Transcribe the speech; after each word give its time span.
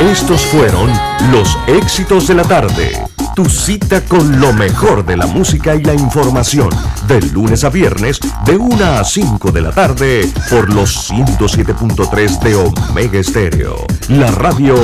Estos 0.00 0.44
fueron 0.46 0.90
los 1.30 1.56
éxitos 1.68 2.26
de 2.26 2.34
la 2.34 2.42
tarde. 2.42 3.00
Tu 3.36 3.44
cita 3.44 4.04
con 4.04 4.40
lo 4.40 4.52
mejor 4.52 5.06
de 5.06 5.16
la 5.16 5.26
música 5.26 5.76
y 5.76 5.84
la 5.84 5.94
información. 5.94 6.68
De 7.06 7.20
lunes 7.30 7.62
a 7.62 7.70
viernes, 7.70 8.18
de 8.44 8.56
1 8.56 8.84
a 8.84 9.04
5 9.04 9.52
de 9.52 9.60
la 9.60 9.70
tarde, 9.70 10.28
por 10.50 10.72
los 10.74 11.10
107.3 11.10 12.40
de 12.40 12.54
Omega 12.56 13.20
Estéreo. 13.20 13.76
La 14.08 14.32
radio 14.32 14.74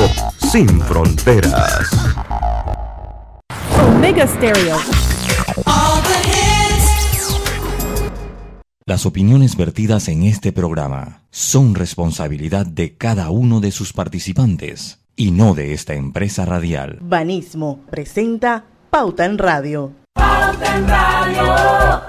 sin 0.51 0.81
fronteras. 0.81 1.91
Omega 3.85 4.29
Stereo. 4.29 4.77
Las 8.87 9.07
opiniones 9.07 9.57
vertidas 9.57 10.09
en 10.09 10.23
este 10.23 10.53
programa 10.53 11.23
son 11.31 11.75
responsabilidad 11.75 12.65
de 12.65 12.97
cada 12.97 13.31
uno 13.31 13.61
de 13.61 13.71
sus 13.71 13.93
participantes 13.93 15.00
y 15.21 15.33
no 15.33 15.53
de 15.53 15.75
esta 15.75 15.93
empresa 15.93 16.47
radial. 16.47 16.97
Banismo 17.03 17.85
presenta 17.91 18.65
Pauta 18.89 19.27
en 19.27 19.37
Radio. 19.37 19.93
Pauta 20.15 20.79
en 20.79 20.89
Radio. 20.89 22.03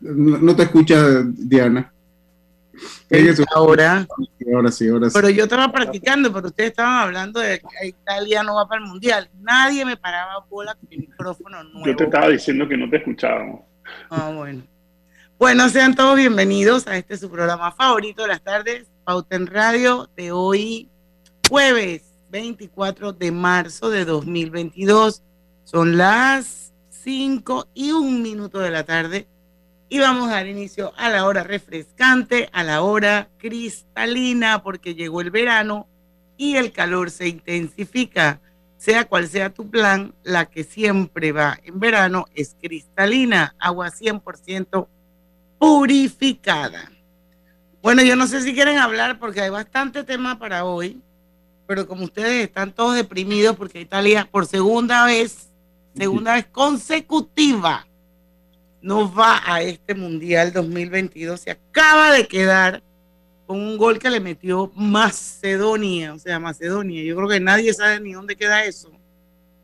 No, 0.00 0.56
te 0.56 0.62
escucha, 0.62 1.22
Diana. 1.36 1.92
Ahora. 3.54 4.06
Ahora 4.54 4.70
sí, 4.70 4.88
ahora 4.88 5.08
sí. 5.08 5.14
Pero 5.14 5.30
yo 5.30 5.44
estaba 5.44 5.70
practicando, 5.72 6.32
pero 6.32 6.48
ustedes 6.48 6.70
estaban 6.70 7.02
hablando 7.02 7.40
de 7.40 7.60
que 7.60 7.88
Italia 7.88 8.42
no 8.42 8.54
va 8.56 8.68
para 8.68 8.82
el 8.82 8.88
mundial. 8.88 9.28
Nadie 9.40 9.84
me 9.84 9.96
paraba 9.96 10.44
bola 10.48 10.74
con 10.74 10.88
mi 10.88 10.98
micrófono 10.98 11.62
nuevo. 11.64 11.86
Yo 11.86 11.96
te 11.96 12.04
estaba 12.04 12.28
diciendo 12.28 12.68
que 12.68 12.76
no 12.76 12.88
te 12.90 12.98
escuchábamos. 12.98 13.60
Ah, 14.10 14.32
bueno. 14.34 14.62
Bueno, 15.38 15.68
sean 15.68 15.94
todos 15.94 16.16
bienvenidos 16.16 16.86
a 16.86 16.96
este 16.96 17.16
su 17.18 17.30
programa 17.30 17.70
favorito 17.70 18.22
de 18.22 18.28
las 18.28 18.42
tardes, 18.42 18.86
Pauta 19.04 19.36
en 19.36 19.46
Radio, 19.46 20.08
de 20.16 20.32
hoy, 20.32 20.88
jueves 21.48 22.16
24 22.30 23.12
de 23.12 23.32
marzo 23.32 23.90
de 23.90 24.06
2022. 24.06 25.22
Son 25.64 25.98
las 25.98 26.72
5 26.88 27.68
y 27.74 27.92
un 27.92 28.22
minuto 28.22 28.60
de 28.60 28.70
la 28.70 28.84
tarde 28.84 29.28
y 29.88 29.98
vamos 30.00 30.28
a 30.28 30.34
dar 30.34 30.46
inicio 30.46 30.92
a 30.96 31.08
la 31.08 31.26
hora 31.26 31.44
refrescante, 31.44 32.48
a 32.52 32.64
la 32.64 32.82
hora 32.82 33.28
cristalina, 33.38 34.62
porque 34.62 34.94
llegó 34.94 35.20
el 35.20 35.30
verano 35.30 35.86
y 36.36 36.56
el 36.56 36.72
calor 36.72 37.10
se 37.10 37.28
intensifica. 37.28 38.40
Sea 38.76 39.06
cual 39.06 39.26
sea 39.26 39.50
tu 39.50 39.70
plan, 39.70 40.12
la 40.22 40.46
que 40.46 40.62
siempre 40.62 41.32
va 41.32 41.58
en 41.64 41.80
verano 41.80 42.26
es 42.34 42.56
cristalina, 42.60 43.54
agua 43.58 43.90
100% 43.90 44.86
purificada. 45.58 46.90
Bueno, 47.80 48.02
yo 48.02 48.16
no 48.16 48.26
sé 48.26 48.42
si 48.42 48.52
quieren 48.52 48.78
hablar 48.78 49.18
porque 49.18 49.40
hay 49.40 49.50
bastante 49.50 50.04
tema 50.04 50.38
para 50.38 50.64
hoy, 50.64 51.00
pero 51.66 51.86
como 51.86 52.04
ustedes 52.04 52.44
están 52.44 52.72
todos 52.72 52.96
deprimidos 52.96 53.56
porque 53.56 53.80
Italia 53.80 54.28
por 54.30 54.46
segunda 54.46 55.06
vez, 55.06 55.50
segunda 55.94 56.34
vez 56.34 56.46
consecutiva, 56.46 57.86
no 58.86 59.12
va 59.12 59.42
a 59.44 59.62
este 59.62 59.96
Mundial 59.96 60.52
2022. 60.52 61.40
Se 61.40 61.50
acaba 61.50 62.12
de 62.12 62.28
quedar 62.28 62.84
con 63.44 63.58
un 63.58 63.76
gol 63.76 63.98
que 63.98 64.08
le 64.08 64.20
metió 64.20 64.70
Macedonia, 64.76 66.14
o 66.14 66.20
sea, 66.20 66.38
Macedonia. 66.38 67.02
Yo 67.02 67.16
creo 67.16 67.28
que 67.28 67.40
nadie 67.40 67.74
sabe 67.74 67.98
ni 68.00 68.12
dónde 68.12 68.36
queda 68.36 68.64
eso. 68.64 68.92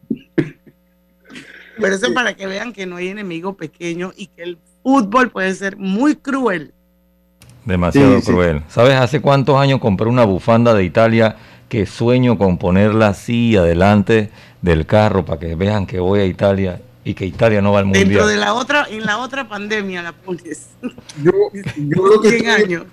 Pero 0.08 1.94
eso 1.94 2.12
para 2.12 2.34
que 2.34 2.48
vean 2.48 2.72
que 2.72 2.84
no 2.84 2.96
hay 2.96 3.08
enemigo 3.08 3.56
pequeño 3.56 4.12
y 4.16 4.26
que 4.26 4.42
el 4.42 4.58
fútbol 4.82 5.30
puede 5.30 5.54
ser 5.54 5.76
muy 5.76 6.16
cruel. 6.16 6.74
Demasiado 7.64 8.20
cruel. 8.22 8.64
¿Sabes 8.68 8.94
hace 8.94 9.20
cuántos 9.20 9.56
años 9.56 9.78
compré 9.78 10.08
una 10.08 10.24
bufanda 10.24 10.74
de 10.74 10.82
Italia 10.82 11.36
que 11.68 11.86
sueño 11.86 12.36
con 12.38 12.58
ponerla 12.58 13.08
así 13.08 13.56
adelante 13.56 14.30
del 14.62 14.84
carro 14.84 15.24
para 15.24 15.38
que 15.38 15.54
vean 15.54 15.86
que 15.86 16.00
voy 16.00 16.18
a 16.20 16.26
Italia 16.26 16.80
y 17.04 17.14
que 17.14 17.26
Italia 17.26 17.60
no 17.60 17.72
va 17.72 17.80
al 17.80 17.86
mundial. 17.86 18.08
Dentro 18.08 18.26
de 18.26 18.36
la 18.36 18.54
otra, 18.54 18.86
en 18.88 19.04
la 19.04 19.18
otra 19.18 19.48
pandemia 19.48 20.02
la 20.02 20.12
pones. 20.12 20.68
Yo, 21.22 21.32
yo 21.76 22.02
creo 22.20 22.20
que 22.20 22.36
esto, 22.36 22.86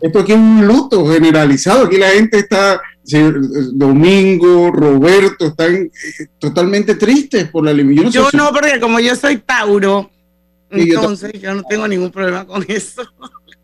esto 0.00 0.18
aquí 0.18 0.32
es 0.32 0.38
un 0.38 0.66
luto 0.66 1.06
generalizado. 1.06 1.86
Aquí 1.86 1.96
la 1.96 2.10
gente 2.10 2.38
está, 2.38 2.80
Domingo, 3.72 4.70
Roberto, 4.70 5.46
están 5.46 5.74
eh, 5.74 5.90
totalmente 6.38 6.94
tristes 6.96 7.48
por 7.48 7.64
la 7.64 7.70
eliminación. 7.70 8.12
Yo, 8.12 8.28
no, 8.36 8.50
porque 8.52 8.78
como 8.80 9.00
yo 9.00 9.16
soy 9.16 9.38
Tauro, 9.38 10.10
entonces 10.70 11.32
yo, 11.40 11.54
no 11.54 11.62
tengo 11.62 11.88
ningún 11.88 12.10
problema 12.10 12.46
con 12.46 12.64
eso. 12.68 13.02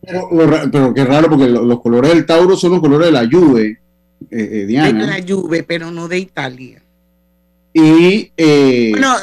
Pero, 0.03 0.95
qué 0.95 1.05
raro, 1.05 1.29
porque 1.29 1.47
los, 1.47 1.81
colores 1.81 2.15
del 2.15 2.25
Tauro 2.25 2.57
son 2.57 2.73
los 2.73 2.81
colores 2.81 3.07
de 3.07 3.13
la 3.13 3.29
Juve, 3.31 3.81
eh, 4.31 4.49
eh, 4.53 4.65
Diana. 4.67 5.07
De 5.07 5.21
la 5.21 5.27
Juve, 5.27 5.63
pero 5.63 5.91
no 5.91 6.09
de 6.09 6.19
Italia. 6.19 6.83
Y. 7.73 8.33
Eh, 8.37 8.91
bueno, 8.91 9.15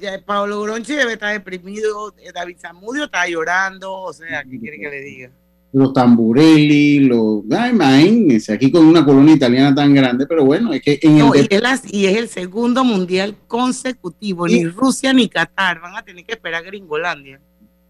eh, 0.00 0.22
Pablo 0.24 0.62
Gronchi 0.62 0.94
debe 0.94 1.14
estar 1.14 1.32
deprimido, 1.32 2.14
eh, 2.18 2.30
David 2.32 2.56
Zamudio 2.58 3.04
está 3.04 3.26
llorando, 3.28 3.92
o 3.92 4.12
sea, 4.12 4.44
¿qué 4.44 4.58
quiere 4.60 4.78
que 4.78 4.88
le 4.88 5.00
diga? 5.00 5.30
Los 5.72 5.92
tamburelli, 5.92 7.00
los. 7.00 7.42
Ay, 7.50 7.72
imagínense, 7.72 8.52
aquí 8.52 8.70
con 8.70 8.86
una 8.86 9.04
colonia 9.04 9.34
italiana 9.34 9.74
tan 9.74 9.92
grande, 9.92 10.26
pero 10.26 10.44
bueno, 10.44 10.72
es 10.72 10.82
que. 10.82 11.00
En 11.02 11.18
el 11.18 11.48
y, 11.90 12.06
es 12.06 12.16
el 12.16 12.28
segundo 12.28 12.84
mundial 12.84 13.36
consecutivo, 13.48 14.46
ni 14.46 14.64
Rusia 14.64 15.12
ni 15.12 15.28
Qatar 15.28 15.80
van 15.80 15.96
a 15.96 16.04
tener 16.04 16.24
que 16.24 16.32
esperar 16.32 16.62
a 16.62 16.66
Gringolandia. 16.66 17.40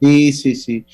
Sí, 0.00 0.32
sí, 0.32 0.54
sí. 0.54 0.84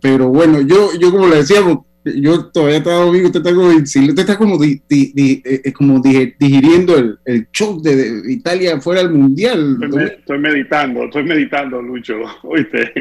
pero 0.00 0.28
bueno, 0.28 0.60
yo, 0.60 0.90
yo 0.98 1.10
como 1.10 1.28
le 1.28 1.36
decía, 1.36 1.60
yo 2.04 2.46
todavía 2.46 2.78
estaba 2.78 3.04
domingo, 3.04 3.26
usted 3.26 3.40
está 3.40 3.54
como, 3.54 3.68
usted 3.68 4.18
está 4.18 4.38
como, 4.38 4.58
di, 4.58 4.82
eh, 4.88 5.72
como 5.72 6.00
digiriendo 6.00 6.96
el, 6.96 7.18
el 7.24 7.48
shock 7.52 7.82
de, 7.82 8.32
Italia 8.32 8.80
fuera 8.80 9.02
del 9.02 9.12
mundial. 9.12 9.78
Estoy, 10.18 10.38
meditando, 10.38 11.04
estoy 11.04 11.24
meditando, 11.24 11.82
Lucho, 11.82 12.14
oíste. 12.42 12.92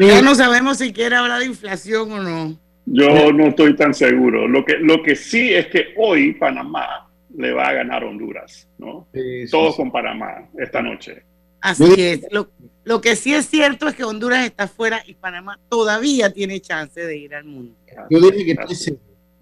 Ya 0.00 0.22
no 0.22 0.34
sabemos 0.34 0.78
si 0.78 0.92
quiere 0.92 1.16
hablar 1.16 1.40
de 1.40 1.46
inflación 1.46 2.12
o 2.12 2.22
no. 2.22 2.58
Yo 2.86 3.32
no 3.32 3.46
estoy 3.46 3.74
tan 3.76 3.94
seguro. 3.94 4.46
Lo 4.46 4.64
que, 4.64 4.78
lo 4.78 5.02
que 5.02 5.16
sí 5.16 5.52
es 5.52 5.66
que 5.68 5.94
hoy 5.96 6.34
Panamá 6.34 7.08
le 7.36 7.52
va 7.52 7.68
a 7.68 7.72
ganar 7.72 8.04
Honduras, 8.04 8.68
¿no? 8.78 9.08
Todo 9.50 9.74
con 9.74 9.90
Panamá 9.90 10.48
esta 10.58 10.82
noche. 10.82 11.22
Así 11.60 11.94
es. 11.96 12.26
Lo, 12.30 12.50
lo 12.84 13.00
que 13.00 13.16
sí 13.16 13.34
es 13.34 13.46
cierto 13.46 13.88
es 13.88 13.94
que 13.94 14.04
Honduras 14.04 14.44
está 14.44 14.68
fuera 14.68 15.02
y 15.06 15.14
Panamá 15.14 15.58
todavía 15.68 16.30
tiene 16.30 16.60
chance 16.60 17.00
de 17.00 17.16
ir 17.16 17.34
al 17.34 17.44
mundo. 17.44 17.74
Yo 18.10 18.20
dije 18.20 18.44
que 18.44 18.56
3-0. 18.56 18.98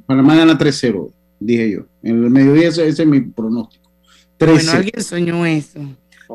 Panamá 0.06 0.36
gana 0.36 0.56
3-0, 0.56 1.12
dije 1.40 1.70
yo. 1.72 1.86
En 2.02 2.22
el 2.22 2.30
mediodía 2.30 2.68
ese, 2.68 2.86
es 2.86 3.04
mi 3.04 3.20
pronóstico. 3.20 3.90
Bueno, 4.38 4.72
alguien 4.72 5.02
soñó 5.02 5.44
eso. 5.44 5.80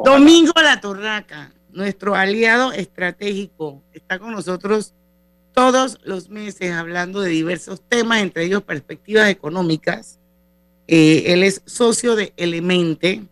Domingo 0.04 0.54
La 0.56 0.80
Torraca, 0.80 1.52
nuestro 1.72 2.16
aliado 2.16 2.72
estratégico, 2.72 3.82
está 3.94 4.20
con 4.20 4.32
nosotros 4.32 4.94
todos 5.54 6.00
los 6.04 6.30
meses 6.30 6.72
hablando 6.72 7.22
de 7.22 7.30
diversos 7.30 7.82
temas, 7.88 8.22
entre 8.22 8.44
ellos 8.44 8.64
perspectivas 8.64 9.30
económicas. 9.30 10.20
Eh, 10.88 11.24
él 11.28 11.44
es 11.44 11.62
socio 11.66 12.16
de 12.16 12.34
Elemente, 12.38 13.24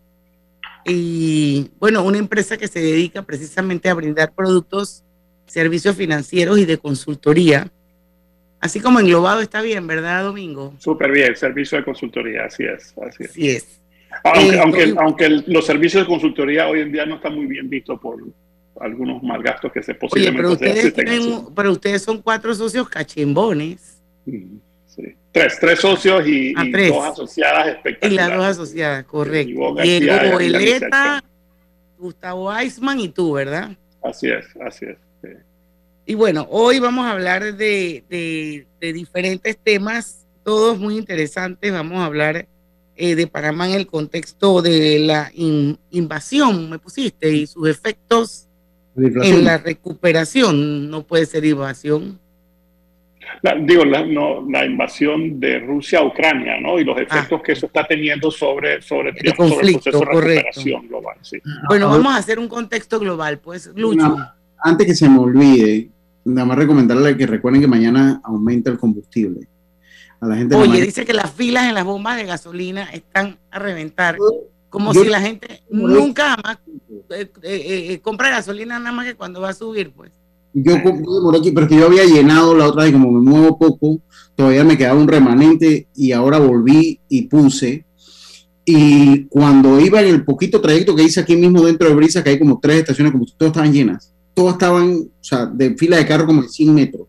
y 0.88 1.70
bueno, 1.80 2.04
una 2.04 2.18
empresa 2.18 2.56
que 2.56 2.68
se 2.68 2.80
dedica 2.80 3.22
precisamente 3.22 3.88
a 3.88 3.94
brindar 3.94 4.32
productos, 4.32 5.04
servicios 5.46 5.96
financieros 5.96 6.58
y 6.58 6.64
de 6.64 6.78
consultoría. 6.78 7.70
Así 8.60 8.80
como 8.80 9.00
englobado 9.00 9.40
está 9.40 9.62
bien, 9.62 9.86
¿verdad, 9.86 10.24
Domingo? 10.24 10.74
Súper 10.78 11.10
bien, 11.10 11.34
servicio 11.36 11.78
de 11.78 11.84
consultoría, 11.84 12.44
así 12.44 12.64
es. 12.64 12.94
Así 12.98 13.24
es. 13.24 13.30
Así 13.30 13.48
es. 13.48 13.78
Aunque, 14.24 14.84
eh, 14.84 14.94
aunque, 14.98 15.28
los 15.46 15.66
servicios 15.66 16.04
de 16.04 16.08
consultoría 16.08 16.68
hoy 16.68 16.80
en 16.80 16.92
día 16.92 17.04
no 17.04 17.16
están 17.16 17.34
muy 17.34 17.46
bien 17.46 17.68
vistos 17.68 18.00
por 18.00 18.16
algunos 18.80 19.22
mal 19.22 19.42
gastos 19.42 19.72
que 19.72 19.82
se 19.82 19.94
posiblemente 19.94 20.46
Oye, 20.46 20.56
pero 20.58 20.72
ustedes, 20.72 21.44
pero 21.54 21.72
ustedes 21.72 22.02
son 22.02 22.22
cuatro 22.22 22.54
socios 22.54 22.88
cachimbones. 22.88 24.00
Tres, 25.32 25.58
tres 25.60 25.80
socios 25.80 26.26
y, 26.26 26.54
ah, 26.56 26.64
dos 26.88 27.04
asociadas 27.04 27.68
espectaculares. 27.68 28.12
Y 28.12 28.16
las 28.16 28.36
dos 28.36 28.46
asociadas, 28.46 29.04
correcto. 29.04 29.74
Diego 29.82 30.32
Boeleta, 30.32 31.22
Gustavo 31.98 32.54
Eisman 32.54 33.00
y 33.00 33.08
tú, 33.10 33.32
¿verdad? 33.32 33.76
Así 34.02 34.28
es, 34.28 34.46
así 34.64 34.86
es. 34.86 34.96
Y 36.08 36.14
bueno, 36.14 36.46
hoy 36.50 36.78
vamos 36.78 37.04
a 37.04 37.10
hablar 37.10 37.56
de, 37.56 38.04
de, 38.08 38.92
diferentes 38.92 39.58
temas, 39.58 40.24
todos 40.44 40.78
muy 40.78 40.96
interesantes. 40.96 41.72
Vamos 41.72 41.98
a 41.98 42.04
hablar 42.04 42.46
eh, 42.94 43.14
de 43.16 43.26
Panamá 43.26 43.68
en 43.68 43.74
el 43.74 43.88
contexto 43.88 44.62
de 44.62 45.00
la 45.00 45.32
invasión, 45.34 46.70
me 46.70 46.78
pusiste, 46.78 47.30
y 47.32 47.46
sus 47.48 47.68
efectos 47.68 48.46
en 48.96 49.44
la 49.44 49.58
recuperación. 49.58 50.88
No 50.88 51.04
puede 51.04 51.26
ser 51.26 51.44
invasión 51.44 52.20
digo, 53.60 53.84
la, 53.84 54.04
no, 54.04 54.46
la 54.48 54.64
invasión 54.64 55.38
de 55.38 55.58
Rusia 55.60 56.00
a 56.00 56.04
Ucrania, 56.04 56.60
¿no? 56.60 56.78
Y 56.78 56.84
los 56.84 56.96
efectos 56.98 57.40
ah. 57.40 57.42
que 57.44 57.52
eso 57.52 57.66
está 57.66 57.86
teniendo 57.86 58.30
sobre, 58.30 58.82
sobre, 58.82 59.10
el, 59.10 59.34
proceso 59.34 59.90
de 59.90 60.04
recuperación 60.04 60.88
global. 60.88 61.16
Sí. 61.22 61.38
Bueno, 61.68 61.88
vamos 61.90 62.14
a 62.14 62.18
hacer 62.18 62.38
un 62.38 62.48
contexto 62.48 62.98
global, 62.98 63.38
pues, 63.38 63.70
Lucho. 63.74 64.16
antes 64.62 64.86
que 64.86 64.94
se 64.94 65.08
me 65.08 65.18
olvide, 65.18 65.90
nada 66.24 66.46
más 66.46 66.58
recomendarle 66.58 67.16
que 67.16 67.26
recuerden 67.26 67.60
que 67.60 67.68
mañana 67.68 68.20
aumenta 68.24 68.70
el 68.70 68.78
combustible. 68.78 69.48
A 70.20 70.26
la 70.26 70.36
gente 70.36 70.54
Oye, 70.54 70.80
dice 70.80 71.04
que 71.04 71.12
las 71.12 71.30
filas 71.30 71.64
en 71.66 71.74
las 71.74 71.84
bombas 71.84 72.16
de 72.16 72.24
gasolina 72.24 72.84
están 72.92 73.38
a 73.50 73.58
reventar. 73.58 74.16
Como 74.70 74.92
si 74.92 75.04
la 75.04 75.20
gente 75.20 75.62
nunca 75.70 76.36
más 76.42 76.58
eh, 77.10 77.30
eh, 77.42 77.86
eh, 77.92 78.00
compra 78.00 78.30
gasolina 78.30 78.78
nada 78.78 78.92
más 78.92 79.06
que 79.06 79.14
cuando 79.14 79.40
va 79.40 79.50
a 79.50 79.54
subir, 79.54 79.92
pues. 79.92 80.12
Yo, 80.58 80.82
por 80.82 81.36
aquí, 81.36 81.50
pero 81.50 81.68
que 81.68 81.76
yo 81.76 81.84
había 81.84 82.06
llenado 82.06 82.56
la 82.56 82.66
otra 82.66 82.88
y 82.88 82.92
como 82.92 83.12
me 83.12 83.20
muevo 83.20 83.58
poco, 83.58 84.00
todavía 84.34 84.64
me 84.64 84.78
quedaba 84.78 84.98
un 84.98 85.06
remanente 85.06 85.86
y 85.94 86.12
ahora 86.12 86.38
volví 86.38 86.98
y 87.10 87.22
puse. 87.22 87.84
Y 88.64 89.24
cuando 89.26 89.78
iba 89.78 90.00
en 90.00 90.08
el 90.08 90.24
poquito 90.24 90.62
trayecto 90.62 90.96
que 90.96 91.02
hice 91.02 91.20
aquí 91.20 91.36
mismo 91.36 91.62
dentro 91.62 91.86
de 91.86 91.94
Brisa, 91.94 92.24
que 92.24 92.30
hay 92.30 92.38
como 92.38 92.58
tres 92.58 92.78
estaciones, 92.78 93.12
como 93.12 93.26
todas 93.26 93.50
estaban 93.50 93.70
llenas, 93.70 94.14
todas 94.32 94.54
estaban, 94.54 94.94
o 94.94 95.24
sea, 95.24 95.44
de 95.44 95.76
fila 95.76 95.98
de 95.98 96.06
carro 96.06 96.24
como 96.24 96.40
de 96.40 96.48
100 96.48 96.74
metros. 96.74 97.06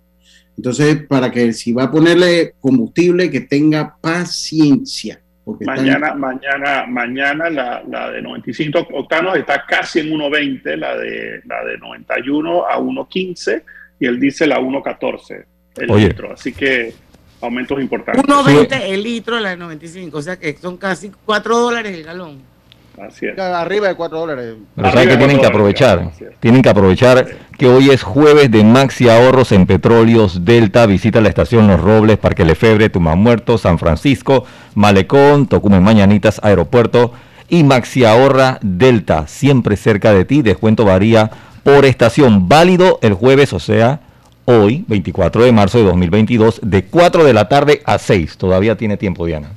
Entonces, 0.58 1.08
para 1.08 1.32
que 1.32 1.54
si 1.54 1.72
va 1.72 1.84
a 1.84 1.92
ponerle 1.92 2.54
combustible, 2.60 3.32
que 3.32 3.40
tenga 3.40 3.96
paciencia 4.02 5.22
mañana, 5.66 6.14
mañana, 6.14 6.86
mañana 6.88 7.50
la, 7.50 7.84
la, 7.88 8.12
de 8.12 8.22
95 8.22 8.88
octanos 8.94 9.38
está 9.38 9.66
casi 9.66 10.00
en 10.00 10.10
1.20, 10.10 10.76
la 10.76 10.98
de, 10.98 11.42
la 11.46 11.64
de 11.64 11.78
91 11.78 12.66
a 12.68 12.78
1.15 12.78 13.64
y 14.00 14.06
el 14.06 14.20
diésel 14.20 14.52
a 14.52 14.60
1.14 14.60 15.46
el 15.78 15.88
litro. 15.88 16.34
Así 16.34 16.54
que 16.54 16.94
aumentos 17.42 17.80
importantes. 17.80 18.24
1.20 18.24 18.82
el 18.88 19.04
litro 19.04 19.40
la 19.40 19.52
de 19.52 19.58
95, 19.58 20.18
o 20.18 20.22
sea 20.22 20.38
que 20.38 20.56
son 20.58 20.78
casi 20.78 21.12
4 21.26 21.58
dólares 21.58 21.94
el 21.94 22.04
galón. 22.04 22.57
Así 22.98 23.28
es. 23.28 23.38
Arriba 23.38 23.88
de 23.90 23.96
4 23.96 24.18
dólares. 24.18 24.56
Pero 24.76 24.92
saben 24.92 25.10
que 25.10 25.18
tienen 25.18 25.40
que 25.40 25.46
aprovechar. 25.46 26.12
Tienen 26.40 26.62
que 26.62 26.70
aprovechar 26.70 27.28
que 27.58 27.68
hoy 27.68 27.90
es 27.92 28.02
jueves 28.02 28.50
de 28.50 28.64
Maxi 28.64 29.08
Ahorros 29.08 29.52
en 29.52 29.68
Petróleos 29.68 30.44
Delta. 30.46 30.86
Visita 30.86 31.22
la 31.22 31.30
estación 31.30 31.68
Los 31.68 31.80
Robles, 31.80 32.18
Parque 32.18 32.44
Lefebre, 32.44 32.90
Muerto, 32.98 33.58
San 33.58 33.78
Francisco, 33.78 34.46
Malecón, 34.74 35.48
Tocumen 35.48 35.84
Mañanitas, 35.84 36.40
Aeropuerto 36.44 37.12
y 37.50 37.64
Maxi 37.64 38.04
Ahorra 38.04 38.60
Delta. 38.62 39.28
Siempre 39.28 39.78
cerca 39.78 40.14
de 40.14 40.26
ti. 40.26 40.42
Descuento 40.42 40.84
varía 40.84 41.30
por 41.64 41.86
estación. 41.86 42.50
Válido 42.50 42.98
el 43.04 43.14
jueves, 43.14 43.54
o 43.54 43.60
sea, 43.60 44.00
hoy, 44.46 44.86
24 44.88 45.44
de 45.44 45.52
marzo 45.52 45.78
de 45.78 45.84
2022, 45.84 46.62
de 46.64 46.86
4 46.86 47.24
de 47.24 47.34
la 47.34 47.48
tarde 47.48 47.82
a 47.86 47.98
6. 48.00 48.38
Todavía 48.38 48.76
tiene 48.76 48.98
tiempo, 48.98 49.26
Diana. 49.26 49.50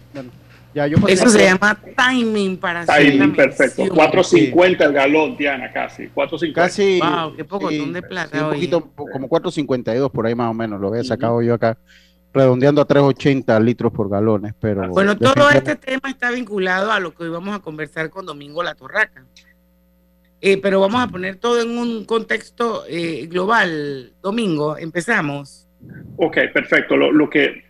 Eso 0.75 1.28
se 1.28 1.44
llama 1.44 1.76
timing 1.96 2.56
para 2.56 2.87
timing, 2.87 3.34
perfecto. 3.34 3.82
4.50 3.84 4.84
el 4.84 4.93
galón, 4.93 5.37
Diana, 5.37 5.72
casi. 5.72 6.05
4.50. 6.08 6.52
Casi. 6.52 7.00
Wow, 7.00 7.34
qué 7.34 7.44
poco 7.44 7.70
de 7.70 8.02
plata. 8.02 8.46
un 8.46 8.55
poquito, 8.55 8.90
como 8.94 9.28
4.52 9.28 10.11
por 10.11 10.26
ahí 10.26 10.34
más 10.34 10.50
o 10.50 10.55
menos, 10.55 10.81
lo 10.81 10.88
había 10.88 11.02
sacado 11.02 11.43
yo 11.43 11.55
acá, 11.55 11.76
redondeando 12.32 12.81
a 12.81 12.87
3.80 12.87 13.62
litros 13.64 13.93
por 13.93 14.08
galones. 14.08 14.55
Pero 14.61 14.88
bueno, 14.90 15.17
todo 15.17 15.50
este 15.50 15.75
tema 15.75 16.08
está 16.08 16.31
vinculado 16.31 16.93
a 16.93 17.00
lo 17.00 17.14
que 17.14 17.25
hoy 17.25 17.31
vamos 17.31 17.55
a 17.55 17.58
conversar 17.58 18.08
con 18.11 18.25
Domingo 18.25 18.62
La 18.62 18.75
Torraca. 18.75 19.25
Eh, 20.43 20.56
pero 20.56 20.81
vamos 20.81 21.02
a 21.02 21.08
poner 21.08 21.37
todo 21.37 21.61
en 21.61 21.76
un 21.76 22.05
contexto 22.05 22.84
eh, 22.88 23.26
global. 23.26 24.12
Domingo, 24.23 24.78
empezamos. 24.78 25.69
Ok, 26.16 26.38
perfecto. 26.55 26.96
Lo, 26.96 27.12
lo 27.12 27.28
que, 27.28 27.64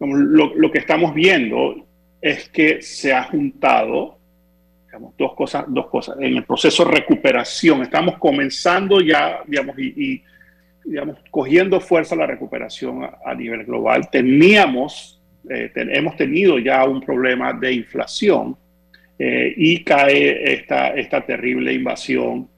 lo, 0.00 0.54
lo 0.54 0.70
que 0.70 0.78
estamos 0.78 1.12
viendo 1.14 1.83
es 2.24 2.48
que 2.48 2.80
se 2.80 3.12
ha 3.12 3.24
juntado 3.24 4.18
digamos, 4.86 5.14
dos, 5.18 5.34
cosas, 5.34 5.66
dos 5.68 5.88
cosas. 5.88 6.16
En 6.18 6.38
el 6.38 6.44
proceso 6.44 6.82
de 6.86 6.92
recuperación, 6.92 7.82
estamos 7.82 8.16
comenzando 8.16 9.02
ya, 9.02 9.42
digamos, 9.46 9.78
y, 9.78 10.22
digamos, 10.86 11.18
cogiendo 11.30 11.80
fuerza 11.80 12.16
la 12.16 12.26
recuperación 12.26 13.04
a, 13.04 13.34
nivel 13.34 13.66
global. 13.66 14.08
Teníamos, 14.10 15.20
eh, 15.50 15.70
hemos 15.74 16.16
tenido 16.16 16.58
ya 16.58 16.86
un 16.86 17.02
problema 17.02 17.52
de 17.52 17.74
inflación 17.74 18.56
eh, 19.18 19.52
y 19.54 19.84
cae 19.84 20.54
esta, 20.54 20.94
esta 20.94 21.20
terrible 21.26 21.74
invasión 21.74 22.48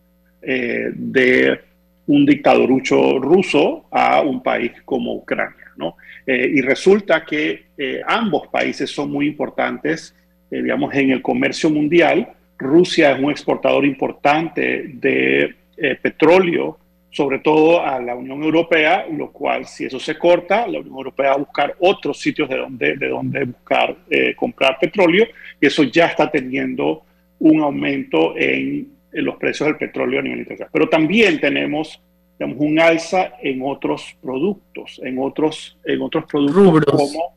eh, 0.42 0.92
de 0.94 1.60
un 2.06 2.24
dictadorucho 2.24 3.18
ruso 3.18 3.88
a 3.90 4.20
un 4.20 4.44
país 4.44 4.70
como 4.84 5.12
Ucrania, 5.14 5.65
¿no? 5.76 5.96
Eh, 6.26 6.50
y 6.54 6.60
resulta 6.60 7.24
que 7.24 7.66
eh, 7.76 8.00
ambos 8.06 8.48
países 8.48 8.90
son 8.90 9.10
muy 9.10 9.26
importantes, 9.26 10.14
eh, 10.50 10.62
digamos, 10.62 10.94
en 10.94 11.10
el 11.10 11.22
comercio 11.22 11.70
mundial. 11.70 12.28
Rusia 12.58 13.12
es 13.12 13.22
un 13.22 13.30
exportador 13.30 13.84
importante 13.84 14.84
de 14.94 15.54
petróleo, 16.00 16.78
sobre 17.10 17.40
todo 17.40 17.84
a 17.84 18.00
la 18.00 18.14
Unión 18.14 18.42
Europea, 18.42 19.06
lo 19.12 19.30
cual, 19.30 19.66
si 19.66 19.84
eso 19.84 20.00
se 20.00 20.16
corta, 20.16 20.66
la 20.66 20.80
Unión 20.80 20.96
Europea 20.96 21.28
va 21.28 21.34
a 21.34 21.38
buscar 21.38 21.74
otros 21.80 22.18
sitios 22.18 22.48
de 22.48 22.56
donde, 22.56 22.96
de 22.96 23.08
donde 23.08 23.44
buscar 23.44 23.94
comprar 24.36 24.78
petróleo, 24.80 25.26
y 25.60 25.66
eso 25.66 25.82
ya 25.82 26.06
está 26.06 26.30
teniendo 26.30 27.02
un 27.38 27.60
aumento 27.60 28.34
en, 28.38 28.88
en 29.12 29.24
los 29.24 29.36
precios 29.36 29.66
del 29.66 29.76
petróleo 29.76 30.20
a 30.20 30.22
nivel 30.22 30.38
internacional. 30.38 30.70
Pero 30.72 30.88
también 30.88 31.38
tenemos 31.38 32.00
digamos, 32.38 32.58
un 32.60 32.78
alza 32.78 33.34
en 33.42 33.60
otros 33.62 34.16
productos, 34.20 35.00
en 35.02 35.18
otros, 35.18 35.78
en 35.84 36.02
otros 36.02 36.24
productos 36.26 36.84
como 36.94 37.36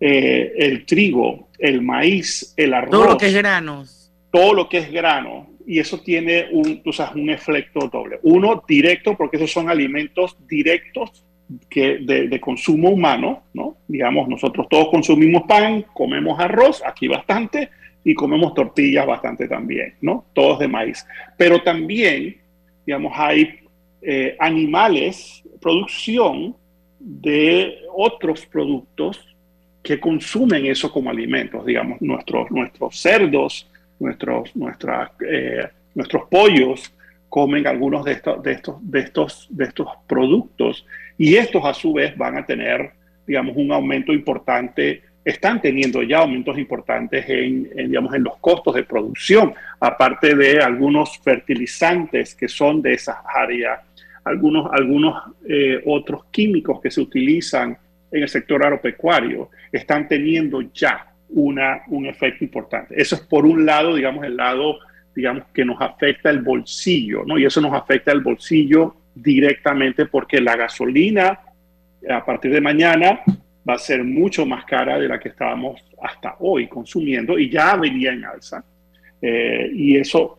eh, 0.00 0.52
el 0.56 0.86
trigo, 0.86 1.48
el 1.58 1.82
maíz, 1.82 2.54
el 2.56 2.72
arroz. 2.74 2.90
Todo 2.90 3.06
lo 3.06 3.18
que 3.18 3.26
es 3.26 3.34
granos. 3.34 4.12
Todo 4.30 4.54
lo 4.54 4.68
que 4.68 4.78
es 4.78 4.92
grano. 4.92 5.50
Y 5.66 5.78
eso 5.78 6.00
tiene 6.00 6.46
un, 6.50 6.82
un 7.14 7.30
efecto 7.30 7.88
doble. 7.92 8.18
Uno, 8.22 8.62
directo, 8.66 9.16
porque 9.16 9.36
esos 9.36 9.52
son 9.52 9.68
alimentos 9.68 10.36
directos 10.48 11.24
que 11.68 11.98
de, 11.98 12.28
de, 12.28 12.40
consumo 12.40 12.90
humano, 12.90 13.44
¿no? 13.54 13.76
Digamos, 13.86 14.28
nosotros 14.28 14.66
todos 14.68 14.88
consumimos 14.88 15.42
pan, 15.48 15.84
comemos 15.94 16.38
arroz, 16.40 16.82
aquí 16.86 17.08
bastante, 17.08 17.70
y 18.04 18.14
comemos 18.14 18.54
tortillas 18.54 19.06
bastante 19.06 19.48
también, 19.48 19.94
¿no? 20.00 20.24
Todos 20.32 20.58
de 20.58 20.68
maíz. 20.68 21.06
Pero 21.36 21.62
también, 21.62 22.38
digamos, 22.86 23.12
hay 23.14 23.60
eh, 24.02 24.36
animales, 24.38 25.42
producción 25.60 26.54
de 26.98 27.82
otros 27.94 28.46
productos 28.46 29.36
que 29.82 29.98
consumen 29.98 30.66
eso 30.66 30.92
como 30.92 31.10
alimentos, 31.10 31.64
digamos, 31.64 32.00
nuestros, 32.00 32.50
nuestros 32.50 33.00
cerdos, 33.00 33.68
nuestros, 33.98 34.54
nuestras, 34.54 35.10
eh, 35.26 35.68
nuestros 35.94 36.28
pollos 36.28 36.92
comen 37.28 37.66
algunos 37.66 38.04
de 38.04 38.12
estos, 38.12 38.42
de, 38.42 38.52
estos, 38.52 38.76
de, 38.80 39.00
estos, 39.00 39.46
de 39.50 39.64
estos 39.64 39.88
productos 40.06 40.86
y 41.16 41.36
estos 41.36 41.64
a 41.64 41.74
su 41.74 41.92
vez 41.92 42.16
van 42.16 42.36
a 42.36 42.46
tener, 42.46 42.92
digamos, 43.26 43.56
un 43.56 43.72
aumento 43.72 44.12
importante 44.12 45.02
están 45.28 45.60
teniendo 45.60 46.02
ya 46.02 46.20
aumentos 46.20 46.56
importantes 46.56 47.28
en, 47.28 47.64
digamos, 47.88 48.14
en 48.14 48.24
los 48.24 48.38
costos 48.38 48.74
de 48.74 48.84
producción, 48.84 49.54
aparte 49.78 50.34
de 50.34 50.58
algunos 50.60 51.18
fertilizantes 51.18 52.34
que 52.34 52.48
son 52.48 52.80
de 52.80 52.94
esas 52.94 53.16
áreas 53.26 53.80
algunos, 54.28 54.70
algunos 54.72 55.22
eh, 55.48 55.82
otros 55.86 56.26
químicos 56.30 56.80
que 56.80 56.90
se 56.90 57.00
utilizan 57.00 57.76
en 58.10 58.22
el 58.22 58.28
sector 58.28 58.62
agropecuario 58.62 59.50
están 59.72 60.08
teniendo 60.08 60.60
ya 60.72 61.12
una, 61.30 61.82
un 61.88 62.06
efecto 62.06 62.44
importante. 62.44 63.00
Eso 63.00 63.16
es 63.16 63.22
por 63.22 63.44
un 63.44 63.66
lado, 63.66 63.94
digamos, 63.94 64.24
el 64.24 64.36
lado, 64.36 64.78
digamos, 65.14 65.44
que 65.52 65.64
nos 65.64 65.80
afecta 65.80 66.30
el 66.30 66.40
bolsillo, 66.40 67.24
¿no? 67.26 67.38
Y 67.38 67.44
eso 67.44 67.60
nos 67.60 67.74
afecta 67.74 68.12
el 68.12 68.20
bolsillo 68.20 68.94
directamente 69.14 70.06
porque 70.06 70.40
la 70.40 70.56
gasolina 70.56 71.40
a 72.08 72.24
partir 72.24 72.52
de 72.52 72.60
mañana 72.60 73.20
va 73.68 73.74
a 73.74 73.78
ser 73.78 74.04
mucho 74.04 74.46
más 74.46 74.64
cara 74.64 74.98
de 74.98 75.08
la 75.08 75.18
que 75.18 75.30
estábamos 75.30 75.82
hasta 76.02 76.36
hoy 76.38 76.68
consumiendo 76.68 77.38
y 77.38 77.50
ya 77.50 77.76
venía 77.76 78.12
en 78.12 78.24
alza. 78.24 78.64
Eh, 79.20 79.70
y 79.74 79.96
eso 79.96 80.38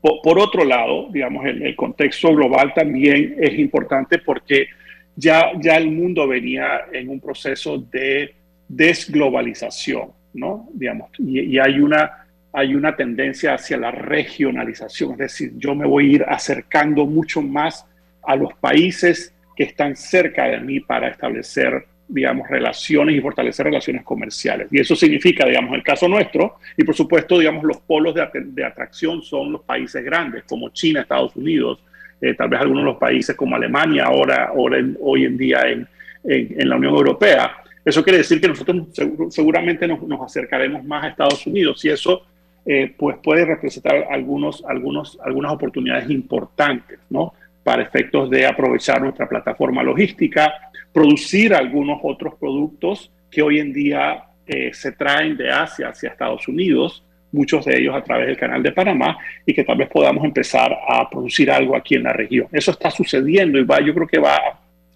por, 0.00 0.38
otro 0.38 0.64
lado, 0.64 1.08
digamos, 1.10 1.46
el, 1.46 1.76
contexto 1.76 2.34
global 2.34 2.72
también 2.74 3.36
es 3.38 3.58
importante 3.58 4.18
porque 4.18 4.66
ya, 5.14 5.52
ya 5.60 5.76
el 5.76 5.90
mundo 5.90 6.26
venía 6.26 6.82
en 6.92 7.08
un 7.08 7.20
proceso 7.20 7.78
de 7.78 8.34
desglobalización, 8.68 10.10
¿no? 10.34 10.68
Digamos, 10.72 11.10
y, 11.18 11.58
hay, 11.58 11.78
una, 11.78 12.26
hay 12.52 12.74
una 12.74 12.96
tendencia 12.96 13.54
hacia 13.54 13.76
la 13.76 13.90
regionalización, 13.90 15.12
es 15.12 15.18
decir, 15.18 15.52
yo 15.56 15.74
me 15.74 15.86
voy 15.86 16.06
a 16.06 16.14
ir 16.14 16.24
acercando 16.26 17.06
mucho 17.06 17.42
más 17.42 17.86
a 18.22 18.34
los 18.34 18.54
países 18.54 19.34
que 19.54 19.64
están 19.64 19.94
cerca 19.94 20.46
de 20.46 20.60
mí 20.60 20.80
para 20.80 21.08
establecer 21.08 21.86
digamos, 22.12 22.48
relaciones 22.48 23.16
y 23.16 23.20
fortalecer 23.20 23.66
relaciones 23.66 24.04
comerciales. 24.04 24.68
Y 24.70 24.80
eso 24.80 24.94
significa, 24.94 25.46
digamos, 25.46 25.74
el 25.74 25.82
caso 25.82 26.06
nuestro, 26.08 26.56
y 26.76 26.84
por 26.84 26.94
supuesto, 26.94 27.38
digamos, 27.38 27.64
los 27.64 27.78
polos 27.78 28.14
de, 28.14 28.64
atracción 28.64 29.22
son 29.22 29.52
los 29.52 29.62
países 29.62 30.04
grandes, 30.04 30.44
como 30.44 30.68
China, 30.68 31.00
Estados 31.00 31.34
Unidos, 31.36 31.82
eh, 32.20 32.34
tal 32.34 32.50
vez 32.50 32.60
algunos 32.60 32.84
de 32.84 32.90
los 32.90 32.98
países 32.98 33.34
como 33.34 33.56
Alemania, 33.56 34.04
ahora, 34.04 34.48
ahora 34.48 34.78
hoy 35.00 35.24
en 35.24 35.38
día 35.38 35.62
en, 35.66 35.88
en, 36.24 36.68
la 36.68 36.76
Unión 36.76 36.94
Europea. 36.94 37.56
Eso 37.84 38.02
quiere 38.02 38.18
decir 38.18 38.40
que 38.40 38.48
nosotros 38.48 38.88
seguramente 39.30 39.88
nos, 39.88 40.00
acercaremos 40.20 40.84
más 40.84 41.04
a 41.04 41.08
Estados 41.08 41.46
Unidos 41.46 41.84
y 41.84 41.88
eso 41.88 42.26
eh, 42.64 42.94
pues 42.96 43.16
puede 43.22 43.44
representar 43.44 44.06
algunos, 44.10 44.62
algunos, 44.68 45.18
algunas 45.24 45.52
oportunidades 45.52 46.08
importantes, 46.10 47.00
¿no? 47.10 47.32
Para 47.64 47.82
efectos 47.82 48.30
de 48.30 48.46
aprovechar 48.46 49.00
nuestra 49.00 49.28
plataforma 49.28 49.82
logística, 49.82 50.52
producir 50.92 51.54
algunos 51.54 51.98
otros 52.02 52.34
productos 52.34 53.10
que 53.30 53.42
hoy 53.42 53.58
en 53.58 53.72
día 53.72 54.24
eh, 54.46 54.70
se 54.74 54.92
traen 54.92 55.36
de 55.36 55.50
Asia 55.50 55.88
hacia 55.88 56.10
Estados 56.10 56.46
Unidos, 56.48 57.04
muchos 57.32 57.64
de 57.64 57.78
ellos 57.78 57.94
a 57.94 58.02
través 58.02 58.26
del 58.26 58.36
canal 58.36 58.62
de 58.62 58.72
Panamá, 58.72 59.16
y 59.46 59.54
que 59.54 59.64
tal 59.64 59.78
vez 59.78 59.88
podamos 59.88 60.24
empezar 60.24 60.76
a 60.88 61.08
producir 61.08 61.50
algo 61.50 61.74
aquí 61.74 61.94
en 61.94 62.02
la 62.02 62.12
región. 62.12 62.48
Eso 62.52 62.72
está 62.72 62.90
sucediendo 62.90 63.58
y 63.58 63.64
va, 63.64 63.80
yo 63.80 63.94
creo 63.94 64.06
que 64.06 64.18
va 64.18 64.38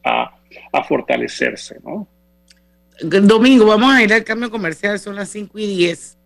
a, 0.04 0.32
fortalecerse, 0.86 1.78
¿no? 1.82 2.06
Domingo, 3.00 3.66
vamos 3.66 3.92
a 3.92 4.02
ir 4.02 4.12
al 4.12 4.24
cambio 4.24 4.50
comercial, 4.50 4.98
son 4.98 5.16
las 5.16 5.30
5 5.30 5.58
y 5.58 5.66
10, 5.66 6.18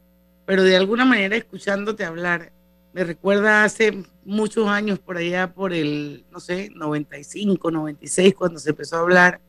pero 0.44 0.62
de 0.62 0.76
alguna 0.76 1.04
manera 1.04 1.36
escuchándote 1.36 2.04
hablar, 2.04 2.52
me 2.92 3.04
recuerda 3.04 3.64
hace 3.64 4.02
muchos 4.24 4.68
años 4.68 4.98
por 4.98 5.16
allá, 5.16 5.52
por 5.52 5.72
el, 5.72 6.24
no 6.30 6.40
sé, 6.40 6.70
95, 6.74 7.70
96, 7.70 8.34
cuando 8.34 8.58
se 8.58 8.70
empezó 8.70 8.96
a 8.96 9.00
hablar 9.00 9.40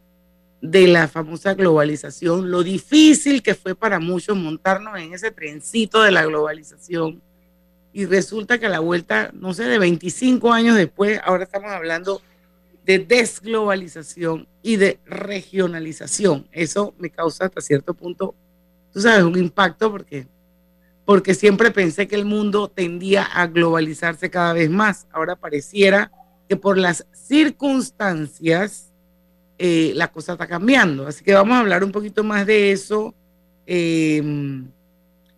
de 0.61 0.87
la 0.87 1.07
famosa 1.07 1.55
globalización, 1.55 2.51
lo 2.51 2.61
difícil 2.61 3.41
que 3.41 3.55
fue 3.55 3.73
para 3.73 3.99
muchos 3.99 4.37
montarnos 4.37 4.97
en 4.99 5.13
ese 5.13 5.31
trencito 5.31 6.03
de 6.03 6.11
la 6.11 6.23
globalización. 6.25 7.21
Y 7.93 8.05
resulta 8.05 8.59
que 8.59 8.67
a 8.67 8.69
la 8.69 8.79
vuelta, 8.79 9.31
no 9.33 9.53
sé, 9.53 9.63
de 9.63 9.79
25 9.79 10.53
años 10.53 10.77
después, 10.77 11.19
ahora 11.25 11.43
estamos 11.43 11.71
hablando 11.71 12.21
de 12.85 12.99
desglobalización 12.99 14.47
y 14.61 14.75
de 14.75 14.99
regionalización. 15.05 16.47
Eso 16.51 16.93
me 16.99 17.09
causa 17.09 17.45
hasta 17.45 17.61
cierto 17.61 17.93
punto, 17.93 18.35
tú 18.93 19.01
sabes, 19.01 19.23
un 19.23 19.37
impacto 19.37 19.91
porque, 19.91 20.27
porque 21.05 21.33
siempre 21.33 21.71
pensé 21.71 22.07
que 22.07 22.15
el 22.15 22.25
mundo 22.25 22.69
tendía 22.69 23.23
a 23.23 23.47
globalizarse 23.47 24.29
cada 24.29 24.53
vez 24.53 24.69
más. 24.69 25.07
Ahora 25.11 25.35
pareciera 25.35 26.11
que 26.47 26.55
por 26.55 26.77
las 26.77 27.07
circunstancias 27.13 28.90
eh, 29.63 29.93
la 29.93 30.07
cosa 30.07 30.31
está 30.31 30.47
cambiando. 30.47 31.05
Así 31.05 31.23
que 31.23 31.35
vamos 31.35 31.55
a 31.55 31.59
hablar 31.59 31.83
un 31.83 31.91
poquito 31.91 32.23
más 32.23 32.47
de 32.47 32.71
eso. 32.71 33.13
Em, 33.67 34.65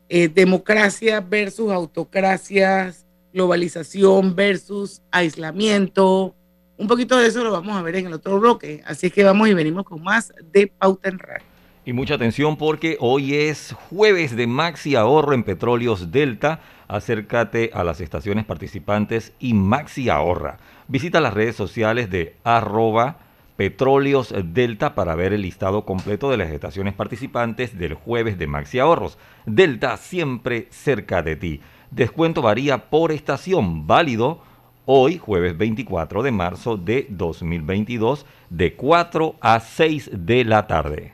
eh, 0.07 0.29
democracia 0.29 1.19
versus 1.19 1.69
autocracias, 1.73 3.05
globalización 3.33 4.33
versus 4.33 5.01
aislamiento. 5.11 6.33
Un 6.77 6.87
poquito 6.87 7.17
de 7.17 7.27
eso 7.27 7.43
lo 7.43 7.51
vamos 7.51 7.75
a 7.75 7.81
ver 7.81 7.97
en 7.97 8.07
el 8.07 8.13
otro 8.13 8.39
bloque. 8.39 8.81
Así 8.85 9.11
que 9.11 9.25
vamos 9.25 9.49
y 9.49 9.53
venimos 9.53 9.83
con 9.83 10.01
más 10.01 10.31
de 10.53 10.67
Pauta 10.67 11.09
en 11.09 11.19
Radio. 11.19 11.43
Y 11.83 11.91
mucha 11.91 12.15
atención 12.15 12.55
porque 12.55 12.95
hoy 13.01 13.35
es 13.35 13.75
jueves 13.89 14.37
de 14.37 14.47
Maxi 14.47 14.95
Ahorro 14.95 15.33
en 15.33 15.43
Petróleos 15.43 16.13
Delta. 16.13 16.61
Acércate 16.87 17.71
a 17.73 17.83
las 17.83 17.99
estaciones 17.99 18.45
participantes 18.45 19.33
y 19.37 19.53
Maxi 19.53 20.07
Ahorra. 20.07 20.59
Visita 20.87 21.19
las 21.19 21.33
redes 21.33 21.57
sociales 21.57 22.09
de 22.09 22.37
arroba 22.45 23.22
Petróleos 23.55 24.33
Delta 24.45 24.95
para 24.95 25.15
ver 25.15 25.33
el 25.33 25.43
listado 25.43 25.85
completo 25.85 26.31
de 26.31 26.37
las 26.37 26.49
estaciones 26.49 26.93
participantes 26.93 27.77
del 27.77 27.93
jueves 27.93 28.37
de 28.37 28.47
Maxi 28.47 28.79
Ahorros. 28.79 29.17
Delta 29.45 29.97
siempre 29.97 30.67
cerca 30.71 31.21
de 31.21 31.35
ti. 31.35 31.61
Descuento 31.91 32.41
varía 32.41 32.89
por 32.89 33.11
estación, 33.11 33.85
válido 33.85 34.41
hoy, 34.85 35.17
jueves 35.17 35.57
24 35.57 36.23
de 36.23 36.31
marzo 36.31 36.77
de 36.77 37.07
2022, 37.09 38.25
de 38.49 38.75
4 38.75 39.35
a 39.39 39.59
6 39.59 40.09
de 40.13 40.43
la 40.43 40.67
tarde. 40.67 41.13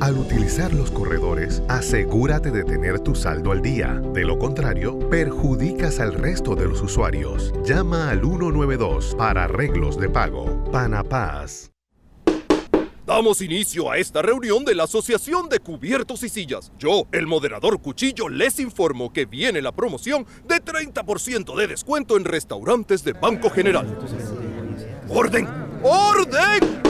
Al 0.00 0.16
utilizar 0.16 0.72
los 0.72 0.90
corredores, 0.90 1.62
asegúrate 1.68 2.50
de 2.50 2.64
tener 2.64 3.00
tu 3.00 3.14
saldo 3.14 3.52
al 3.52 3.60
día. 3.60 4.00
De 4.14 4.24
lo 4.24 4.38
contrario, 4.38 4.98
perjudicas 5.10 6.00
al 6.00 6.14
resto 6.14 6.56
de 6.56 6.66
los 6.66 6.80
usuarios. 6.80 7.52
Llama 7.66 8.08
al 8.08 8.22
192 8.22 9.14
para 9.18 9.44
arreglos 9.44 10.00
de 10.00 10.08
pago. 10.08 10.64
Panapaz. 10.72 11.70
Damos 13.06 13.42
inicio 13.42 13.90
a 13.90 13.98
esta 13.98 14.22
reunión 14.22 14.64
de 14.64 14.74
la 14.74 14.84
Asociación 14.84 15.50
de 15.50 15.58
Cubiertos 15.58 16.22
y 16.22 16.30
Sillas. 16.30 16.72
Yo, 16.78 17.06
el 17.12 17.26
moderador 17.26 17.82
Cuchillo, 17.82 18.30
les 18.30 18.58
informo 18.58 19.12
que 19.12 19.26
viene 19.26 19.60
la 19.60 19.72
promoción 19.72 20.24
de 20.48 20.64
30% 20.64 21.54
de 21.56 21.66
descuento 21.66 22.16
en 22.16 22.24
restaurantes 22.24 23.04
de 23.04 23.12
Banco 23.12 23.50
General. 23.50 23.98
¡Orden! 25.10 25.46
¡Orden! 25.82 26.89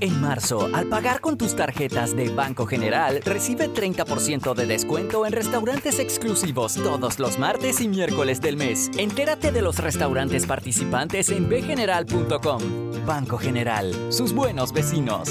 En 0.00 0.20
marzo, 0.20 0.68
al 0.72 0.86
pagar 0.86 1.20
con 1.20 1.38
tus 1.38 1.54
tarjetas 1.54 2.16
de 2.16 2.28
Banco 2.28 2.66
General, 2.66 3.20
recibe 3.24 3.68
30% 3.68 4.54
de 4.54 4.66
descuento 4.66 5.24
en 5.26 5.32
restaurantes 5.32 5.98
exclusivos 5.98 6.74
todos 6.74 7.18
los 7.18 7.38
martes 7.38 7.80
y 7.80 7.88
miércoles 7.88 8.40
del 8.40 8.56
mes. 8.56 8.90
Entérate 8.98 9.52
de 9.52 9.62
los 9.62 9.78
restaurantes 9.78 10.46
participantes 10.46 11.30
en 11.30 11.48
bgeneral.com. 11.48 12.62
Banco 13.06 13.38
General, 13.38 13.92
sus 14.12 14.32
buenos 14.32 14.72
vecinos. 14.72 15.30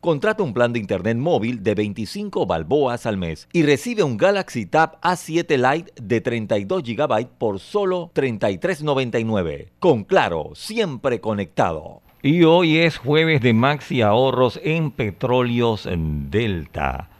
Contrata 0.00 0.42
un 0.42 0.54
plan 0.54 0.72
de 0.72 0.78
internet 0.78 1.18
móvil 1.18 1.62
de 1.62 1.74
25 1.74 2.46
balboas 2.46 3.04
al 3.04 3.18
mes 3.18 3.46
y 3.52 3.64
recibe 3.64 4.02
un 4.02 4.16
Galaxy 4.16 4.64
Tab 4.64 4.98
A7 5.02 5.58
Lite 5.58 5.92
de 6.00 6.22
32 6.22 6.82
GB 6.82 7.26
por 7.36 7.60
solo 7.60 8.10
33.99. 8.14 9.68
Con 9.78 10.04
Claro, 10.04 10.52
siempre 10.54 11.20
conectado. 11.20 12.00
Y 12.22 12.44
hoy 12.44 12.78
es 12.78 12.96
jueves 12.96 13.42
de 13.42 13.52
Maxi 13.52 14.00
Ahorros 14.00 14.58
en 14.64 14.90
Petróleos 14.90 15.86
Delta. 16.30 17.10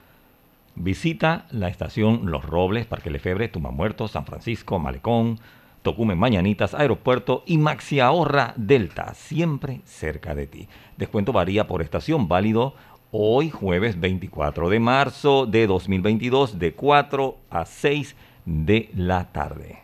Visita 0.74 1.44
la 1.50 1.68
estación 1.68 2.30
Los 2.30 2.46
Robles, 2.46 2.86
Parque 2.86 3.10
Lefebre, 3.10 3.48
Tumamuerto, 3.48 4.08
San 4.08 4.24
Francisco, 4.24 4.78
Malecón, 4.78 5.38
Tocumen 5.82 6.18
Mañanitas, 6.18 6.74
Aeropuerto 6.74 7.42
y 7.46 7.58
Maxi 7.58 8.00
Ahorra 8.00 8.52
Delta, 8.56 9.14
siempre 9.14 9.80
cerca 9.84 10.34
de 10.34 10.46
ti. 10.46 10.68
Descuento 10.96 11.32
varía 11.32 11.66
por 11.66 11.82
estación, 11.82 12.28
válido 12.28 12.74
hoy 13.12 13.50
jueves 13.50 13.98
24 13.98 14.68
de 14.68 14.80
marzo 14.80 15.46
de 15.46 15.66
2022 15.66 16.58
de 16.58 16.74
4 16.74 17.36
a 17.50 17.64
6 17.64 18.16
de 18.44 18.90
la 18.94 19.24
tarde. 19.32 19.80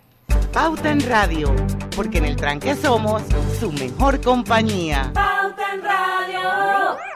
Pauta 0.53 0.91
en 0.91 1.01
Radio, 1.01 1.55
porque 1.95 2.19
en 2.19 2.25
el 2.25 2.37
tranque 2.37 2.75
somos 2.75 3.23
su 3.59 3.73
mejor 3.73 4.21
compañía. 4.21 5.11
Pauta 5.13 5.75
en 5.75 5.83
Radio. 5.83 7.16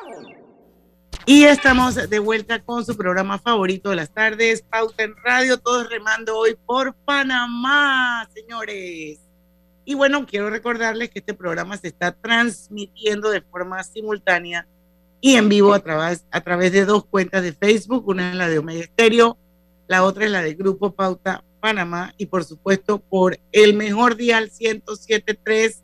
Y 1.26 1.44
estamos 1.44 1.94
de 1.94 2.18
vuelta 2.18 2.61
con 2.61 2.85
su 2.85 2.96
programa 2.96 3.38
favorito 3.38 3.90
de 3.90 3.96
las 3.96 4.11
tardes, 4.11 4.62
Pauta 4.62 5.04
en 5.04 5.14
Radio, 5.22 5.59
todos 5.59 5.88
remando 5.88 6.37
hoy 6.37 6.56
por 6.66 6.94
Panamá, 6.94 8.28
señores. 8.35 9.20
Y 9.85 9.94
bueno, 9.94 10.26
quiero 10.26 10.48
recordarles 10.50 11.11
que 11.11 11.18
este 11.18 11.35
programa 11.35 11.76
se 11.76 11.88
está 11.88 12.12
transmitiendo 12.12 13.30
de 13.30 13.42
forma 13.42 13.83
simultánea 13.85 14.66
y 15.20 15.37
en 15.37 15.48
vivo 15.50 15.74
a 15.74 15.80
través, 15.80 16.24
a 16.30 16.40
través 16.40 16.72
de 16.72 16.87
dos 16.87 17.04
cuentas 17.04 17.42
de 17.42 17.52
Facebook, 17.52 18.09
una 18.09 18.30
es 18.30 18.37
la 18.37 18.48
de 18.48 18.59
Omega 18.59 18.80
Estéreo, 18.80 19.37
la 19.88 20.04
otra 20.04 20.24
es 20.24 20.30
la 20.30 20.42
del 20.42 20.56
Grupo 20.56 20.92
Pauta 20.92 21.44
Panamá 21.61 22.14
y 22.16 22.26
por 22.26 22.44
supuesto 22.44 22.98
por 22.98 23.38
el 23.52 23.74
mejor 23.74 24.16
dial 24.16 24.50
107.3, 24.50 25.83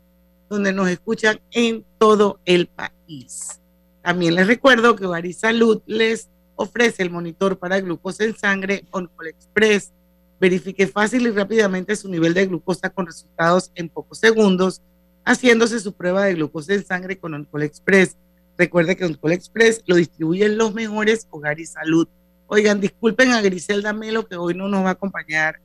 donde 0.49 0.73
nos 0.73 0.89
escuchan 0.89 1.39
en 1.51 1.85
todo 1.99 2.39
el 2.45 2.67
país. 2.67 3.61
También 4.01 4.35
les 4.35 4.47
recuerdo 4.47 4.95
que 4.95 5.05
Bari 5.05 5.33
Salud 5.33 5.81
les 5.85 6.29
ofrece 6.55 7.03
el 7.03 7.09
monitor 7.09 7.57
para 7.57 7.79
glucosa 7.79 8.23
en 8.23 8.35
sangre 8.35 8.85
OnCall 8.91 9.27
Express. 9.27 9.91
Verifique 10.39 10.87
fácil 10.87 11.25
y 11.27 11.31
rápidamente 11.31 11.95
su 11.95 12.09
nivel 12.09 12.33
de 12.33 12.45
glucosa 12.45 12.89
con 12.89 13.05
resultados 13.05 13.71
en 13.75 13.89
pocos 13.89 14.19
segundos, 14.19 14.81
haciéndose 15.25 15.79
su 15.79 15.93
prueba 15.93 16.25
de 16.25 16.35
glucosa 16.35 16.73
en 16.73 16.85
sangre 16.85 17.17
con 17.17 17.33
OnCall 17.33 17.63
Express. 17.63 18.17
Recuerde 18.57 18.95
que 18.95 19.05
OnCall 19.05 19.33
Express 19.33 19.83
lo 19.85 19.95
distribuyen 19.95 20.57
los 20.57 20.73
mejores 20.73 21.27
Hogar 21.29 21.59
y 21.59 21.65
Salud. 21.65 22.07
Oigan, 22.47 22.79
disculpen 22.79 23.31
a 23.31 23.41
Griselda 23.41 23.93
Melo 23.93 24.27
que 24.27 24.35
hoy 24.35 24.53
no 24.53 24.67
nos 24.67 24.83
va 24.83 24.89
a 24.89 24.93
acompañar 24.93 25.59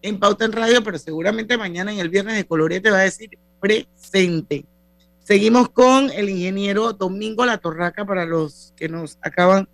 en 0.00 0.18
Pauta 0.18 0.44
en 0.44 0.52
Radio, 0.52 0.82
pero 0.82 0.98
seguramente 0.98 1.56
mañana 1.56 1.92
en 1.92 2.00
el 2.00 2.08
viernes 2.08 2.36
de 2.36 2.44
Colorete 2.44 2.90
va 2.90 2.98
a 2.98 3.02
decir 3.02 3.30
presente. 3.60 4.64
Seguimos 5.22 5.68
con 5.68 6.10
el 6.10 6.28
ingeniero 6.28 6.92
Domingo 6.92 7.46
La 7.46 7.58
Torraca 7.58 8.04
para 8.04 8.26
los 8.26 8.74
que 8.76 8.88
nos 8.88 9.18
acaban 9.22 9.68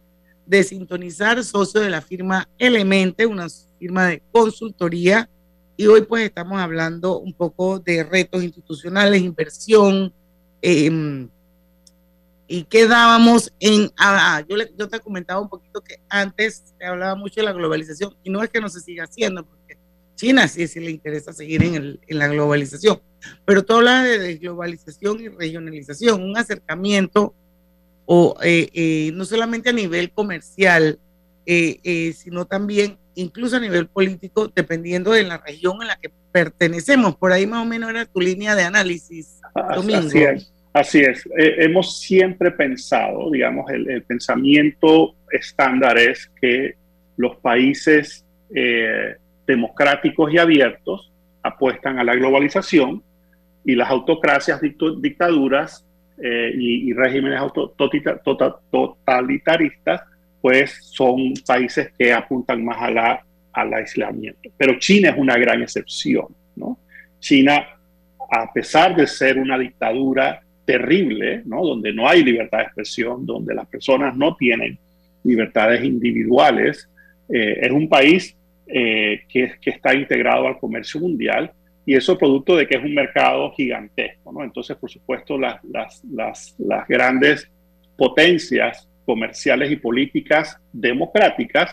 de 0.45 0.63
sintonizar, 0.63 1.43
socio 1.43 1.81
de 1.81 1.89
la 1.89 2.03
firma 2.03 2.49
Elemente, 2.59 3.25
una 3.25 3.47
firma 3.79 4.09
de 4.09 4.23
consultoría. 4.31 5.31
Y 5.77 5.87
hoy 5.87 6.03
pues 6.03 6.25
estamos 6.25 6.61
hablando 6.61 7.19
un 7.19 7.33
poco 7.33 7.79
de 7.79 8.05
retos 8.05 8.43
institucionales, 8.43 9.23
inversión, 9.23 10.13
em, 10.61 11.31
y 12.47 12.65
quedábamos 12.65 13.51
en, 13.59 13.91
ah, 13.97 14.37
ah, 14.37 14.45
yo, 14.47 14.57
le, 14.57 14.71
yo 14.77 14.87
te 14.89 15.01
comentaba 15.01 15.41
un 15.41 15.49
poquito 15.49 15.81
que 15.81 16.01
antes 16.11 16.75
se 16.79 16.85
hablaba 16.85 17.15
mucho 17.15 17.41
de 17.41 17.45
la 17.45 17.53
globalización 17.53 18.15
y 18.23 18.29
no 18.29 18.43
es 18.43 18.51
que 18.51 18.61
no 18.61 18.69
se 18.69 18.81
siga 18.81 19.05
haciendo, 19.05 19.47
porque 19.47 19.78
China 20.19 20.49
sí, 20.49 20.67
sí 20.67 20.81
le 20.81 20.91
interesa 20.91 21.33
seguir 21.33 21.63
en, 21.63 21.77
el, 21.77 22.01
en 22.09 22.19
la 22.19 22.27
globalización, 22.27 23.01
pero 23.45 23.63
tú 23.63 23.75
hablas 23.75 24.03
de 24.05 24.19
desglobalización 24.19 25.21
y 25.21 25.29
regionalización, 25.29 26.23
un 26.23 26.37
acercamiento 26.37 27.35
o 28.05 28.37
eh, 28.43 28.69
eh, 28.75 29.13
no 29.15 29.25
solamente 29.25 29.71
a 29.71 29.73
nivel 29.73 30.11
comercial, 30.11 30.99
eh, 31.47 32.13
sino 32.17 32.47
también 32.47 32.99
incluso 33.15 33.57
a 33.57 33.61
nivel 33.61 33.87
político, 33.87 34.49
dependiendo 34.49 35.13
de 35.13 35.23
la 35.23 35.39
región 35.39 35.81
en 35.83 35.89
la 35.89 35.97
que 35.97 36.11
pertenecemos. 36.33 37.17
Por 37.17 37.33
ahí 37.33 37.47
más 37.47 37.63
o 37.63 37.65
menos 37.65 37.89
era 37.89 38.05
tu 38.05 38.21
línea 38.21 38.57
de 38.57 38.65
análisis, 38.65 39.41
Domingo. 39.75 40.09
Así 40.09 40.19
es. 40.19 40.53
Así 40.73 41.01
es, 41.01 41.29
hemos 41.35 41.99
siempre 42.01 42.51
pensado, 42.51 43.31
digamos, 43.31 43.71
el, 43.71 44.03
pensamiento 44.05 45.15
estándar 45.33 45.99
es 45.99 46.31
que 46.41 46.75
los 47.17 47.37
países 47.39 48.25
democráticos 49.49 50.33
y 50.33 50.39
abiertos 50.39 51.11
apuestan 51.43 51.99
a 51.99 52.05
la 52.05 52.15
globalización 52.15 53.03
y 53.65 53.75
las 53.75 53.91
autocracias, 53.91 54.61
dictaduras 54.61 55.85
eh, 56.23 56.53
y, 56.55 56.93
regímenes 56.93 57.41
totalitaristas, 58.71 60.03
pues 60.41 60.79
son 60.83 61.35
países 61.47 61.91
que 61.99 62.13
apuntan 62.13 62.65
más 62.65 62.81
a 62.81 62.91
la, 62.91 63.25
al 63.53 63.75
aislamiento. 63.75 64.51
Pero 64.57 64.79
China 64.79 65.11
es 65.11 65.17
una 65.19 65.37
gran 65.37 65.63
excepción, 65.63 66.27
¿no? 66.55 66.79
China, 67.19 67.67
a 68.31 68.53
pesar 68.53 68.95
de 68.95 69.07
ser 69.07 69.39
una 69.39 69.59
dictadura 69.59 70.41
terrible, 70.65 71.43
¿no? 71.45 71.65
Donde 71.65 71.93
no 71.93 72.09
hay 72.09 72.23
libertad 72.23 72.59
de 72.59 72.65
expresión, 72.65 73.25
donde 73.27 73.55
las 73.55 73.67
personas 73.67 74.17
no 74.17 74.37
tienen 74.37 74.79
libertades 75.25 75.83
individuales, 75.83 76.89
eh, 77.29 77.59
es 77.63 77.71
un 77.71 77.89
país 77.89 78.38
eh, 78.69 79.23
que, 79.29 79.53
que 79.61 79.71
está 79.71 79.95
integrado 79.95 80.47
al 80.47 80.59
comercio 80.59 81.01
mundial 81.01 81.53
y 81.89 81.95
eso 81.95 82.19
producto 82.19 82.55
de 82.55 82.67
que 82.67 82.77
es 82.77 82.85
un 82.85 82.95
mercado 82.95 83.51
gigantesco, 83.53 84.31
¿no? 84.31 84.45
Entonces, 84.45 84.77
por 84.77 84.91
supuesto, 84.91 85.39
las, 85.39 85.65
las, 85.65 86.05
las, 86.05 86.55
las 86.59 86.87
grandes 86.87 87.51
potencias 87.97 88.87
comerciales 89.07 89.73
y 89.73 89.77
políticas 89.77 90.61
democráticas, 90.71 91.73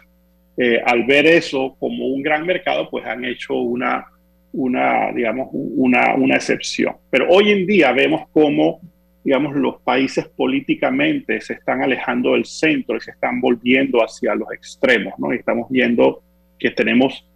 eh, 0.55 0.81
al 0.85 1.03
ver 1.03 1.25
eso 1.25 1.75
como 1.77 2.07
un 2.07 2.23
gran 2.23 2.45
mercado, 2.45 2.89
pues 2.89 3.05
han 3.05 3.25
hecho 3.25 3.55
una, 3.55 4.05
una 4.53 5.11
digamos, 5.11 5.49
una, 5.51 6.15
una 6.15 6.35
excepción. 6.35 6.95
Pero 7.09 7.27
hoy 7.29 7.51
en 7.51 7.67
día 7.67 7.91
vemos 7.91 8.29
cómo, 8.31 8.79
digamos, 9.21 9.53
los 9.53 9.81
países 9.81 10.29
políticamente 10.29 11.41
se 11.41 11.55
están 11.55 11.83
alejando 11.83 12.31
del 12.31 12.45
centro 12.45 12.95
y 12.95 13.01
se 13.01 13.11
están 13.11 13.41
volviendo 13.41 13.99
hacia 13.99 14.33
los 14.33 14.49
extremos, 14.53 15.13
¿no? 15.17 15.33
Y 15.33 15.39
estamos 15.39 15.69
viendo 15.69 16.23
que 16.59 16.71
tenemos 16.71 17.27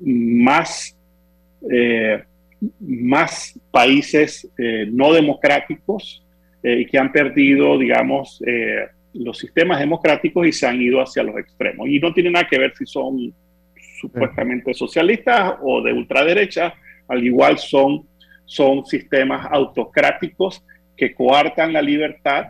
más 0.00 0.96
eh, 1.70 2.22
más 2.80 3.58
países 3.70 4.50
eh, 4.58 4.86
no 4.90 5.12
democráticos 5.12 6.24
eh, 6.62 6.80
y 6.80 6.86
que 6.86 6.98
han 6.98 7.12
perdido, 7.12 7.78
digamos, 7.78 8.42
los 9.14 9.38
sistemas 9.38 9.78
democráticos 9.78 10.46
y 10.46 10.52
se 10.52 10.66
han 10.66 10.80
ido 10.82 11.00
hacia 11.00 11.22
los 11.22 11.36
extremos. 11.36 11.88
Y 11.88 12.00
no 12.00 12.12
tiene 12.12 12.30
nada 12.30 12.48
que 12.48 12.58
ver 12.58 12.74
si 12.76 12.84
son 12.84 13.32
supuestamente 14.00 14.74
socialistas 14.74 15.54
o 15.62 15.82
de 15.82 15.92
ultraderecha, 15.92 16.74
al 17.06 17.24
igual 17.24 17.58
son, 17.58 18.06
son 18.44 18.84
sistemas 18.84 19.46
autocráticos 19.50 20.64
que 20.96 21.14
coartan 21.14 21.72
la 21.72 21.82
libertad 21.82 22.48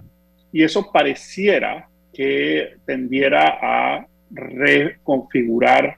y 0.52 0.62
eso 0.62 0.90
pareciera 0.90 1.88
que 2.12 2.76
tendiera 2.86 3.58
a 3.60 4.06
reconfigurar 4.30 5.96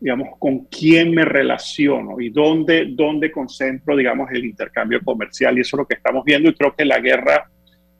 digamos, 0.00 0.28
con 0.38 0.66
quién 0.66 1.12
me 1.12 1.24
relaciono 1.24 2.20
y 2.20 2.30
dónde, 2.30 2.86
dónde 2.90 3.32
concentro, 3.32 3.96
digamos, 3.96 4.30
el 4.30 4.44
intercambio 4.44 5.00
comercial. 5.02 5.58
Y 5.58 5.62
eso 5.62 5.76
es 5.76 5.78
lo 5.78 5.86
que 5.86 5.94
estamos 5.94 6.24
viendo 6.24 6.48
y 6.48 6.54
creo 6.54 6.74
que 6.74 6.84
la 6.84 7.00
guerra, 7.00 7.50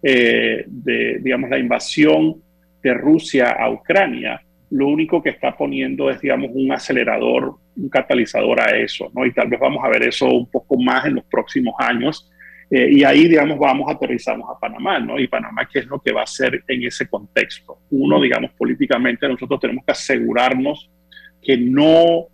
eh, 0.03 0.65
de, 0.67 1.19
digamos, 1.21 1.51
la 1.51 1.59
invasión 1.59 2.37
de 2.83 2.95
Rusia 2.95 3.51
a 3.51 3.71
Ucrania, 3.71 4.41
lo 4.71 4.87
único 4.87 5.23
que 5.23 5.31
está 5.31 5.57
poniendo 5.57 6.11
es, 6.11 6.21
digamos, 6.21 6.51
un 6.53 6.71
acelerador, 6.71 7.57
un 7.77 7.89
catalizador 7.89 8.61
a 8.61 8.77
eso, 8.77 9.11
¿no? 9.15 9.25
Y 9.25 9.33
tal 9.33 9.49
vez 9.49 9.59
vamos 9.59 9.83
a 9.85 9.89
ver 9.89 10.03
eso 10.03 10.27
un 10.27 10.49
poco 10.51 10.77
más 10.81 11.07
en 11.07 11.15
los 11.17 11.25
próximos 11.25 11.75
años. 11.79 12.31
Eh, 12.71 12.91
y 12.93 13.03
ahí, 13.03 13.27
digamos, 13.27 13.59
vamos, 13.59 13.91
aterrizamos 13.91 14.47
a 14.55 14.61
Panamá, 14.61 15.01
¿no? 15.01 15.19
Y 15.19 15.27
Panamá, 15.27 15.67
¿qué 15.73 15.81
es 15.81 15.87
lo 15.87 15.99
que 16.01 16.13
va 16.13 16.21
a 16.21 16.25
hacer 16.25 16.63
en 16.69 16.85
ese 16.85 17.09
contexto? 17.09 17.79
Uno, 17.91 18.21
digamos, 18.21 18.51
políticamente 18.53 19.27
nosotros 19.27 19.59
tenemos 19.59 19.85
que 19.87 19.93
asegurarnos 19.93 20.91
que 21.49 21.57
no, 21.57 22.27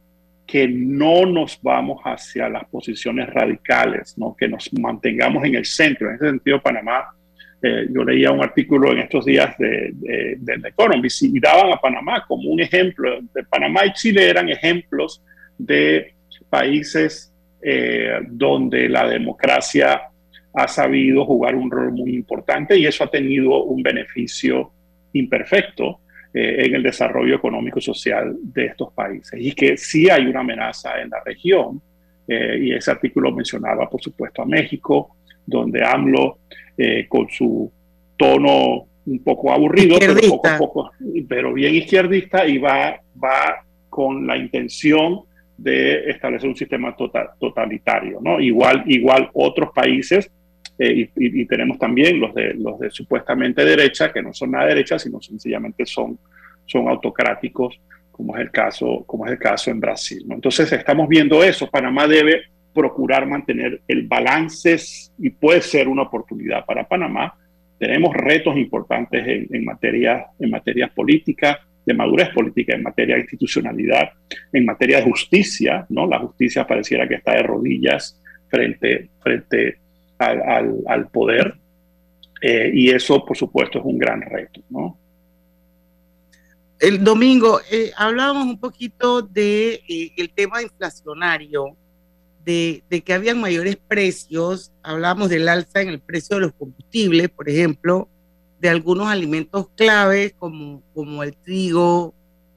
que 0.44 0.66
no 0.66 1.24
nos 1.24 1.62
vamos 1.62 2.00
hacia 2.02 2.48
las 2.48 2.64
posiciones 2.64 3.32
radicales, 3.32 4.18
¿no? 4.18 4.34
que 4.36 4.48
nos 4.48 4.72
mantengamos 4.72 5.44
en 5.44 5.54
el 5.54 5.64
centro. 5.64 6.08
En 6.08 6.16
ese 6.16 6.30
sentido, 6.30 6.60
Panamá, 6.60 7.14
eh, 7.62 7.86
yo 7.92 8.02
leía 8.02 8.32
un 8.32 8.42
artículo 8.42 8.90
en 8.90 8.98
estos 8.98 9.24
días 9.24 9.56
de, 9.56 9.92
de, 9.92 10.36
de 10.40 10.58
The 10.58 10.68
Economist 10.70 11.22
y 11.22 11.38
daban 11.38 11.72
a 11.72 11.76
Panamá 11.76 12.24
como 12.26 12.50
un 12.50 12.58
ejemplo. 12.58 13.20
De 13.32 13.44
Panamá 13.44 13.86
y 13.86 13.92
Chile 13.92 14.28
eran 14.28 14.48
ejemplos 14.48 15.22
de 15.56 16.14
países 16.50 17.32
eh, 17.62 18.18
donde 18.28 18.88
la 18.88 19.08
democracia 19.08 20.08
ha 20.54 20.66
sabido 20.66 21.24
jugar 21.24 21.54
un 21.54 21.70
rol 21.70 21.92
muy 21.92 22.16
importante 22.16 22.76
y 22.76 22.84
eso 22.84 23.04
ha 23.04 23.10
tenido 23.12 23.62
un 23.62 23.80
beneficio 23.80 24.72
imperfecto 25.12 26.00
eh, 26.36 26.66
en 26.66 26.74
el 26.74 26.82
desarrollo 26.82 27.36
económico 27.36 27.78
y 27.78 27.82
social 27.82 28.36
de 28.42 28.66
estos 28.66 28.92
países. 28.92 29.40
Y 29.40 29.52
que 29.52 29.76
sí 29.76 30.10
hay 30.10 30.26
una 30.26 30.40
amenaza 30.40 31.00
en 31.00 31.08
la 31.10 31.22
región, 31.24 31.80
eh, 32.26 32.58
y 32.60 32.72
ese 32.72 32.90
artículo 32.90 33.30
mencionaba, 33.30 33.88
por 33.88 34.02
supuesto, 34.02 34.42
a 34.42 34.44
México, 34.44 35.16
donde 35.46 35.84
AMLO, 35.84 36.38
eh, 36.76 37.06
con 37.08 37.28
su 37.30 37.70
tono 38.16 38.86
un 39.06 39.22
poco 39.22 39.52
aburrido, 39.52 39.96
pero, 40.00 40.14
poco 40.28 40.48
poco, 40.58 40.90
pero 41.28 41.52
bien 41.52 41.76
izquierdista, 41.76 42.44
y 42.44 42.58
va, 42.58 43.00
va 43.22 43.64
con 43.88 44.26
la 44.26 44.36
intención 44.36 45.20
de 45.56 46.10
establecer 46.10 46.48
un 46.48 46.56
sistema 46.56 46.96
total, 46.96 47.28
totalitario, 47.38 48.18
¿no? 48.20 48.40
Igual, 48.40 48.82
igual 48.86 49.30
otros 49.34 49.70
países 49.72 50.32
y, 50.78 51.10
y, 51.16 51.46
tenemos 51.46 51.78
también 51.78 52.18
los 52.18 52.34
de, 52.34 52.54
los 52.54 52.78
de 52.80 52.90
supuestamente 52.90 53.64
derecha, 53.64 54.12
que 54.12 54.22
no 54.22 54.32
son 54.32 54.52
nada 54.52 54.66
derecha, 54.66 54.98
sino 54.98 55.20
sencillamente 55.20 55.86
son, 55.86 56.18
son 56.66 56.88
autocráticos, 56.88 57.80
como 58.10 58.36
es 58.36 58.42
el 58.42 58.50
caso, 58.50 59.04
como 59.06 59.26
es 59.26 59.32
el 59.32 59.38
caso 59.38 59.70
en 59.70 59.80
Brasil. 59.80 60.24
Entonces 60.30 60.70
estamos 60.72 61.08
viendo 61.08 61.44
eso. 61.44 61.70
Panamá 61.70 62.08
debe 62.08 62.42
procurar 62.72 63.26
mantener 63.26 63.82
el 63.86 64.06
balance 64.06 64.76
y 65.18 65.30
puede 65.30 65.60
ser 65.60 65.88
una 65.88 66.02
oportunidad 66.02 66.64
para 66.64 66.88
Panamá. 66.88 67.34
Tenemos 67.78 68.12
retos 68.14 68.56
importantes 68.56 69.26
en, 69.26 69.46
en 69.52 69.64
materia, 69.64 70.26
en 70.40 70.50
materias 70.50 70.90
políticas, 70.90 71.58
de 71.86 71.94
madurez 71.94 72.30
política, 72.30 72.74
en 72.74 72.82
materia 72.82 73.14
de 73.14 73.22
institucionalidad, 73.22 74.10
en 74.52 74.64
materia 74.64 74.98
de 74.98 75.04
justicia, 75.04 75.86
¿no? 75.90 76.06
La 76.06 76.18
justicia 76.18 76.66
pareciera 76.66 77.06
que 77.06 77.16
está 77.16 77.34
de 77.34 77.42
rodillas 77.42 78.20
frente, 78.48 79.10
frente 79.20 79.78
al, 80.18 81.08
poder. 81.08 81.58
Eh, 82.40 82.70
y 82.74 82.90
eso, 82.90 83.24
por 83.24 83.36
supuesto, 83.36 83.78
es 83.78 83.84
un 83.84 83.98
gran 83.98 84.20
reto, 84.20 84.60
¿no? 84.70 84.98
El 86.78 87.02
domingo 87.02 87.60
eh, 87.70 87.92
hablábamos 87.96 88.46
un 88.46 88.58
poquito 88.58 89.22
de 89.22 89.82
eh, 89.88 90.12
el 90.16 90.30
tema 90.30 90.60
inflacionario, 90.60 91.76
de, 92.44 92.82
de, 92.90 93.00
que 93.00 93.14
habían 93.14 93.40
mayores 93.40 93.76
precios, 93.76 94.70
hablamos 94.82 95.30
del 95.30 95.48
alza 95.48 95.80
en 95.80 95.88
el 95.88 96.00
precio 96.00 96.36
de 96.36 96.42
los 96.42 96.52
combustibles, 96.52 97.30
por 97.30 97.48
ejemplo, 97.48 98.08
de 98.60 98.68
algunos 98.68 99.08
alimentos 99.08 99.68
claves 99.76 100.34
como, 100.38 100.82
como 100.92 101.22
el 101.22 101.34
trigo, 101.36 102.12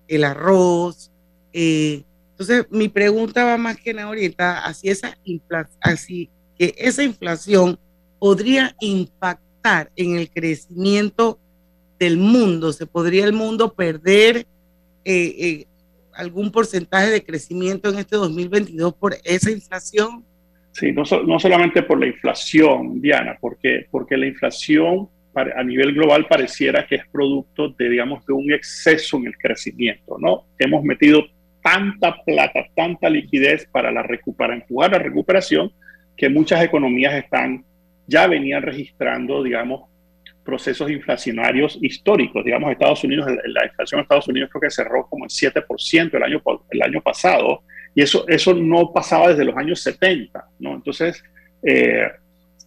el 0.10 0.26
arroz. 0.26 1.10
entonces, 1.54 2.66
mi 2.70 2.90
pregunta 2.90 3.46
va 3.46 3.58
más 3.58 3.78
que 3.78 3.94
nada 3.94 4.10
orientada 4.10 4.66
hacia 4.66 4.92
esa 4.92 5.18
así 5.80 6.30
que 6.58 6.74
esa 6.78 7.04
inflación 7.04 7.80
podría 8.20 8.76
impactar 8.80 9.92
en 9.96 10.16
el 10.16 10.30
crecimiento 10.30 11.40
del 12.00 12.18
mundo. 12.18 12.74
¿Se 12.74 12.86
podría 12.86 13.26
el 13.26 13.34
mundo 13.34 13.74
perder 13.74 14.38
eh, 14.38 14.46
eh, 15.06 15.66
algún 16.14 16.52
porcentaje 16.52 17.10
de 17.10 17.24
crecimiento 17.24 17.90
en 17.90 18.00
este 18.00 18.16
2022 18.16 18.94
por 18.94 19.16
esa 19.24 19.52
inflación? 19.52 20.26
Sí, 20.72 20.92
no, 20.92 21.04
no 21.26 21.40
solamente 21.40 21.82
por 21.84 22.00
la 22.00 22.08
inflación, 22.08 23.02
Diana, 23.02 23.38
porque, 23.40 23.88
porque 23.90 24.16
la 24.16 24.28
inflación 24.28 25.10
a 25.56 25.64
nivel 25.64 25.94
global 25.94 26.28
pareciera 26.28 26.88
que 26.88 26.96
es 26.96 27.08
producto 27.12 27.70
de, 27.70 27.90
digamos, 27.90 28.26
de 28.26 28.34
un 28.34 28.52
exceso 28.52 29.18
en 29.18 29.28
el 29.28 29.38
crecimiento, 29.38 30.18
¿no? 30.20 30.46
Hemos 30.58 30.84
metido 30.84 31.26
tanta 31.62 32.16
plata, 32.24 32.66
tanta 32.76 33.10
liquidez 33.10 33.68
para, 33.72 33.92
la 33.92 34.06
para 34.36 34.56
empujar 34.56 34.92
la 34.92 35.00
recuperación, 35.00 35.72
que 36.18 36.30
muchas 36.30 36.64
economías 36.64 37.14
están, 37.14 37.64
ya 38.08 38.28
venían 38.28 38.64
registrando, 38.64 39.44
digamos, 39.44 39.90
procesos 40.44 40.90
inflacionarios 40.90 41.78
históricos. 41.82 42.44
Digamos, 42.44 42.72
Estados 42.72 43.04
Unidos, 43.04 43.28
la 43.46 43.66
inflación 43.66 44.00
de 44.00 44.04
Estados 44.04 44.28
Unidos 44.28 44.50
creo 44.52 44.62
que 44.62 44.72
cerró 44.72 45.06
como 45.08 45.26
el 45.26 45.30
7% 45.30 46.14
el 46.14 46.24
año, 46.24 46.42
el 46.72 46.82
año 46.82 47.02
pasado, 47.02 47.64
y 47.94 48.02
eso, 48.02 48.26
eso 48.28 48.54
no 48.54 48.94
pasaba 48.94 49.30
desde 49.30 49.46
los 49.46 49.58
años 49.58 49.82
70, 49.82 50.48
¿no? 50.60 50.76
Entonces, 50.76 51.24
eh, 51.64 52.08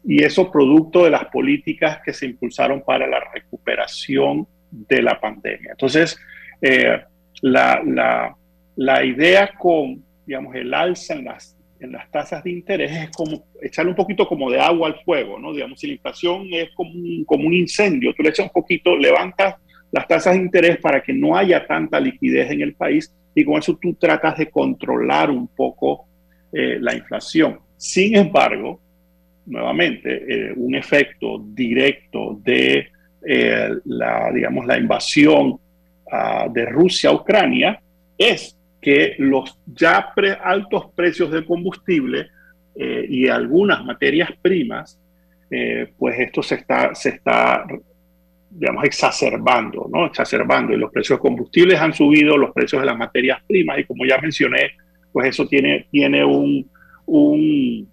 y 0.05 0.23
eso 0.23 0.51
producto 0.51 1.05
de 1.05 1.11
las 1.11 1.27
políticas 1.27 2.01
que 2.05 2.13
se 2.13 2.27
impulsaron 2.27 2.83
para 2.83 3.07
la 3.07 3.21
recuperación 3.33 4.47
de 4.71 5.03
la 5.03 5.21
pandemia. 5.21 5.73
Entonces, 5.73 6.19
eh, 6.61 7.01
la, 7.43 7.83
la, 7.85 8.37
la, 8.77 9.05
idea 9.05 9.53
con, 9.59 10.05
digamos, 10.27 10.55
el 10.55 10.75
alza 10.75 11.15
en 11.15 11.25
las, 11.25 11.57
en 11.81 11.93
las 11.93 12.11
tasas 12.11 12.45
de 12.45 12.51
interés 12.51 12.93
es 12.93 13.11
como 13.11 13.45
echarle 13.61 13.91
un 13.91 13.97
poquito 13.97 14.27
como 14.27 14.51
de 14.51 14.61
agua 14.61 14.89
al 14.89 15.01
fuego, 15.03 15.39
¿no? 15.39 15.53
Digamos, 15.53 15.81
si 15.81 15.87
la 15.87 15.95
inflación 15.95 16.47
es 16.53 16.71
como 16.75 16.91
un, 16.91 17.25
como 17.25 17.47
un 17.47 17.55
incendio, 17.55 18.13
tú 18.15 18.23
le 18.23 18.31
echas 18.31 18.47
un 18.47 18.53
poquito, 18.53 18.97
levantas 18.97 19.57
las 19.91 20.07
tasas 20.07 20.35
de 20.35 20.41
interés 20.41 20.79
para 20.79 21.03
que 21.03 21.13
no 21.13 21.37
haya 21.37 21.67
tanta 21.67 21.99
liquidez 21.99 22.51
en 22.51 22.61
el 22.61 22.75
país 22.75 23.13
y 23.35 23.45
con 23.45 23.59
eso 23.59 23.79
tú 23.81 23.95
tratas 23.95 24.39
de 24.39 24.51
controlar 24.51 25.31
un 25.31 25.49
poco 25.49 26.07
eh, 26.53 26.79
la 26.81 26.95
inflación. 26.95 27.59
Sin 27.77 28.17
embargo, 28.17 28.81
nuevamente, 29.47 30.25
eh, 30.29 30.53
un 30.55 30.75
efecto 30.75 31.43
directo 31.45 32.39
de 32.43 32.89
eh, 33.27 33.71
la, 33.85 34.31
digamos, 34.33 34.67
la 34.67 34.79
invasión 34.79 35.59
ah, 36.11 36.47
de 36.53 36.67
Rusia 36.67 37.11
a 37.11 37.15
Ucrania 37.15 37.81
es 38.17 38.57
que 38.81 39.15
los 39.19 39.59
ya 39.67 40.13
altos 40.43 40.87
precios 40.95 41.31
del 41.31 41.45
combustible 41.45 42.29
eh, 42.75 43.07
y 43.09 43.29
algunas 43.29 43.85
materias 43.85 44.31
primas, 44.41 44.99
pues 45.99 46.21
esto 46.21 46.45
se 46.45 46.55
está, 46.55 46.95
se 46.95 47.09
está 47.09 47.67
digamos, 48.51 48.85
exacerbando, 48.85 49.89
¿no? 49.93 50.07
Exacerbando. 50.07 50.73
Y 50.73 50.77
los 50.77 50.91
precios 50.93 51.19
de 51.19 51.23
combustibles 51.23 51.81
han 51.81 51.95
subido, 51.95 52.37
los 52.37 52.53
precios 52.53 52.83
de 52.83 52.87
las 52.87 52.99
materias 52.99 53.43
primas, 53.47 53.79
y 53.79 53.85
como 53.85 54.05
ya 54.05 54.19
mencioné, 54.19 54.73
pues 55.13 55.29
eso 55.29 55.47
tiene, 55.47 55.87
tiene 55.91 56.25
un, 56.25 56.69
un, 57.07 57.89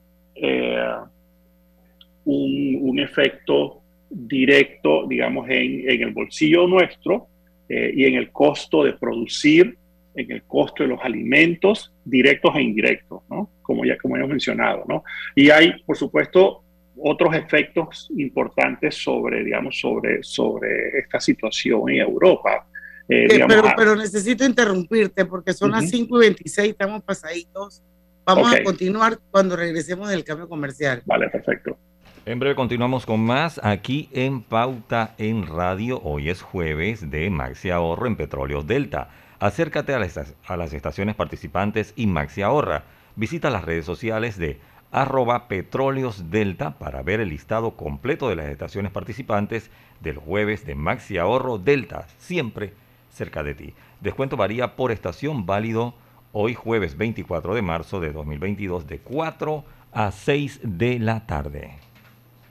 un, 2.26 3.00
efecto 3.00 3.82
directo, 4.10 5.06
digamos, 5.08 5.48
en, 5.50 5.90
en 5.90 6.02
el 6.02 6.12
bolsillo 6.12 6.68
nuestro 6.68 7.28
eh, 7.70 7.92
y 7.96 8.06
en 8.06 8.16
el 8.16 8.32
costo 8.32 8.84
de 8.84 8.94
producir, 8.94 9.78
en 10.18 10.32
el 10.32 10.44
costo 10.44 10.84
de 10.84 10.90
los 10.90 11.00
alimentos 11.02 11.94
directos 12.04 12.56
e 12.56 12.62
indirectos, 12.62 13.22
¿no? 13.30 13.50
Como 13.62 13.86
ya 13.86 13.98
como 13.98 14.18
hemos 14.18 14.30
mencionado, 14.30 14.84
¿no? 14.88 15.04
Y 15.36 15.52
hay, 15.52 15.82
por 15.86 15.96
supuesto, 15.96 16.64
otros 17.00 17.36
efectos 17.36 18.10
importantes 18.18 18.96
sobre, 18.96 19.44
digamos, 19.44 19.80
sobre, 19.80 20.24
sobre 20.24 20.98
esta 21.00 21.20
situación 21.20 21.90
en 21.90 22.02
Europa. 22.02 22.66
Eh, 23.08 23.28
eh, 23.30 23.46
pero, 23.48 23.64
pero, 23.78 23.96
necesito 23.96 24.44
interrumpirte 24.44 25.26
porque 25.26 25.54
son 25.54 25.72
las 25.72 25.90
5 25.90 26.18
y 26.18 26.20
26, 26.20 26.70
estamos 26.72 27.04
pasaditos. 27.04 27.84
Vamos 28.26 28.52
a 28.54 28.64
continuar 28.64 29.20
cuando 29.32 29.56
regresemos 29.56 30.10
del 30.10 30.24
cambio 30.24 30.50
comercial. 30.50 31.02
Vale, 31.06 31.30
perfecto. 31.30 31.78
En 32.26 32.40
breve 32.40 32.56
continuamos 32.56 33.06
con 33.06 33.22
más 33.22 33.62
aquí 33.64 34.10
en 34.12 34.42
Pauta 34.42 35.14
en 35.18 35.48
Radio. 35.48 36.02
Hoy 36.04 36.30
es 36.30 36.42
jueves 36.42 37.10
de 37.10 37.30
Maxi 37.30 37.70
Ahorro 37.70 38.08
en 38.08 38.18
Petróleos 38.18 38.68
Delta. 38.68 39.10
Acércate 39.40 39.94
a 39.94 40.00
las, 40.00 40.74
estaciones 40.74 41.16
participantes 41.16 41.94
y 41.96 42.08
Maxi 42.08 42.42
Ahorra. 42.42 42.86
Visita 43.16 43.52
las 43.52 43.64
redes 43.64 43.86
sociales 43.86 44.38
de 44.38 44.60
arroba 44.92 45.48
Petróleos 45.48 46.32
Delta 46.32 46.80
para 46.80 47.04
ver 47.04 47.20
el 47.20 47.30
listado 47.30 47.76
completo 47.76 48.30
de 48.30 48.36
las 48.36 48.48
estaciones 48.48 48.92
participantes 48.92 49.70
del 50.00 50.18
jueves 50.18 50.66
de 50.66 50.74
Maxi 50.74 51.20
Ahorro 51.20 51.60
Delta, 51.60 52.08
siempre 52.18 52.74
cerca 53.12 53.44
de 53.44 53.54
ti. 53.54 53.74
Descuento 54.02 54.38
varía 54.38 54.76
por 54.76 54.92
estación 54.92 55.46
válido 55.46 55.94
hoy 56.32 56.56
jueves 56.56 56.98
24 56.98 57.54
de 57.54 57.62
marzo 57.62 58.00
de 58.00 58.12
2022 58.14 58.88
de 58.88 59.00
4 59.00 59.64
a 59.92 60.12
6 60.12 60.62
de 60.64 60.98
la 60.98 61.28
tarde. 61.28 61.87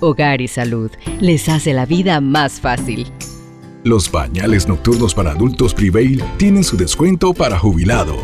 Hogar 0.00 0.40
y 0.40 0.48
Salud 0.48 0.90
les 1.20 1.48
hace 1.48 1.72
la 1.72 1.86
vida 1.86 2.20
más 2.20 2.60
fácil. 2.60 3.12
Los 3.84 4.08
pañales 4.08 4.68
nocturnos 4.68 5.14
para 5.14 5.30
adultos 5.30 5.72
Prevail 5.72 6.22
tienen 6.36 6.64
su 6.64 6.76
descuento 6.76 7.32
para 7.32 7.58
jubilado. 7.58 8.16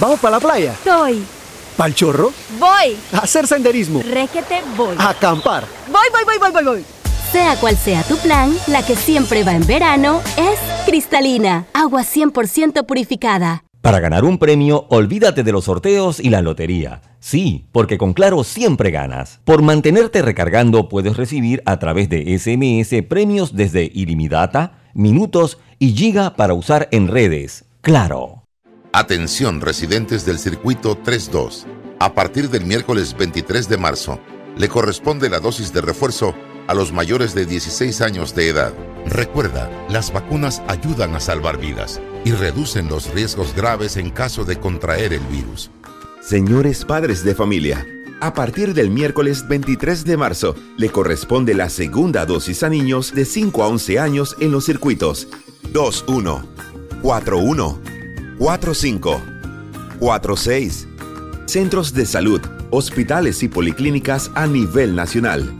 ¿Vamos 0.00 0.20
para 0.20 0.36
la 0.36 0.40
playa? 0.40 0.76
Soy. 0.84 1.22
¿Pal 1.76 1.94
chorro? 1.94 2.32
Voy. 2.58 2.96
A 3.12 3.18
hacer 3.18 3.46
senderismo. 3.46 4.02
Réquete, 4.02 4.62
voy. 4.76 4.94
A 4.98 5.10
acampar. 5.10 5.64
Voy, 5.86 6.08
voy, 6.12 6.24
voy, 6.24 6.38
voy, 6.38 6.50
voy, 6.52 6.64
voy. 6.64 6.84
Sea 7.32 7.56
cual 7.56 7.76
sea 7.76 8.02
tu 8.02 8.16
plan, 8.18 8.54
la 8.68 8.84
que 8.84 8.96
siempre 8.96 9.44
va 9.44 9.52
en 9.52 9.66
verano 9.66 10.20
es 10.36 10.58
cristalina, 10.86 11.66
agua 11.74 12.02
100% 12.02 12.84
purificada. 12.86 13.64
Para 13.80 14.00
ganar 14.00 14.24
un 14.24 14.38
premio, 14.38 14.86
olvídate 14.90 15.44
de 15.44 15.52
los 15.52 15.66
sorteos 15.66 16.18
y 16.18 16.30
la 16.30 16.42
lotería. 16.42 17.00
Sí, 17.20 17.68
porque 17.70 17.96
con 17.96 18.12
Claro 18.12 18.42
siempre 18.42 18.90
ganas. 18.90 19.40
Por 19.44 19.62
mantenerte 19.62 20.20
recargando 20.20 20.88
puedes 20.88 21.16
recibir 21.16 21.62
a 21.64 21.78
través 21.78 22.08
de 22.08 22.36
SMS 22.36 23.06
premios 23.08 23.54
desde 23.54 23.90
ilimitada, 23.94 24.80
minutos 24.94 25.58
y 25.78 25.92
giga 25.92 26.34
para 26.34 26.54
usar 26.54 26.88
en 26.90 27.06
redes. 27.06 27.66
Claro. 27.80 28.42
Atención 28.92 29.60
residentes 29.60 30.26
del 30.26 30.40
circuito 30.40 30.96
32. 30.96 31.66
A 32.00 32.14
partir 32.14 32.50
del 32.50 32.64
miércoles 32.64 33.14
23 33.16 33.68
de 33.68 33.76
marzo, 33.76 34.18
le 34.56 34.68
corresponde 34.68 35.30
la 35.30 35.38
dosis 35.38 35.72
de 35.72 35.82
refuerzo 35.82 36.34
a 36.66 36.74
los 36.74 36.92
mayores 36.92 37.32
de 37.32 37.46
16 37.46 38.00
años 38.00 38.34
de 38.34 38.48
edad. 38.48 38.72
Recuerda, 39.06 39.70
las 39.88 40.12
vacunas 40.12 40.62
ayudan 40.66 41.14
a 41.14 41.20
salvar 41.20 41.58
vidas 41.58 42.00
y 42.28 42.32
reducen 42.32 42.88
los 42.90 43.10
riesgos 43.14 43.54
graves 43.54 43.96
en 43.96 44.10
caso 44.10 44.44
de 44.44 44.60
contraer 44.60 45.14
el 45.14 45.22
virus. 45.28 45.70
Señores 46.20 46.84
padres 46.84 47.24
de 47.24 47.34
familia, 47.34 47.86
a 48.20 48.34
partir 48.34 48.74
del 48.74 48.90
miércoles 48.90 49.48
23 49.48 50.04
de 50.04 50.18
marzo 50.18 50.54
le 50.76 50.90
corresponde 50.90 51.54
la 51.54 51.70
segunda 51.70 52.26
dosis 52.26 52.62
a 52.62 52.68
niños 52.68 53.14
de 53.14 53.24
5 53.24 53.62
a 53.62 53.68
11 53.68 53.98
años 53.98 54.36
en 54.40 54.52
los 54.52 54.66
circuitos 54.66 55.28
2-1, 55.72 56.44
4-1, 57.02 57.78
4-5, 58.38 59.98
4-6. 59.98 60.86
Centros 61.46 61.94
de 61.94 62.04
salud, 62.04 62.42
hospitales 62.68 63.42
y 63.42 63.48
policlínicas 63.48 64.30
a 64.34 64.46
nivel 64.46 64.94
nacional. 64.94 65.50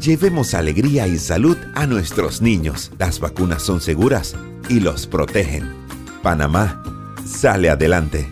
Llevemos 0.00 0.54
alegría 0.54 1.08
y 1.08 1.18
salud 1.18 1.58
a 1.74 1.86
nuestros 1.86 2.40
niños. 2.40 2.90
Las 2.98 3.20
vacunas 3.20 3.62
son 3.62 3.82
seguras 3.82 4.34
y 4.70 4.80
los 4.80 5.06
protegen. 5.06 5.85
Panamá 6.26 6.82
sale 7.24 7.70
adelante. 7.70 8.26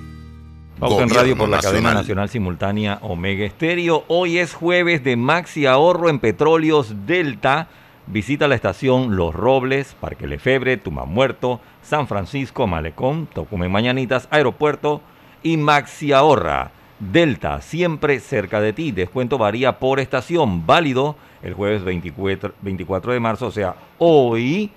Pauta 0.80 1.04
en 1.04 1.10
Radio 1.10 1.36
por 1.36 1.48
la 1.48 1.60
cadena 1.60 1.94
nacional 1.94 2.28
simultánea 2.28 2.98
Omega 3.02 3.44
Estéreo. 3.44 4.02
Hoy 4.08 4.38
es 4.38 4.52
jueves 4.52 5.04
de 5.04 5.14
Maxi 5.14 5.66
Ahorro 5.66 6.08
en 6.08 6.18
Petróleos 6.18 7.06
Delta. 7.06 7.68
Visita 8.08 8.48
la 8.48 8.56
estación 8.56 9.14
Los 9.14 9.32
Robles, 9.32 9.94
Parque 10.00 10.26
Lefebre, 10.26 10.82
Muerto, 11.06 11.60
San 11.84 12.08
Francisco, 12.08 12.66
Malecón, 12.66 13.28
Tocumen 13.32 13.70
Mañanitas, 13.70 14.26
Aeropuerto 14.32 15.00
y 15.44 15.56
Maxi 15.56 16.10
Ahorra. 16.10 16.72
Delta, 16.98 17.60
siempre 17.60 18.18
cerca 18.18 18.60
de 18.60 18.72
ti. 18.72 18.90
Descuento 18.90 19.38
varía 19.38 19.78
por 19.78 20.00
estación. 20.00 20.66
Válido 20.66 21.14
el 21.44 21.54
jueves 21.54 21.84
24, 21.84 22.54
24 22.60 23.12
de 23.12 23.20
marzo, 23.20 23.46
o 23.46 23.52
sea, 23.52 23.76
hoy 23.98 24.72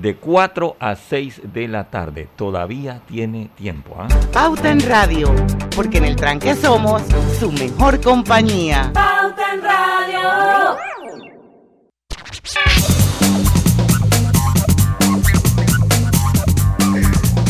de 0.00 0.16
4 0.16 0.76
a 0.78 0.94
6 0.96 1.42
de 1.52 1.68
la 1.68 1.90
tarde. 1.90 2.28
Todavía 2.36 3.02
tiene 3.06 3.50
tiempo. 3.56 3.96
¿ah? 3.98 4.08
Pauta 4.32 4.70
en 4.70 4.80
Radio, 4.80 5.34
porque 5.74 5.98
en 5.98 6.04
el 6.04 6.16
tranque 6.16 6.54
somos 6.54 7.02
su 7.38 7.50
mejor 7.52 8.00
compañía. 8.00 8.90
Pauta 8.92 9.54
en 9.54 9.62
Radio. 9.62 10.76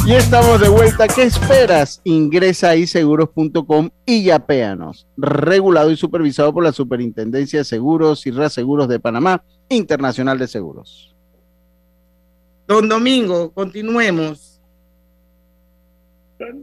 Y 0.07 0.13
estamos 0.13 0.61
de 0.61 0.69
vuelta. 0.69 1.09
¿Qué 1.09 1.25
esperas? 1.25 2.01
Ingresa 2.05 2.71
a 2.71 2.77
iseguros.com 2.77 3.91
y 4.07 4.23
yapéanos. 4.23 5.09
Regulado 5.17 5.91
y 5.91 5.97
supervisado 5.97 6.55
por 6.55 6.63
la 6.63 6.71
Superintendencia 6.71 7.59
de 7.59 7.65
Seguros 7.65 8.25
y 8.25 8.31
Reaseguros 8.31 8.87
de 8.87 9.01
Panamá, 9.01 9.43
Internacional 9.69 10.39
de 10.39 10.47
Seguros. 10.47 11.16
Don 12.67 12.89
Domingo, 12.89 13.53
continuemos. 13.53 14.61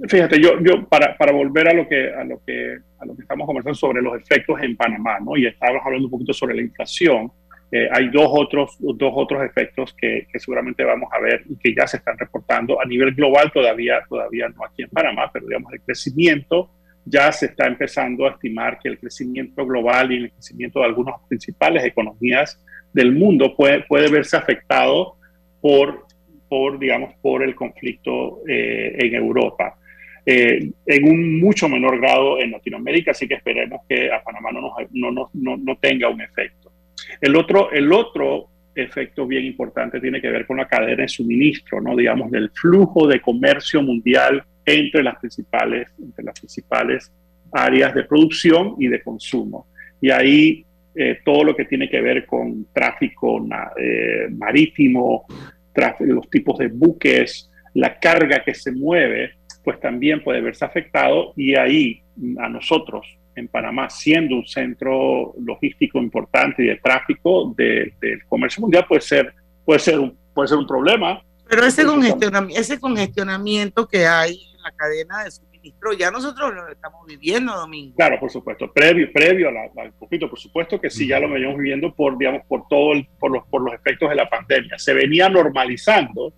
Fíjate, 0.07 0.39
yo, 0.39 0.59
yo 0.61 0.85
para, 0.87 1.17
para 1.17 1.31
volver 1.31 1.67
a 1.69 1.73
lo 1.73 1.87
que 1.87 2.13
a 2.13 2.23
lo 2.23 2.39
que 2.45 2.77
a 2.99 3.05
lo 3.05 3.15
que 3.15 3.21
estamos 3.21 3.47
conversando 3.47 3.75
sobre 3.75 4.01
los 4.01 4.15
efectos 4.21 4.61
en 4.61 4.75
Panamá, 4.75 5.19
¿no? 5.19 5.35
Y 5.35 5.47
estábamos 5.47 5.81
hablando 5.85 6.07
un 6.07 6.11
poquito 6.11 6.33
sobre 6.33 6.55
la 6.55 6.61
inflación. 6.61 7.31
Eh, 7.71 7.89
hay 7.91 8.09
dos 8.09 8.27
otros, 8.29 8.75
dos 8.79 9.11
otros 9.15 9.43
efectos 9.43 9.95
que, 9.99 10.27
seguramente 10.35 10.83
vamos 10.83 11.09
a 11.11 11.19
ver 11.19 11.43
y 11.49 11.55
que 11.55 11.73
ya 11.73 11.87
se 11.87 11.97
están 11.97 12.17
reportando 12.19 12.79
a 12.79 12.85
nivel 12.85 13.15
global, 13.15 13.51
todavía, 13.51 14.03
todavía 14.07 14.47
no 14.49 14.63
aquí 14.63 14.83
en 14.83 14.89
Panamá, 14.89 15.31
pero 15.33 15.47
digamos 15.47 15.73
el 15.73 15.81
crecimiento 15.81 16.69
ya 17.03 17.31
se 17.31 17.47
está 17.47 17.65
empezando 17.65 18.27
a 18.27 18.31
estimar 18.31 18.77
que 18.79 18.89
el 18.89 18.99
crecimiento 18.99 19.65
global 19.65 20.11
y 20.11 20.17
el 20.17 20.31
crecimiento 20.31 20.79
de 20.79 20.85
algunas 20.85 21.15
principales 21.27 21.83
economías 21.83 22.63
del 22.93 23.11
mundo 23.11 23.55
puede, 23.55 23.81
puede 23.81 24.09
verse 24.09 24.37
afectado 24.37 25.15
por, 25.63 26.07
por, 26.49 26.77
digamos, 26.77 27.15
por 27.21 27.41
el 27.41 27.55
conflicto 27.55 28.41
eh, 28.45 28.97
en 28.99 29.15
Europa. 29.15 29.77
Eh, 30.25 30.71
en 30.85 31.03
un 31.05 31.39
mucho 31.39 31.69
menor 31.69 32.01
grado 32.01 32.37
en 32.37 32.51
Latinoamérica, 32.51 33.11
así 33.11 33.29
que 33.29 33.35
esperemos 33.35 33.79
que 33.87 34.11
a 34.11 34.21
Panamá 34.21 34.49
no, 34.51 34.75
no, 34.91 35.29
no, 35.31 35.57
no 35.57 35.77
tenga 35.77 36.09
un 36.09 36.19
efecto. 36.19 36.69
El 37.21 37.37
otro, 37.37 37.71
el 37.71 37.93
otro 37.93 38.49
efecto 38.75 39.25
bien 39.25 39.45
importante 39.45 40.01
tiene 40.01 40.19
que 40.19 40.29
ver 40.29 40.45
con 40.45 40.57
la 40.57 40.67
cadena 40.67 41.03
de 41.03 41.07
suministro, 41.07 41.79
¿no? 41.79 41.95
digamos, 41.95 42.29
del 42.29 42.49
flujo 42.49 43.07
de 43.07 43.21
comercio 43.21 43.81
mundial 43.81 44.43
entre 44.65 45.01
las 45.01 45.17
principales, 45.19 45.87
entre 45.97 46.25
las 46.25 46.37
principales 46.37 47.09
áreas 47.53 47.95
de 47.95 48.03
producción 48.03 48.75
y 48.79 48.89
de 48.89 49.01
consumo. 49.01 49.67
Y 50.01 50.11
ahí 50.11 50.65
eh, 50.95 51.19
todo 51.25 51.43
lo 51.43 51.55
que 51.55 51.65
tiene 51.65 51.89
que 51.89 52.01
ver 52.01 52.25
con 52.25 52.67
tráfico 52.73 53.43
eh, 53.77 54.27
marítimo, 54.31 55.25
los 55.99 56.29
tipos 56.29 56.59
de 56.59 56.67
buques, 56.67 57.49
la 57.73 57.99
carga 57.99 58.43
que 58.43 58.53
se 58.53 58.71
mueve, 58.71 59.33
pues 59.63 59.79
también 59.79 60.23
puede 60.23 60.41
verse 60.41 60.65
afectado 60.65 61.33
y 61.35 61.55
ahí 61.55 62.01
a 62.37 62.49
nosotros 62.49 63.07
en 63.35 63.47
Panamá, 63.47 63.89
siendo 63.89 64.35
un 64.35 64.45
centro 64.45 65.33
logístico 65.39 65.99
importante 65.99 66.63
y 66.63 66.67
de 66.67 66.75
tráfico 66.75 67.53
del 67.57 67.93
comercio 68.27 68.61
mundial, 68.61 68.85
puede 68.87 69.01
ser, 69.01 69.33
puede, 69.65 69.79
ser 69.79 69.99
un, 69.99 70.15
puede 70.33 70.49
ser 70.49 70.57
un 70.57 70.67
problema. 70.67 71.23
Pero 71.49 71.65
ese 71.65 71.85
congestionamiento, 71.85 72.61
ese 72.61 72.79
congestionamiento 72.79 73.87
que 73.87 74.05
hay 74.05 74.33
en 74.55 74.61
la 74.61 74.71
cadena 74.71 75.23
de 75.23 75.31
suministro, 75.63 75.93
ya 75.93 76.11
nosotros 76.11 76.53
lo 76.53 76.67
estamos 76.69 77.05
viviendo, 77.07 77.55
Domingo. 77.55 77.95
Claro, 77.95 78.19
por 78.19 78.29
supuesto. 78.29 78.71
Previo, 78.71 79.11
previo 79.13 79.49
al 79.49 79.93
conflicto, 79.93 80.29
por 80.29 80.39
supuesto 80.39 80.79
que 80.79 80.89
sí, 80.89 81.07
ya 81.07 81.19
lo 81.19 81.29
veníamos 81.29 81.57
viviendo 81.57 81.93
por, 81.93 82.17
digamos, 82.17 82.41
por, 82.47 82.67
todo 82.67 82.93
por, 83.19 83.31
los, 83.31 83.47
por 83.47 83.61
los 83.61 83.73
efectos 83.73 84.09
de 84.09 84.15
la 84.15 84.29
pandemia. 84.29 84.77
Se 84.77 84.93
venía 84.93 85.29
normalizando 85.29 86.33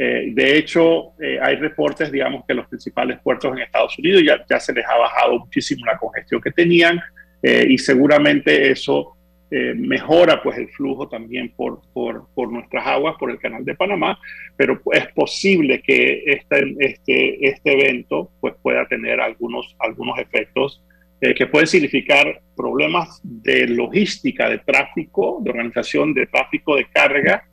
eh, 0.00 0.30
de 0.32 0.56
hecho, 0.56 1.14
eh, 1.20 1.40
hay 1.42 1.56
reportes, 1.56 2.12
digamos, 2.12 2.44
que 2.46 2.54
los 2.54 2.68
principales 2.68 3.18
puertos 3.20 3.52
en 3.52 3.62
Estados 3.62 3.98
Unidos 3.98 4.22
ya, 4.24 4.44
ya 4.48 4.60
se 4.60 4.72
les 4.72 4.86
ha 4.86 4.96
bajado 4.96 5.40
muchísimo 5.40 5.84
la 5.84 5.98
congestión 5.98 6.40
que 6.40 6.52
tenían 6.52 7.00
eh, 7.42 7.66
y 7.68 7.78
seguramente 7.78 8.70
eso 8.70 9.16
mejora 9.50 10.42
pues 10.42 10.58
el 10.58 10.68
flujo 10.68 11.08
también 11.08 11.52
por, 11.56 11.80
por, 11.92 12.26
por, 12.34 12.52
nuestras 12.52 12.86
aguas, 12.86 13.16
por 13.18 13.30
el 13.30 13.38
canal 13.38 13.64
de 13.64 13.74
Panamá, 13.74 14.18
pero 14.56 14.80
es 14.92 15.06
posible 15.08 15.80
que 15.80 16.22
este, 16.26 16.76
este, 16.78 17.48
este 17.48 17.72
evento 17.72 18.30
pues 18.40 18.54
pueda 18.62 18.86
tener 18.86 19.20
algunos, 19.20 19.74
algunos 19.78 20.18
efectos 20.18 20.82
que 21.20 21.46
pueden 21.46 21.66
significar 21.66 22.40
problemas 22.56 23.20
de 23.24 23.66
logística, 23.66 24.48
de 24.48 24.58
tráfico, 24.58 25.38
de 25.42 25.50
organización 25.50 26.14
de 26.14 26.26
tráfico 26.26 26.76
de 26.76 26.86
carga, 26.86 27.44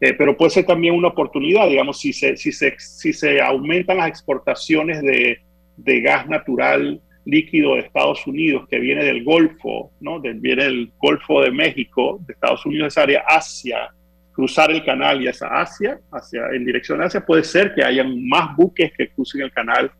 eh, 0.00 0.12
pero 0.12 0.36
puede 0.36 0.50
ser 0.50 0.66
también 0.66 0.94
una 0.94 1.08
oportunidad, 1.08 1.68
digamos, 1.68 2.00
si 2.00 2.12
se, 2.12 2.36
si 2.36 2.52
se, 2.52 2.74
si 2.78 3.12
se 3.12 3.40
aumentan 3.40 3.98
las 3.98 4.08
exportaciones 4.08 5.00
de, 5.02 5.38
de 5.76 6.00
gas 6.00 6.28
natural 6.28 7.00
líquido 7.24 7.74
de 7.74 7.80
Estados 7.80 8.26
Unidos 8.26 8.66
que 8.68 8.78
viene 8.78 9.04
del 9.04 9.24
Golfo, 9.24 9.90
¿no? 10.00 10.20
viene 10.20 10.64
del 10.64 10.92
Golfo 10.98 11.42
de 11.42 11.50
México, 11.50 12.20
de 12.26 12.34
Estados 12.34 12.64
Unidos, 12.66 12.88
esa 12.88 13.02
área 13.02 13.24
Asia, 13.26 13.90
cruzar 14.32 14.70
el 14.70 14.84
canal 14.84 15.22
y 15.22 15.28
esa 15.28 15.46
Asia, 15.48 15.98
hacia, 16.12 16.48
en 16.52 16.64
dirección 16.64 17.00
a 17.00 17.06
Asia, 17.06 17.24
puede 17.24 17.44
ser 17.44 17.74
que 17.74 17.84
haya 17.84 18.04
más 18.04 18.54
buques 18.56 18.92
que 18.96 19.08
crucen 19.08 19.42
el 19.42 19.52
canal 19.52 19.90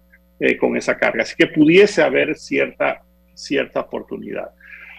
eh, 0.41 0.57
con 0.57 0.77
esa 0.77 0.99
carga. 0.99 1.23
Así 1.23 1.35
que 1.37 1.47
pudiese 1.47 2.03
haber 2.03 2.35
cierta, 2.35 3.03
cierta 3.35 3.81
oportunidad. 3.81 4.51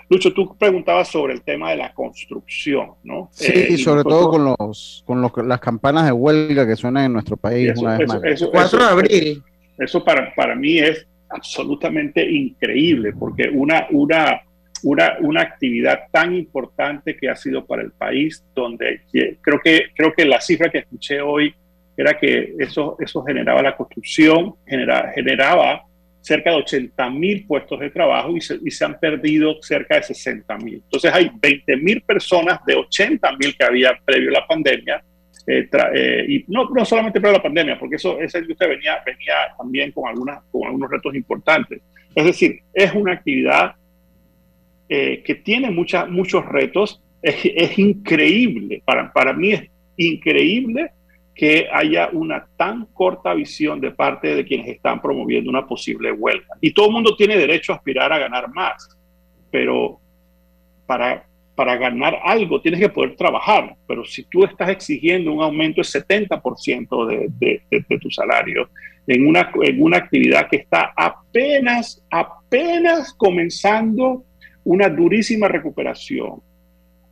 Lucho, 0.09 0.31
tú 0.33 0.55
preguntabas 0.57 1.07
sobre 1.09 1.33
el 1.33 1.41
tema 1.41 1.71
de 1.71 1.77
la 1.77 1.93
construcción, 1.93 2.91
¿no? 3.03 3.29
Sí, 3.31 3.51
eh, 3.53 3.77
sobre 3.77 4.03
todo 4.03 4.29
con 4.29 4.45
los 4.45 5.03
con 5.05 5.49
las 5.49 5.59
campanas 5.59 6.05
de 6.05 6.11
huelga 6.11 6.67
que 6.67 6.75
suenan 6.75 7.05
en 7.05 7.13
nuestro 7.13 7.37
país 7.37 7.73
una 7.77 7.97
vez 7.97 8.07
más. 8.07 8.21
4 8.51 8.79
de 8.79 8.85
abril. 8.85 9.43
Eso 9.79 10.03
para, 10.03 10.33
para 10.35 10.55
mí 10.55 10.77
es 10.77 11.07
absolutamente 11.35 12.29
increíble, 12.29 13.13
porque 13.13 13.49
una, 13.49 13.87
una, 13.91 14.41
una, 14.83 15.17
una 15.19 15.41
actividad 15.41 16.05
tan 16.11 16.35
importante 16.35 17.15
que 17.15 17.29
ha 17.29 17.35
sido 17.35 17.65
para 17.65 17.81
el 17.81 17.91
país, 17.91 18.43
donde 18.55 19.01
creo 19.41 19.59
que, 19.63 19.87
creo 19.95 20.13
que 20.13 20.25
la 20.25 20.41
cifra 20.41 20.69
que 20.69 20.79
escuché 20.79 21.21
hoy 21.21 21.53
era 21.97 22.17
que 22.17 22.55
eso, 22.59 22.97
eso 22.99 23.23
generaba 23.23 23.61
la 23.61 23.75
construcción, 23.75 24.55
genera, 24.65 25.11
generaba 25.13 25.83
cerca 26.25 26.49
de 26.49 26.57
80 26.57 27.09
mil 27.11 27.45
puestos 27.45 27.79
de 27.79 27.91
trabajo 27.91 28.35
y 28.35 28.41
se, 28.41 28.85
han 28.85 28.99
perdido 28.99 29.61
cerca 29.61 29.95
de 29.95 30.03
60 30.03 30.57
mil. 30.57 30.81
Entonces 30.83 31.13
hay 31.13 31.29
20 31.39 31.77
mil 31.77 32.01
personas 32.01 32.59
de 32.65 32.75
80 32.75 33.31
mil 33.33 33.55
que 33.55 33.63
había 33.63 33.99
previo 34.03 34.29
a 34.31 34.39
la 34.39 34.47
pandemia 34.47 35.03
eh, 35.47 35.69
eh, 35.93 36.25
y 36.27 36.45
no, 36.47 36.69
no 36.69 36.85
solamente 36.85 37.21
para 37.21 37.33
la 37.33 37.43
pandemia, 37.43 37.77
porque 37.77 37.97
eso, 37.97 38.19
esa 38.19 38.39
industria 38.39 38.69
venía, 38.69 39.03
venía 39.05 39.33
también 39.57 39.91
con, 39.91 40.07
algunas, 40.07 40.43
con 40.51 40.65
algunos 40.65 40.89
retos 40.89 41.13
importantes. 41.13 41.81
Es 42.15 42.25
decir, 42.25 42.61
es 42.73 42.93
una 42.93 43.13
actividad 43.13 43.75
eh, 44.89 45.21
que 45.23 45.35
tiene 45.35 45.69
mucha, 45.69 46.05
muchos 46.05 46.45
retos. 46.45 47.01
Es, 47.21 47.37
es, 47.43 47.77
increíble, 47.79 48.81
para, 48.85 49.11
para 49.11 49.33
mí 49.33 49.51
es 49.51 49.69
increíble 49.97 50.91
que 51.33 51.67
haya 51.71 52.09
una 52.13 52.47
tan 52.55 52.85
corta 52.93 53.33
visión 53.33 53.81
de 53.81 53.91
parte 53.91 54.35
de 54.35 54.45
quienes 54.45 54.67
están 54.67 55.01
promoviendo 55.01 55.49
una 55.49 55.67
posible 55.67 56.11
huelga. 56.11 56.55
Y 56.61 56.73
todo 56.73 56.87
el 56.87 56.93
mundo 56.93 57.15
tiene 57.15 57.35
derecho 57.37 57.73
a 57.73 57.75
aspirar 57.75 58.13
a 58.13 58.19
ganar 58.19 58.51
más, 58.53 58.97
pero 59.51 59.99
para, 60.85 61.25
para 61.55 61.77
ganar 61.77 62.19
algo 62.23 62.61
tienes 62.61 62.81
que 62.81 62.89
poder 62.89 63.15
trabajar, 63.15 63.75
pero 63.87 64.03
si 64.03 64.23
tú 64.23 64.43
estás 64.43 64.69
exigiendo 64.69 65.31
un 65.31 65.41
aumento 65.41 65.81
del 65.81 65.85
70% 65.85 67.07
de, 67.07 67.29
de, 67.39 67.85
de, 67.87 67.99
tu 67.99 68.11
salario 68.11 68.69
en 69.07 69.25
una, 69.25 69.51
en 69.61 69.81
una 69.81 69.97
actividad 69.97 70.49
que 70.49 70.57
está 70.57 70.93
apenas, 70.95 72.03
apenas 72.11 73.13
comenzando 73.13 74.23
una 74.63 74.89
durísima 74.89 75.47
recuperación, 75.47 76.41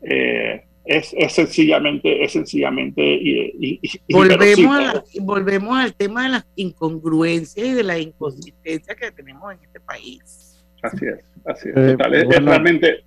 eh, 0.01 0.63
es, 0.85 1.15
es, 1.17 1.31
sencillamente, 1.31 2.23
es 2.23 2.33
sencillamente 2.33 3.01
y, 3.01 3.79
volvemos, 4.09 5.03
volvemos 5.21 5.77
al 5.77 5.93
tema 5.93 6.23
de 6.23 6.29
las 6.29 6.47
incongruencias 6.57 7.65
y 7.65 7.71
de 7.71 7.83
la 7.83 7.97
inconsistencia 7.97 8.93
que 8.93 9.11
tenemos 9.11 9.53
en 9.53 9.59
este 9.63 9.79
país. 9.79 10.61
Así 10.81 11.05
es, 11.05 11.23
así 11.45 11.69
es. 11.69 11.77
Eh, 11.77 11.95
es, 12.01 12.43
realmente, 12.43 13.05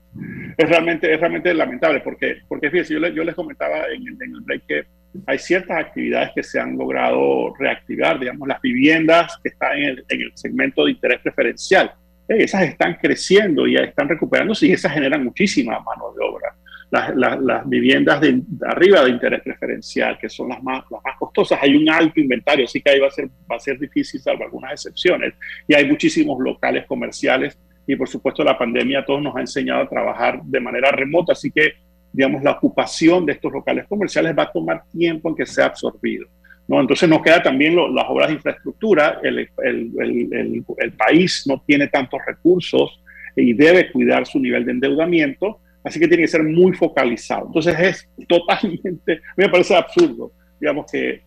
es, 0.57 0.69
realmente, 0.69 1.13
es 1.13 1.21
realmente 1.21 1.53
lamentable 1.55 2.01
porque, 2.01 2.39
porque 2.49 2.71
fíjense, 2.71 2.95
yo, 2.95 3.07
yo 3.09 3.25
les 3.25 3.35
comentaba 3.35 3.87
en 3.93 4.07
en 4.07 4.35
el 4.35 4.41
break 4.41 4.67
que 4.67 4.85
hay 5.27 5.39
ciertas 5.39 5.79
actividades 5.79 6.31
que 6.35 6.43
se 6.43 6.61
han 6.61 6.77
logrado 6.77 7.55
reactivar, 7.59 8.19
digamos, 8.21 8.47
las 8.47 8.61
viviendas 8.61 9.39
que 9.43 9.49
están 9.49 9.79
en 9.79 9.85
el, 9.85 10.05
en 10.09 10.21
el 10.21 10.33
segmento 10.35 10.85
de 10.85 10.93
interés 10.93 11.21
preferencial. 11.21 11.93
Esas 12.29 12.65
están 12.65 12.95
creciendo 13.01 13.67
y 13.67 13.77
están 13.77 14.09
recuperándose 14.09 14.67
y 14.67 14.73
esas 14.73 14.93
generan 14.93 15.25
muchísima 15.25 15.79
mano 15.81 16.13
de 16.17 16.25
obra 16.25 16.55
las, 16.91 17.69
viviendas 17.69 18.21
de, 18.21 18.43
arriba 18.67 19.05
de 19.05 19.11
interés 19.11 19.43
preferencial, 19.43 20.19
que 20.19 20.29
son 20.29 20.49
las 20.49 20.63
más, 20.63 20.85
las 20.91 21.03
más 21.05 21.17
costosas, 21.19 21.59
hay 21.61 21.75
un 21.75 21.89
alto 21.91 22.21
inventario, 22.21 22.65
así 22.65 22.81
que 22.81 22.91
ahí 22.91 23.01
va 23.01 23.09
a 23.09 23.11
ser, 23.11 23.29
va 23.51 23.57
a 23.57 23.61
ser 23.61 23.79
difícil, 23.79 24.21
salvo 24.21 24.45
algunas 24.45 24.73
excepciones. 24.73 25.35
Y 25.67 25.75
hay 25.75 25.87
muchísimos 25.87 26.39
locales 26.41 26.87
comerciales 26.87 27.59
y 27.87 27.97
por 27.97 28.09
supuesto 28.09 28.43
la 28.43 28.59
pandemia 28.59 29.01
a 29.01 29.05
todos 29.05 29.23
nos 29.23 29.37
ha 29.37 29.41
enseñado 29.41 29.83
a 29.83 29.89
trabajar 29.89 30.43
de 30.43 30.61
manera 30.61 30.91
remota, 30.91 31.33
así 31.33 31.51
que 31.51 31.75
digamos 32.13 32.43
la 32.43 32.53
ocupación 32.53 33.27
de 33.27 33.33
estos 33.33 33.53
locales 33.53 33.87
comerciales 33.87 34.35
va 34.37 34.45
a 34.45 34.53
tomar 34.53 34.83
tiempo 34.91 35.29
en 35.29 35.37
que 35.37 35.47
sea 35.47 35.67
absorbido. 35.67 36.27
¿no? 36.67 36.81
Entonces 36.81 37.09
nos 37.09 37.23
queda 37.23 37.43
también 37.43 37.77
las 37.77 38.05
obras 38.09 38.29
de 38.29 38.35
infraestructura, 38.35 39.21
el, 39.23 39.39
el, 39.39 39.93
el, 39.99 40.65
el, 40.79 40.93
país 40.93 41.45
no 41.47 41.63
tiene 41.65 41.87
tantos 41.87 42.21
recursos 42.27 43.01
y 43.37 43.53
debe 43.53 43.93
cuidar 43.93 44.27
su 44.27 44.41
nivel 44.41 44.65
de 44.65 44.73
endeudamiento, 44.73 45.61
Así 45.87 46.01
que 46.01 46.09
tiene 46.09 46.25
que 46.25 46.29
ser 46.29 46.43
muy 46.43 46.73
focalizado. 46.73 47.47
Entonces 47.47 47.79
es 47.79 48.09
totalmente, 48.27 49.21
me 49.37 49.49
parece 49.49 49.77
absurdo, 49.77 50.33
digamos, 50.59 50.91
que, 50.91 51.23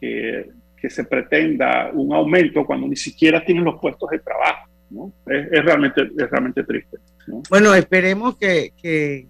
que, 0.00 0.88
se 0.88 1.04
pretenda 1.04 1.90
un 1.92 2.10
aumento 2.14 2.64
cuando 2.64 2.88
ni 2.88 2.96
siquiera 2.96 3.44
tienen 3.44 3.62
los 3.62 3.78
puestos 3.78 4.08
de 4.08 4.18
trabajo. 4.20 4.69
¿No? 4.90 5.12
Es, 5.26 5.64
realmente, 5.64 6.02
es 6.02 6.30
realmente 6.30 6.64
triste. 6.64 6.98
Bueno, 7.48 7.74
esperemos 7.74 8.36
que, 8.36 8.72
que, 8.80 9.26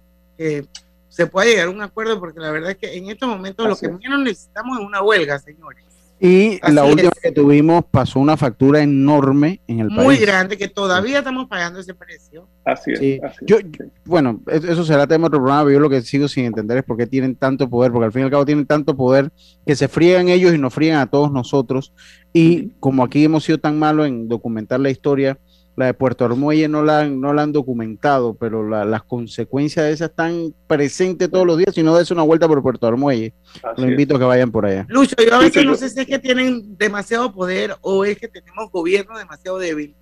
se 1.07 1.27
pueda 1.27 1.45
llegar 1.45 1.67
a 1.67 1.71
un 1.71 1.81
acuerdo, 1.81 2.19
porque 2.19 2.39
la 2.39 2.51
verdad 2.51 2.71
es 2.71 2.77
que 2.77 2.95
en 2.95 3.09
estos 3.09 3.27
momentos 3.29 3.67
lo 3.67 3.75
que 3.75 3.89
menos 3.89 4.21
necesitamos 4.21 4.79
es 4.79 4.85
una 4.85 5.01
huelga, 5.03 5.37
señores. 5.39 5.83
Y 6.23 6.59
la 6.71 6.83
última 6.83 7.09
que 7.19 7.31
tuvimos 7.31 7.83
pasó 7.89 8.19
una 8.19 8.37
factura 8.37 8.83
enorme 8.83 9.59
en 9.65 9.79
el 9.79 9.87
país. 9.87 10.03
Muy 10.03 10.17
grande, 10.17 10.55
que 10.55 10.67
todavía 10.67 11.17
estamos 11.17 11.47
pagando 11.47 11.79
ese 11.79 11.95
precio. 11.95 12.47
Así 12.63 12.91
es. 12.93 13.19
yo, 13.41 13.57
bueno, 14.05 14.39
eso 14.45 14.83
será 14.83 15.07
tema 15.07 15.23
de 15.23 15.27
otro 15.29 15.39
programa, 15.39 15.63
pero 15.63 15.73
yo 15.73 15.79
lo 15.79 15.89
que 15.89 16.03
sigo 16.03 16.27
sin 16.27 16.45
entender 16.45 16.77
es 16.77 16.83
por 16.83 16.95
qué 16.95 17.07
tienen 17.07 17.35
tanto 17.35 17.67
poder, 17.67 17.91
porque 17.91 18.05
al 18.05 18.11
fin 18.11 18.21
y 18.21 18.25
al 18.25 18.29
cabo 18.29 18.45
tienen 18.45 18.67
tanto 18.67 18.95
poder 18.95 19.31
que 19.65 19.75
se 19.75 19.87
frían 19.87 20.29
ellos 20.29 20.53
y 20.53 20.59
nos 20.59 20.71
frían 20.71 20.99
a 20.99 21.07
todos 21.07 21.31
nosotros. 21.31 21.91
Y 22.33 22.69
como 22.79 23.03
aquí 23.03 23.23
hemos 23.23 23.43
sido 23.43 23.57
tan 23.57 23.79
malos 23.79 24.05
en 24.05 24.27
documentar 24.27 24.79
la 24.79 24.91
historia, 24.91 25.39
la 25.81 25.87
de 25.87 25.93
Puerto 25.93 26.23
Armuelle 26.23 26.67
no 26.67 26.83
la, 26.83 27.07
no 27.07 27.33
la 27.33 27.41
han 27.43 27.51
documentado, 27.51 28.35
pero 28.35 28.67
las 28.85 29.03
consecuencias 29.03 29.85
de 29.85 29.91
esas 29.91 30.11
están 30.11 30.53
presentes 30.67 31.29
todos 31.29 31.45
los 31.45 31.57
días. 31.57 31.75
Si 31.75 31.83
no, 31.83 31.95
des 31.97 32.11
una 32.11 32.23
vuelta 32.23 32.47
por 32.47 32.61
Puerto 32.61 32.87
Armuelle. 32.87 33.33
Lo 33.77 33.89
invito 33.89 34.15
a 34.15 34.19
que 34.19 34.25
vayan 34.25 34.51
por 34.51 34.65
allá. 34.65 34.85
Lucho, 34.87 35.15
yo 35.17 35.35
a 35.35 35.39
veces 35.39 35.65
no 35.65 35.75
sé 35.75 35.89
si 35.89 35.99
es 35.99 36.07
que 36.07 36.19
tienen 36.19 36.77
demasiado 36.77 37.33
poder 37.33 37.75
o 37.81 38.05
es 38.05 38.17
que 38.17 38.27
tenemos 38.27 38.71
gobierno 38.71 39.17
demasiado 39.17 39.57
débil. 39.57 39.95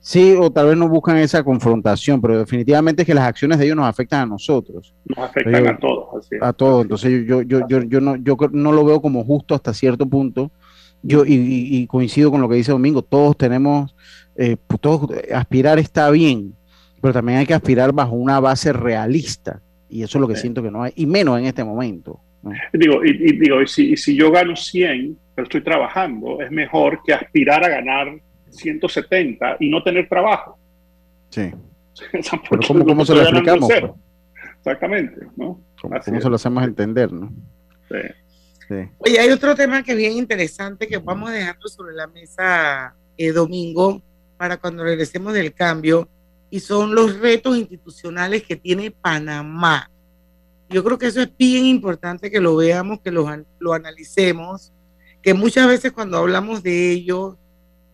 Sí, 0.00 0.34
o 0.36 0.50
tal 0.50 0.66
vez 0.66 0.76
no 0.76 0.88
buscan 0.88 1.16
esa 1.18 1.44
confrontación, 1.44 2.20
pero 2.20 2.36
definitivamente 2.36 3.02
es 3.02 3.06
que 3.06 3.14
las 3.14 3.28
acciones 3.28 3.58
de 3.58 3.66
ellos 3.66 3.76
nos 3.76 3.86
afectan 3.86 4.22
a 4.22 4.26
nosotros. 4.26 4.92
Nos 5.04 5.18
afectan 5.20 5.68
a 5.68 5.78
todos. 5.78 6.28
A 6.40 6.52
todos. 6.52 6.82
Entonces 6.82 7.24
yo, 7.24 7.42
yo, 7.42 7.60
yo, 7.68 7.82
yo, 7.82 8.00
no, 8.00 8.16
yo 8.16 8.36
no 8.50 8.72
lo 8.72 8.84
veo 8.84 9.00
como 9.00 9.24
justo 9.24 9.54
hasta 9.54 9.72
cierto 9.72 10.04
punto. 10.06 10.50
Yo 11.04 11.24
y, 11.24 11.34
y 11.34 11.86
coincido 11.86 12.32
con 12.32 12.40
lo 12.40 12.48
que 12.48 12.56
dice 12.56 12.72
Domingo, 12.72 13.02
todos 13.02 13.36
tenemos 13.36 13.94
eh, 14.36 14.56
pues, 14.66 14.80
aspirar 15.32 15.78
está 15.78 16.10
bien, 16.10 16.54
pero 17.00 17.12
también 17.12 17.38
hay 17.38 17.46
que 17.46 17.54
aspirar 17.54 17.92
bajo 17.92 18.14
una 18.14 18.40
base 18.40 18.72
realista. 18.72 19.60
Y 19.88 20.02
eso 20.02 20.18
es 20.18 20.20
lo 20.20 20.28
que 20.28 20.36
siento 20.36 20.62
que 20.62 20.70
no 20.70 20.82
hay, 20.82 20.92
y 20.96 21.06
menos 21.06 21.38
en 21.38 21.46
este 21.46 21.62
momento. 21.64 22.20
Digo, 22.72 23.04
y, 23.04 23.38
digo 23.38 23.62
y 23.62 23.68
si, 23.68 23.96
si, 23.96 24.16
yo 24.16 24.32
gano 24.32 24.56
100, 24.56 25.16
pero 25.34 25.44
estoy 25.44 25.62
trabajando, 25.62 26.40
es 26.40 26.50
mejor 26.50 27.00
que 27.04 27.12
aspirar 27.12 27.62
a 27.64 27.68
ganar 27.68 28.08
170 28.50 29.58
y 29.60 29.68
no 29.68 29.82
tener 29.82 30.08
trabajo. 30.08 30.58
Sí. 31.30 31.50
¿cómo, 32.68 33.04
se 33.04 33.14
lo 33.14 33.22
explicamos? 33.22 33.68
Pues? 33.68 33.90
Exactamente, 34.58 35.26
¿no? 35.36 35.60
¿Cómo, 35.80 36.00
se 36.02 36.28
lo 36.28 36.36
hacemos 36.36 36.64
entender, 36.64 37.12
no? 37.12 37.32
Sí. 37.88 38.76
Oye, 38.98 39.18
hay 39.18 39.30
otro 39.30 39.54
tema 39.54 39.82
que 39.82 39.92
es 39.92 39.98
bien 39.98 40.12
interesante 40.12 40.86
que 40.86 40.98
vamos 40.98 41.30
dejando 41.30 41.68
sobre 41.68 41.94
la 41.94 42.06
mesa 42.06 42.94
eh, 43.18 43.32
domingo, 43.32 44.00
para 44.42 44.56
cuando 44.56 44.82
regresemos 44.82 45.34
del 45.34 45.54
cambio, 45.54 46.08
y 46.50 46.58
son 46.58 46.96
los 46.96 47.16
retos 47.20 47.56
institucionales 47.56 48.42
que 48.42 48.56
tiene 48.56 48.90
Panamá. 48.90 49.88
Yo 50.68 50.82
creo 50.82 50.98
que 50.98 51.06
eso 51.06 51.22
es 51.22 51.30
bien 51.38 51.64
importante 51.64 52.28
que 52.28 52.40
lo 52.40 52.56
veamos, 52.56 52.98
que 53.02 53.12
lo, 53.12 53.24
lo 53.60 53.72
analicemos, 53.72 54.72
que 55.22 55.32
muchas 55.32 55.68
veces 55.68 55.92
cuando 55.92 56.18
hablamos 56.18 56.60
de 56.64 56.90
ello, 56.90 57.38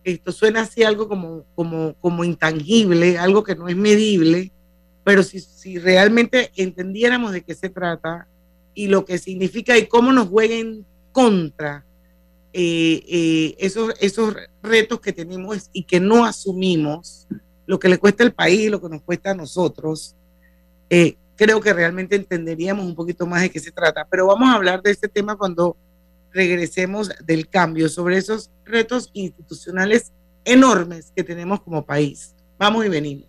esto 0.03 0.31
suena 0.31 0.61
así 0.61 0.81
algo 0.81 1.07
como, 1.07 1.45
como, 1.53 1.93
como 2.01 2.23
intangible, 2.23 3.19
algo 3.19 3.43
que 3.43 3.55
no 3.55 3.67
es 3.67 3.75
medible, 3.75 4.51
pero 5.03 5.21
si, 5.21 5.41
si 5.41 5.77
realmente 5.77 6.51
entendiéramos 6.55 7.31
de 7.31 7.43
qué 7.43 7.53
se 7.53 7.69
trata 7.69 8.27
y 8.73 8.87
lo 8.87 9.05
que 9.05 9.19
significa 9.19 9.77
y 9.77 9.85
cómo 9.85 10.11
nos 10.11 10.29
jueguen 10.29 10.83
contra 11.11 11.85
eh, 12.51 13.03
eh, 13.07 13.55
esos, 13.59 13.93
esos 13.99 14.35
retos 14.63 14.99
que 14.99 15.13
tenemos 15.13 15.69
y 15.71 15.83
que 15.83 15.99
no 15.99 16.25
asumimos, 16.25 17.27
lo 17.67 17.79
que 17.79 17.89
le 17.89 17.99
cuesta 17.99 18.23
al 18.23 18.33
país, 18.33 18.71
lo 18.71 18.81
que 18.81 18.89
nos 18.89 19.03
cuesta 19.03 19.31
a 19.31 19.35
nosotros, 19.35 20.15
eh, 20.89 21.15
creo 21.35 21.61
que 21.61 21.71
realmente 21.71 22.15
entenderíamos 22.15 22.85
un 22.85 22.95
poquito 22.95 23.27
más 23.27 23.41
de 23.41 23.51
qué 23.51 23.59
se 23.59 23.71
trata. 23.71 24.07
Pero 24.09 24.25
vamos 24.25 24.49
a 24.49 24.55
hablar 24.55 24.81
de 24.81 24.91
este 24.91 25.07
tema 25.07 25.37
cuando 25.37 25.77
regresemos 26.31 27.11
del 27.23 27.47
cambio, 27.47 27.87
sobre 27.89 28.17
esos 28.17 28.49
retos 28.65 29.09
institucionales 29.13 30.11
enormes 30.43 31.11
que 31.15 31.23
tenemos 31.23 31.61
como 31.61 31.85
país. 31.85 32.35
Vamos 32.57 32.85
y 32.85 32.89
venimos. 32.89 33.28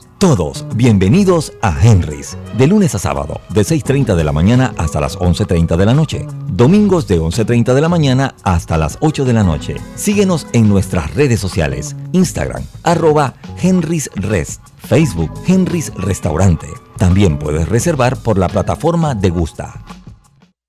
Todos 0.21 0.67
bienvenidos 0.75 1.51
a 1.63 1.75
Henry's, 1.83 2.37
de 2.55 2.67
lunes 2.67 2.93
a 2.93 2.99
sábado, 2.99 3.41
de 3.49 3.61
6.30 3.61 4.13
de 4.13 4.23
la 4.23 4.31
mañana 4.31 4.71
hasta 4.77 5.01
las 5.01 5.17
11.30 5.17 5.75
de 5.75 5.85
la 5.87 5.95
noche. 5.95 6.27
Domingos 6.45 7.07
de 7.07 7.19
11.30 7.19 7.73
de 7.73 7.81
la 7.81 7.89
mañana 7.89 8.35
hasta 8.43 8.77
las 8.77 8.99
8 9.01 9.25
de 9.25 9.33
la 9.33 9.43
noche. 9.43 9.77
Síguenos 9.95 10.45
en 10.53 10.69
nuestras 10.69 11.15
redes 11.15 11.39
sociales, 11.39 11.95
Instagram, 12.11 12.61
arroba 12.83 13.33
Henry's 13.59 14.11
Rest, 14.13 14.61
Facebook 14.77 15.31
Henry's 15.47 15.91
Restaurante. 15.95 16.67
También 16.99 17.39
puedes 17.39 17.67
reservar 17.67 18.15
por 18.15 18.37
la 18.37 18.47
plataforma 18.47 19.15
de 19.15 19.31
Gusta. 19.31 19.83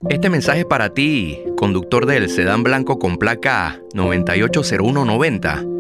Este 0.09 0.31
mensaje 0.31 0.65
para 0.65 0.95
ti, 0.95 1.41
conductor 1.59 2.07
del 2.07 2.31
sedán 2.31 2.63
blanco 2.63 2.99
con 2.99 3.19
placa 3.19 3.83
980190. 3.93 5.72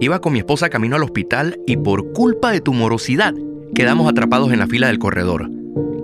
Iba 0.00 0.22
con 0.22 0.32
mi 0.32 0.38
esposa 0.38 0.70
camino 0.70 0.96
al 0.96 1.02
hospital 1.02 1.60
y 1.66 1.76
por 1.76 2.12
culpa 2.12 2.50
de 2.52 2.62
tu 2.62 2.72
morosidad 2.72 3.34
quedamos 3.74 4.10
atrapados 4.10 4.50
en 4.50 4.58
la 4.58 4.66
fila 4.66 4.86
del 4.86 4.98
corredor. 4.98 5.50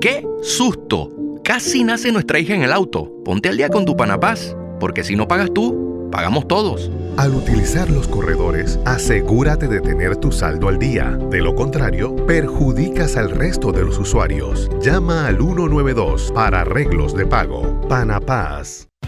¡Qué 0.03 0.23
susto! 0.43 1.11
Casi 1.43 1.83
nace 1.83 2.13
nuestra 2.13 2.39
hija 2.39 2.55
en 2.55 2.63
el 2.63 2.73
auto. 2.73 3.11
Ponte 3.25 3.49
al 3.49 3.57
día 3.57 3.71
con 3.71 3.87
tu 3.87 3.97
Panapaz, 3.97 4.55
porque 4.81 5.03
si 5.03 5.17
no 5.17 5.27
pagas 5.27 5.51
tú, 5.55 6.09
pagamos 6.13 6.47
todos. 6.47 6.91
Al 7.17 7.35
utilizar 7.35 7.89
los 7.89 8.07
corredores, 8.07 8.79
asegúrate 8.85 9.67
de 9.67 9.81
tener 9.81 10.17
tu 10.17 10.31
saldo 10.31 10.69
al 10.69 10.79
día. 10.79 11.19
De 11.31 11.41
lo 11.41 11.55
contrario, 11.55 12.15
perjudicas 12.27 13.17
al 13.17 13.31
resto 13.31 13.73
de 13.73 13.83
los 13.83 13.99
usuarios. 13.99 14.69
Llama 14.83 15.27
al 15.27 15.39
192 15.39 16.33
para 16.35 16.61
arreglos 16.61 17.15
de 17.15 17.27
pago. 17.27 17.81
Panapaz. 17.89 18.89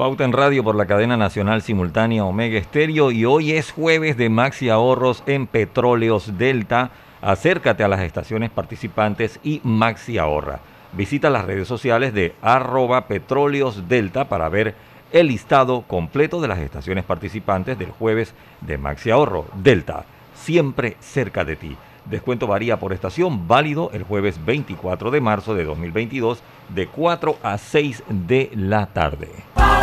Pauta 0.00 0.24
en 0.24 0.32
radio 0.32 0.64
por 0.64 0.76
la 0.76 0.86
cadena 0.86 1.18
nacional 1.18 1.60
simultánea 1.60 2.24
Omega 2.24 2.58
Estéreo 2.58 3.10
y 3.10 3.26
hoy 3.26 3.52
es 3.52 3.70
jueves 3.70 4.16
de 4.16 4.30
Maxi 4.30 4.70
Ahorros 4.70 5.22
en 5.26 5.46
Petróleos 5.46 6.38
Delta. 6.38 6.90
Acércate 7.20 7.84
a 7.84 7.88
las 7.88 8.00
estaciones 8.00 8.48
participantes 8.48 9.38
y 9.42 9.60
Maxi 9.62 10.16
Ahorra. 10.16 10.60
Visita 10.94 11.28
las 11.28 11.44
redes 11.44 11.68
sociales 11.68 12.14
de 12.14 12.34
arroba 12.40 13.08
Petróleos 13.08 13.90
Delta 13.90 14.26
para 14.26 14.48
ver 14.48 14.74
el 15.12 15.26
listado 15.26 15.82
completo 15.82 16.40
de 16.40 16.48
las 16.48 16.60
estaciones 16.60 17.04
participantes 17.04 17.78
del 17.78 17.90
jueves 17.90 18.32
de 18.62 18.78
Maxi 18.78 19.10
Ahorro 19.10 19.48
Delta, 19.62 20.06
siempre 20.34 20.96
cerca 21.00 21.44
de 21.44 21.56
ti. 21.56 21.76
Descuento 22.06 22.46
varía 22.46 22.78
por 22.78 22.94
estación, 22.94 23.46
válido 23.46 23.90
el 23.92 24.04
jueves 24.04 24.42
24 24.46 25.10
de 25.10 25.20
marzo 25.20 25.54
de 25.54 25.64
2022 25.64 26.42
de 26.70 26.86
4 26.86 27.36
a 27.42 27.58
6 27.58 28.02
de 28.08 28.50
la 28.54 28.86
tarde. 28.86 29.28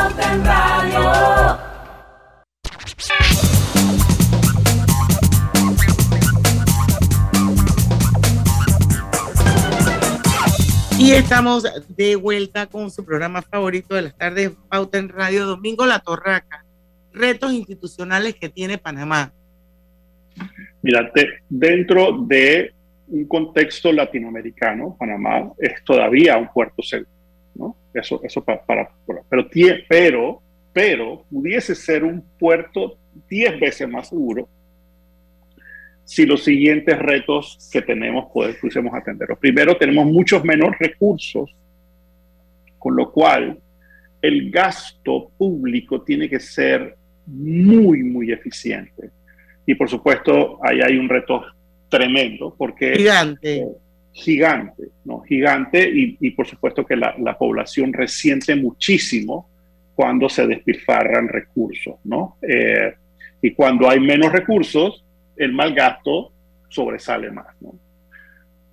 Pauta 0.07 0.33
en 0.33 0.45
Radio. 0.45 1.57
Y 10.97 11.11
estamos 11.11 11.65
de 11.89 12.15
vuelta 12.15 12.67
con 12.67 12.89
su 12.89 13.03
programa 13.03 13.41
favorito 13.41 13.95
de 13.95 14.03
las 14.03 14.17
tardes, 14.17 14.51
Pauta 14.69 14.97
en 14.97 15.09
Radio, 15.09 15.45
Domingo 15.45 15.85
La 15.85 15.99
Torraca. 15.99 16.63
Retos 17.11 17.51
institucionales 17.51 18.35
que 18.35 18.47
tiene 18.47 18.77
Panamá. 18.77 19.33
Mira, 20.81 21.11
dentro 21.49 22.19
de 22.21 22.73
un 23.09 23.27
contexto 23.27 23.91
latinoamericano, 23.91 24.95
Panamá 24.97 25.51
es 25.57 25.83
todavía 25.83 26.37
un 26.37 26.47
puerto 26.47 26.81
seguro, 26.81 27.16
¿no? 27.57 27.75
Eso, 27.93 28.21
eso 28.23 28.43
para, 28.43 28.63
para 28.65 28.89
pero, 29.29 29.47
pero, 29.89 30.41
pero 30.73 31.25
pudiese 31.29 31.75
ser 31.75 32.03
un 32.03 32.23
puerto 32.39 32.97
diez 33.29 33.59
veces 33.59 33.89
más 33.89 34.09
seguro 34.09 34.47
si 36.07 36.25
los 36.25 36.43
siguientes 36.43 36.97
retos 36.97 37.69
que 37.71 37.81
tenemos 37.81 38.31
pudiésemos 38.31 38.93
atenderlos. 38.93 39.37
Primero, 39.39 39.75
tenemos 39.75 40.05
muchos 40.05 40.41
menos 40.45 40.69
recursos, 40.79 41.53
con 42.79 42.95
lo 42.95 43.11
cual 43.11 43.59
el 44.21 44.49
gasto 44.49 45.31
público 45.37 46.01
tiene 46.03 46.29
que 46.29 46.39
ser 46.39 46.95
muy, 47.25 48.03
muy 48.03 48.31
eficiente. 48.31 49.09
Y 49.65 49.75
por 49.75 49.89
supuesto, 49.89 50.59
ahí 50.63 50.79
hay 50.79 50.97
un 50.97 51.09
reto 51.09 51.43
tremendo, 51.89 52.55
porque... 52.57 52.95
Gigante. 52.95 53.57
Eh, 53.57 53.67
gigante, 54.17 54.89
¿no? 55.05 55.21
Gigante 55.21 55.87
y, 55.93 56.31
por 56.31 56.47
supuesto 56.47 56.83
que 56.85 56.95
la, 56.95 57.37
población 57.37 57.93
resiente 57.93 58.55
muchísimo 58.55 59.47
cuando 59.93 60.27
se 60.27 60.47
despilfarran 60.47 61.27
recursos, 61.27 61.95
¿no? 62.03 62.37
Eh, 62.41 62.93
y 63.41 63.51
cuando 63.51 63.87
hay 63.87 63.99
menos 63.99 64.31
recursos, 64.31 65.05
el 65.35 65.53
mal 65.53 65.75
gasto 65.75 66.31
sobresale 66.69 67.29
más. 67.29 67.47
¿no? 67.61 67.75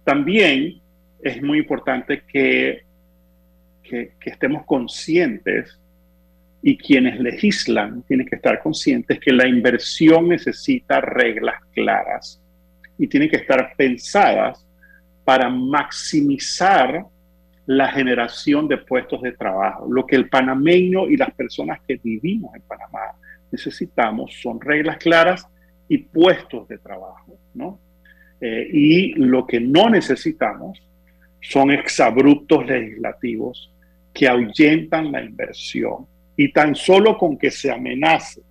También 0.03 0.81
es 1.23 1.43
muy 1.43 1.59
importante 1.59 2.23
que, 2.27 2.83
que, 3.83 4.13
estemos 4.25 4.65
conscientes 4.65 5.79
y 6.63 6.79
quienes 6.79 7.21
legislan 7.21 8.03
tienen 8.05 8.27
que 8.27 8.37
estar 8.37 8.63
conscientes 8.63 9.21
que 9.21 9.33
la 9.33 9.47
inversión 9.47 10.29
necesita 10.29 11.03
reglas 11.03 11.57
claras 11.75 12.41
y 12.97 13.07
tienen 13.07 13.29
que 13.29 13.37
estar 13.37 13.75
pensadas 13.77 14.64
para 15.25 15.49
maximizar 15.49 17.07
la 17.67 17.89
generación 17.89 18.69
de 18.69 18.79
puestos 18.79 19.23
de 19.23 19.33
trabajo. 19.33 19.87
Lo 19.91 20.07
que 20.07 20.17
el 20.17 20.29
panameño 20.29 21.09
y 21.09 21.17
las 21.17 21.33
personas 21.33 21.81
que 21.87 21.97
vivimos 21.97 22.55
en 22.55 22.63
Panamá 22.63 23.17
necesitamos 23.51 24.35
son 24.43 24.61
reglas 24.61 24.99
claras 24.99 25.47
y 25.89 25.99
puestos 25.99 26.69
de 26.69 26.79
trabajo, 26.79 27.39
¿no? 27.55 27.79
Eh, 28.41 28.69
y 28.71 29.15
lo 29.15 29.47
que 29.47 29.61
no 29.61 29.89
necesitamos 29.89 30.83
son 31.41 31.71
exabruptos 31.71 32.67
legislativos 32.67 33.73
que 34.13 34.29
ahuyentan 34.29 35.13
la 35.13 35.23
inversión. 35.23 36.07
Y 36.37 36.53
tan 36.53 36.75
solo 36.75 37.17
con 37.17 37.39
que 37.39 37.51
se 37.51 37.71
amenace 37.71 38.43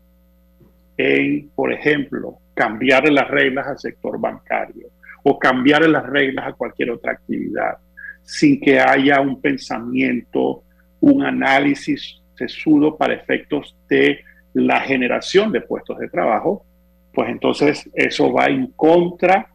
en, 0.97 1.49
por 1.49 1.71
ejemplo, 1.73 2.39
cambiar 2.53 3.11
las 3.11 3.27
reglas 3.29 3.67
al 3.67 3.79
sector 3.79 4.19
bancario 4.19 4.92
o 5.23 5.39
cambiar 5.39 5.87
las 5.87 6.05
reglas 6.05 6.47
a 6.47 6.53
cualquier 6.53 6.91
otra 6.91 7.13
actividad, 7.13 7.77
sin 8.23 8.59
que 8.59 8.79
haya 8.79 9.21
un 9.21 9.41
pensamiento, 9.41 10.63
un 10.99 11.23
análisis 11.23 12.21
sesudo 12.35 12.97
para 12.97 13.13
efectos 13.13 13.75
de 13.89 14.19
la 14.53 14.81
generación 14.81 15.51
de 15.51 15.61
puestos 15.61 15.97
de 15.99 16.09
trabajo, 16.09 16.65
pues 17.13 17.29
entonces 17.29 17.89
eso 17.93 18.31
va 18.31 18.47
en 18.47 18.67
contra 18.67 19.49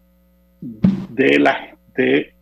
de, 0.60 1.38
la, 1.38 1.76
de 1.94 2.34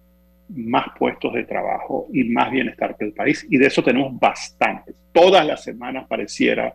más 0.48 0.86
puestos 0.98 1.32
de 1.34 1.44
trabajo 1.44 2.06
y 2.12 2.24
más 2.24 2.50
bienestar 2.50 2.96
del 2.96 3.12
país. 3.12 3.46
Y 3.50 3.58
de 3.58 3.66
eso 3.66 3.82
tenemos 3.82 4.18
bastantes. 4.18 4.94
Todas 5.12 5.46
las 5.46 5.64
semanas 5.64 6.06
pareciera 6.08 6.74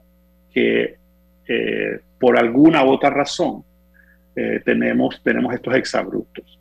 que 0.53 0.95
eh, 1.47 1.99
por 2.19 2.37
alguna 2.37 2.83
u 2.83 2.89
otra 2.89 3.09
razón 3.09 3.63
eh, 4.35 4.61
tenemos, 4.63 5.21
tenemos 5.23 5.53
estos 5.53 5.75
exabruptos. 5.75 6.59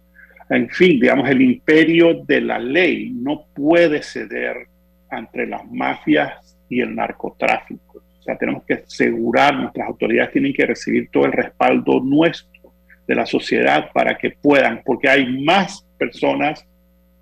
En 0.49 0.69
fin, 0.69 0.99
digamos, 0.99 1.29
el 1.31 1.41
imperio 1.43 2.25
de 2.25 2.41
la 2.41 2.59
ley 2.59 3.11
no 3.15 3.47
puede 3.55 4.03
ceder 4.03 4.67
entre 5.11 5.47
las 5.47 5.65
mafias 5.71 6.59
y 6.69 6.81
el 6.81 6.95
narcotráfico. 6.95 8.03
O 8.19 8.23
sea, 8.23 8.37
tenemos 8.37 8.65
que 8.65 8.75
asegurar, 8.75 9.55
nuestras 9.55 9.87
autoridades 9.87 10.33
tienen 10.33 10.53
que 10.53 10.67
recibir 10.67 11.09
todo 11.11 11.27
el 11.27 11.33
respaldo 11.33 12.01
nuestro 12.01 12.73
de 13.07 13.15
la 13.15 13.27
sociedad 13.27 13.91
para 13.93 14.19
que 14.19 14.31
puedan, 14.31 14.83
porque 14.85 15.09
hay 15.09 15.27
más 15.43 15.87
personas, 15.99 16.67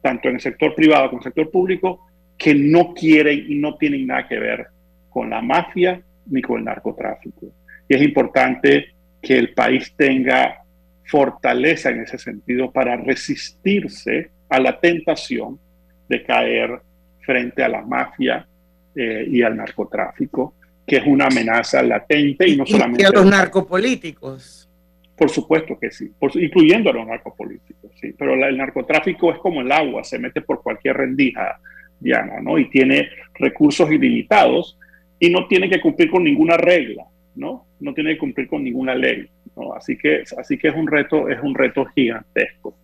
tanto 0.02 0.28
en 0.28 0.36
el 0.36 0.40
sector 0.40 0.74
privado 0.74 1.08
como 1.08 1.20
en 1.20 1.26
el 1.26 1.32
sector 1.32 1.50
público, 1.50 2.06
que 2.36 2.54
no 2.54 2.94
quieren 2.94 3.44
y 3.48 3.56
no 3.56 3.76
tienen 3.76 4.06
nada 4.06 4.26
que 4.26 4.38
ver 4.38 4.66
con 5.08 5.30
la 5.30 5.42
mafia 5.42 6.00
ni 6.26 6.40
con 6.40 6.58
el 6.58 6.64
narcotráfico. 6.64 7.46
Y 7.88 7.94
es 7.94 8.02
importante 8.02 8.94
que 9.28 9.36
el 9.36 9.52
país 9.52 9.92
tenga 9.94 10.64
fortaleza 11.04 11.90
en 11.90 12.00
ese 12.00 12.16
sentido 12.16 12.72
para 12.72 12.96
resistirse 12.96 14.30
a 14.48 14.58
la 14.58 14.80
tentación 14.80 15.60
de 16.08 16.22
caer 16.22 16.80
frente 17.20 17.62
a 17.62 17.68
la 17.68 17.82
mafia 17.82 18.48
eh, 18.94 19.26
y 19.30 19.42
al 19.42 19.54
narcotráfico 19.54 20.54
que 20.86 20.96
es 20.96 21.02
una 21.06 21.26
amenaza 21.26 21.82
latente 21.82 22.48
y 22.48 22.56
no 22.56 22.64
solamente... 22.64 23.02
Y 23.02 23.04
a 23.04 23.10
los 23.10 23.26
narcopolíticos. 23.26 24.66
Por 25.14 25.28
supuesto 25.28 25.78
que 25.78 25.90
sí, 25.90 26.10
incluyendo 26.36 26.88
a 26.88 26.94
los 26.94 27.06
narcopolíticos, 27.06 27.90
sí. 28.00 28.14
Pero 28.16 28.32
el 28.32 28.56
narcotráfico 28.56 29.30
es 29.30 29.38
como 29.40 29.60
el 29.60 29.70
agua, 29.70 30.04
se 30.04 30.18
mete 30.18 30.40
por 30.40 30.62
cualquier 30.62 30.96
rendija, 30.96 31.60
Diana, 32.00 32.40
¿no? 32.40 32.58
Y 32.58 32.70
tiene 32.70 33.10
recursos 33.34 33.92
ilimitados 33.92 34.78
y 35.18 35.28
no 35.28 35.46
tiene 35.46 35.68
que 35.68 35.82
cumplir 35.82 36.10
con 36.10 36.24
ninguna 36.24 36.56
regla, 36.56 37.04
¿no? 37.38 37.66
No 37.80 37.94
tiene 37.94 38.14
que 38.14 38.18
cumplir 38.18 38.48
con 38.48 38.64
ninguna 38.64 38.94
ley, 38.94 39.28
¿no? 39.56 39.72
Así 39.72 39.96
que, 39.96 40.24
así 40.36 40.58
que 40.58 40.68
es 40.68 40.74
un 40.74 40.86
reto, 40.86 41.28
es 41.28 41.40
un 41.42 41.54
reto 41.54 41.84
gigantesco. 41.86 42.76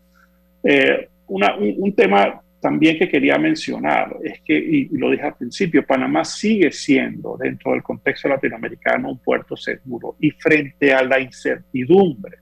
Eh, 0.62 1.08
una, 1.26 1.56
un, 1.56 1.92
tema 1.94 2.40
también 2.60 2.98
que 2.98 3.08
quería 3.08 3.36
mencionar 3.36 4.16
es 4.22 4.40
que, 4.42 4.56
y 4.56 4.88
lo 4.96 5.10
dije 5.10 5.24
al 5.24 5.36
principio, 5.36 5.84
Panamá 5.84 6.24
sigue 6.24 6.70
siendo, 6.70 7.36
dentro 7.36 7.72
del 7.72 7.82
contexto 7.82 8.28
latinoamericano, 8.28 9.10
un 9.10 9.18
puerto 9.18 9.56
seguro. 9.56 10.16
Y 10.20 10.30
frente 10.30 10.92
a 10.92 11.02
la 11.02 11.20
incertidumbre, 11.20 12.38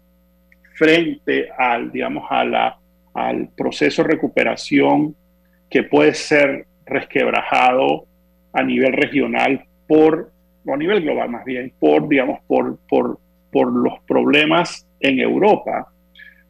frente 0.74 1.48
al, 1.56 1.90
digamos, 1.90 2.24
a 2.30 2.44
la, 2.44 2.78
al 3.14 3.48
proceso 3.56 4.02
de 4.02 4.08
recuperación 4.08 5.14
que 5.70 5.84
puede 5.84 6.14
ser 6.14 6.66
resquebrajado 6.84 8.06
a 8.52 8.62
nivel 8.62 8.92
regional 8.92 9.64
por, 9.86 10.31
o 10.64 10.74
a 10.74 10.76
nivel 10.76 11.02
global 11.02 11.28
más 11.30 11.44
bien, 11.44 11.72
por, 11.78 12.08
digamos, 12.08 12.40
por, 12.46 12.78
por, 12.88 13.18
por 13.50 13.72
los 13.72 14.00
problemas 14.06 14.86
en 15.00 15.18
Europa, 15.18 15.92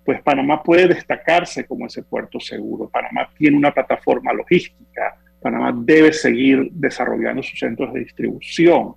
pues 0.05 0.21
Panamá 0.23 0.63
puede 0.63 0.89
destacarse 0.89 1.65
como 1.65 1.87
ese 1.87 2.03
puerto 2.03 2.41
seguro. 2.41 2.89
Panamá 2.89 3.29
tiene 3.37 3.57
una 3.57 3.73
plataforma 3.73 4.33
logística, 4.33 5.17
Panamá 5.41 5.73
debe 5.75 6.13
seguir 6.13 6.69
desarrollando 6.73 7.43
sus 7.43 7.59
centros 7.59 7.93
de 7.93 8.01
distribución, 8.01 8.95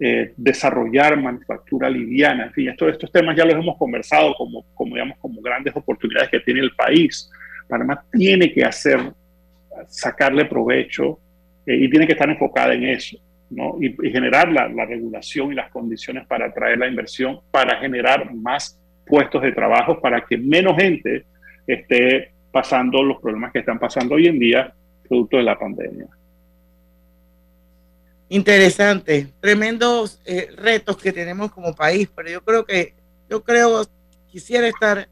eh, 0.00 0.32
desarrollar 0.36 1.16
manufactura 1.20 1.88
liviana, 1.88 2.46
en 2.46 2.52
fin, 2.52 2.68
estos 2.68 3.12
temas 3.12 3.36
ya 3.36 3.44
los 3.44 3.54
hemos 3.54 3.76
conversado 3.76 4.34
como, 4.34 4.64
como, 4.74 4.96
digamos, 4.96 5.18
como 5.18 5.40
grandes 5.40 5.74
oportunidades 5.76 6.30
que 6.30 6.40
tiene 6.40 6.60
el 6.60 6.74
país. 6.74 7.30
Panamá 7.68 8.04
tiene 8.10 8.52
que 8.52 8.64
hacer, 8.64 9.00
sacarle 9.86 10.46
provecho 10.46 11.20
eh, 11.66 11.76
y 11.76 11.88
tiene 11.88 12.06
que 12.06 12.12
estar 12.12 12.28
enfocada 12.28 12.74
en 12.74 12.84
eso. 12.84 13.16
Y, 13.80 14.10
generar 14.10 14.50
la, 14.50 14.68
la 14.68 14.84
regulación 14.84 15.52
y 15.52 15.54
las 15.54 15.70
condiciones 15.70 16.26
para 16.26 16.46
atraer 16.46 16.78
la 16.78 16.88
inversión, 16.88 17.40
para 17.50 17.78
generar 17.78 18.34
más 18.34 18.80
puestos 19.06 19.42
de 19.42 19.52
trabajo 19.52 20.00
para 20.00 20.24
que 20.24 20.36
menos 20.36 20.76
gente 20.76 21.26
esté 21.66 22.32
pasando 22.50 23.02
los 23.02 23.20
problemas 23.20 23.52
que 23.52 23.60
están 23.60 23.78
pasando 23.78 24.14
hoy 24.14 24.26
en 24.26 24.38
día 24.38 24.74
producto 25.08 25.36
de 25.36 25.42
la 25.42 25.58
pandemia. 25.58 26.06
Interesante, 28.28 29.28
tremendos 29.40 30.20
eh, 30.24 30.48
retos 30.56 30.96
que 30.96 31.12
tenemos 31.12 31.52
como 31.52 31.74
país, 31.74 32.08
pero 32.14 32.30
yo 32.30 32.42
creo 32.42 32.64
que, 32.64 32.94
yo 33.28 33.44
creo, 33.44 33.84
quisiera 34.26 34.66
estar 34.66 35.08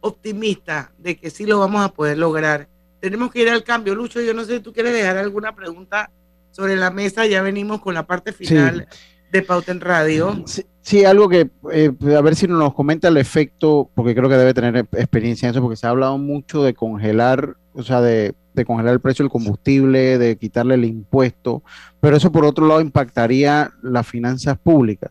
optimista 0.00 0.92
de 0.98 1.16
que 1.16 1.30
sí 1.30 1.46
lo 1.46 1.58
vamos 1.58 1.84
a 1.84 1.90
poder 1.90 2.18
lograr. 2.18 2.68
Tenemos 3.00 3.30
que 3.30 3.42
ir 3.42 3.48
al 3.50 3.64
cambio. 3.64 3.94
Lucho, 3.94 4.20
yo 4.20 4.32
no 4.32 4.44
sé 4.44 4.56
si 4.56 4.62
tú 4.62 4.72
quieres 4.72 4.94
dejar 4.94 5.18
alguna 5.18 5.54
pregunta 5.54 6.10
sobre 6.54 6.76
la 6.76 6.92
mesa, 6.92 7.26
ya 7.26 7.42
venimos 7.42 7.80
con 7.80 7.94
la 7.94 8.06
parte 8.06 8.32
final 8.32 8.86
de 9.32 9.42
Pauta 9.42 9.72
en 9.72 9.80
Radio. 9.80 10.44
Sí, 10.82 11.04
algo 11.04 11.28
que, 11.28 11.50
eh, 11.72 11.90
a 12.16 12.20
ver 12.20 12.36
si 12.36 12.46
nos 12.46 12.74
comenta 12.74 13.08
el 13.08 13.16
efecto, 13.16 13.90
porque 13.94 14.14
creo 14.14 14.28
que 14.28 14.36
debe 14.36 14.54
tener 14.54 14.86
experiencia 14.92 15.48
en 15.48 15.50
eso, 15.50 15.60
porque 15.60 15.76
se 15.76 15.86
ha 15.86 15.90
hablado 15.90 16.16
mucho 16.16 16.62
de 16.62 16.74
congelar, 16.74 17.56
o 17.72 17.82
sea, 17.82 18.00
de, 18.00 18.34
de 18.54 18.64
congelar 18.64 18.92
el 18.92 19.00
precio 19.00 19.24
del 19.24 19.32
combustible, 19.32 20.18
de 20.18 20.36
quitarle 20.36 20.74
el 20.74 20.84
impuesto, 20.84 21.64
pero 22.00 22.16
eso 22.16 22.30
por 22.30 22.44
otro 22.44 22.68
lado 22.68 22.80
impactaría 22.80 23.72
las 23.82 24.06
finanzas 24.06 24.56
públicas. 24.56 25.10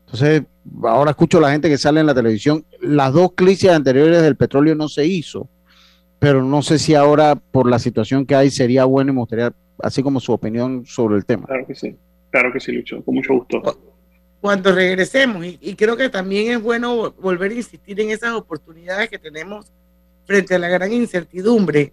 Entonces, 0.00 0.42
ahora 0.82 1.12
escucho 1.12 1.38
a 1.38 1.40
la 1.40 1.52
gente 1.52 1.70
que 1.70 1.78
sale 1.78 2.00
en 2.00 2.06
la 2.06 2.14
televisión, 2.14 2.66
las 2.82 3.14
dos 3.14 3.30
crisis 3.34 3.70
anteriores 3.70 4.20
del 4.20 4.36
petróleo 4.36 4.74
no 4.74 4.90
se 4.90 5.06
hizo, 5.06 5.48
pero 6.18 6.44
no 6.44 6.60
sé 6.60 6.78
si 6.78 6.94
ahora 6.94 7.34
por 7.34 7.68
la 7.68 7.78
situación 7.78 8.26
que 8.26 8.34
hay 8.34 8.50
sería 8.50 8.84
bueno 8.84 9.10
y 9.10 9.14
me 9.14 9.20
gustaría, 9.20 9.52
así 9.82 10.02
como 10.02 10.20
su 10.20 10.32
opinión 10.32 10.86
sobre 10.86 11.16
el 11.16 11.24
tema. 11.24 11.46
Claro 11.46 11.66
que 11.66 11.74
sí, 11.74 11.96
claro 12.30 12.52
que 12.52 12.60
sí, 12.60 12.72
Lucho, 12.72 13.02
con 13.04 13.14
mucho 13.14 13.34
gusto. 13.34 13.78
Cuando 14.40 14.74
regresemos, 14.74 15.44
y, 15.44 15.58
y 15.60 15.74
creo 15.74 15.96
que 15.96 16.08
también 16.08 16.52
es 16.52 16.62
bueno 16.62 17.12
volver 17.12 17.52
a 17.52 17.54
insistir 17.54 18.00
en 18.00 18.10
esas 18.10 18.32
oportunidades 18.32 19.08
que 19.08 19.18
tenemos 19.18 19.72
frente 20.24 20.54
a 20.54 20.58
la 20.58 20.68
gran 20.68 20.92
incertidumbre 20.92 21.92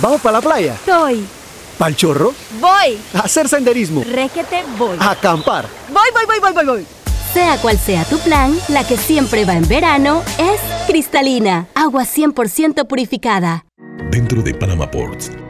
¿Vamos 0.00 0.20
para 0.20 0.38
la 0.38 0.42
playa? 0.42 0.76
Soy. 0.84 1.26
¿Pal 1.78 1.96
chorro? 1.96 2.32
Voy. 2.60 2.98
A 3.14 3.20
hacer 3.20 3.48
senderismo. 3.48 4.02
Requete 4.04 4.64
voy. 4.78 4.96
A 5.00 5.12
acampar. 5.12 5.66
Voy, 5.88 6.08
voy, 6.12 6.24
voy, 6.26 6.40
voy, 6.40 6.52
voy, 6.52 6.64
voy. 6.64 6.86
Sea 7.32 7.56
cual 7.58 7.78
sea 7.78 8.04
tu 8.04 8.18
plan, 8.18 8.56
la 8.68 8.86
que 8.86 8.96
siempre 8.96 9.44
va 9.44 9.54
en 9.54 9.66
verano 9.66 10.22
es 10.38 10.60
cristalina, 10.86 11.66
agua 11.74 12.02
100% 12.04 12.86
purificada. 12.86 13.64
Dentro 14.10 14.42
de 14.42 14.52
Panama 14.54 14.90
Ports 14.90 15.30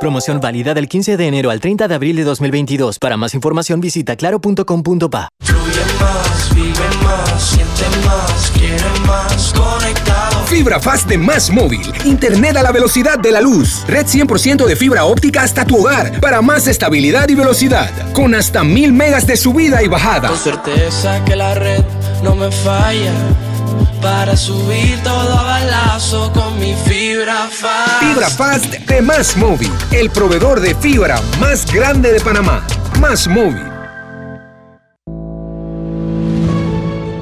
Promoción 0.00 0.38
válida 0.38 0.74
del 0.74 0.88
15 0.88 1.16
de 1.16 1.26
enero 1.26 1.50
al 1.50 1.60
30 1.60 1.88
de 1.88 1.94
abril 1.94 2.14
de 2.16 2.22
2022. 2.22 2.98
Para 3.00 3.16
más 3.16 3.34
información 3.34 3.80
visita 3.80 4.14
claro.com.pa. 4.14 5.28
más, 6.00 6.54
vive 6.54 6.72
más, 7.02 7.42
siente 7.42 8.06
más, 8.06 8.52
quiere 8.52 9.00
más, 9.04 9.52
conectado. 9.52 10.44
Fibra 10.46 10.78
Fast 10.78 11.08
de 11.08 11.18
Más 11.18 11.50
Móvil. 11.50 11.92
Internet 12.04 12.56
a 12.56 12.62
la 12.62 12.70
velocidad 12.70 13.18
de 13.18 13.32
la 13.32 13.40
luz. 13.40 13.84
Red 13.88 14.06
100% 14.06 14.66
de 14.66 14.76
fibra 14.76 15.04
óptica 15.04 15.42
hasta 15.42 15.64
tu 15.64 15.78
hogar. 15.78 16.20
Para 16.20 16.42
más 16.42 16.68
estabilidad 16.68 17.28
y 17.28 17.34
velocidad. 17.34 17.90
Con 18.12 18.36
hasta 18.36 18.62
mil 18.62 18.92
megas 18.92 19.26
de 19.26 19.36
subida 19.36 19.82
y 19.82 19.88
bajada. 19.88 20.28
Con 20.28 20.38
certeza 20.38 21.24
que 21.24 21.34
la 21.34 21.54
red 21.54 21.84
no 22.22 22.36
me 22.36 22.52
falla. 22.52 23.12
Para 24.00 24.36
subir 24.36 25.02
todo 25.02 25.38
al 25.38 25.68
lazo 25.68 26.32
con 26.32 26.58
mi 26.60 26.74
fibra 26.74 27.48
fast. 27.50 28.00
Fibra 28.00 28.30
Fast 28.30 28.74
de 28.74 29.02
Más 29.02 29.36
Móvil. 29.36 29.70
El 29.90 30.10
proveedor 30.10 30.60
de 30.60 30.74
fibra 30.76 31.20
más 31.40 31.70
grande 31.72 32.12
de 32.12 32.20
Panamá. 32.20 32.64
Más 33.00 33.26
Móvil. 33.26 33.66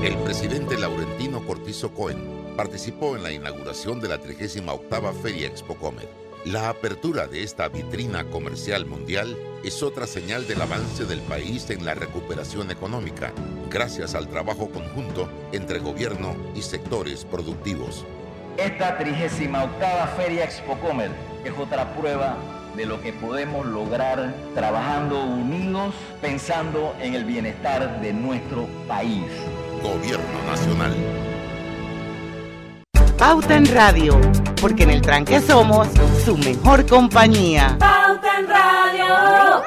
El 0.03 0.16
presidente 0.18 0.77
Laurentino 0.77 1.45
Cortizo 1.47 1.93
Cohen 1.93 2.18
participó 2.57 3.16
en 3.16 3.22
la 3.22 3.33
inauguración 3.33 4.01
de 4.01 4.09
la 4.09 4.18
38 4.18 5.14
Feria 5.22 5.47
Expo 5.47 5.77
Comer. 5.77 6.26
La 6.47 6.68
apertura 6.68 7.26
de 7.26 7.42
esta 7.42 7.68
vitrina 7.68 8.22
comercial 8.26 8.86
mundial 8.86 9.36
es 9.64 9.82
otra 9.82 10.07
señal 10.07 10.47
del 10.47 10.62
avance 10.62 11.05
del 11.05 11.18
país 11.22 11.68
en 11.70 11.84
la 11.84 11.97
recuperación 11.97 12.70
económica, 12.70 13.32
gracias 13.68 14.14
al 14.14 14.28
trabajo 14.28 14.70
conjunto 14.70 15.28
entre 15.51 15.80
gobierno 15.80 16.36
y 16.55 16.62
sectores 16.62 17.24
productivos. 17.24 18.05
Esta 18.59 18.97
38 18.97 19.68
Feria 20.16 20.44
Expo 20.44 20.78
Comer 20.78 21.11
es 21.44 21.53
otra 21.59 21.92
prueba 21.97 22.36
de 22.76 22.86
lo 22.86 23.03
que 23.03 23.12
podemos 23.12 23.66
lograr 23.66 24.32
trabajando 24.55 25.24
unidos, 25.24 25.97
pensando 26.22 26.94
en 27.01 27.14
el 27.14 27.24
bienestar 27.24 28.01
de 28.01 28.12
nuestro 28.12 28.68
país. 28.86 29.24
Gobierno 29.82 30.44
Nacional. 30.47 31.26
Pauta 33.19 33.57
en 33.57 33.67
Radio, 33.67 34.21
porque 34.61 34.83
en 34.83 34.91
el 34.91 35.01
tranque 35.01 35.41
somos 35.41 35.89
su 36.25 36.37
mejor 36.37 36.87
compañía. 36.87 37.77
Pauta 37.79 38.39
en 38.39 38.47
Radio. 38.47 39.62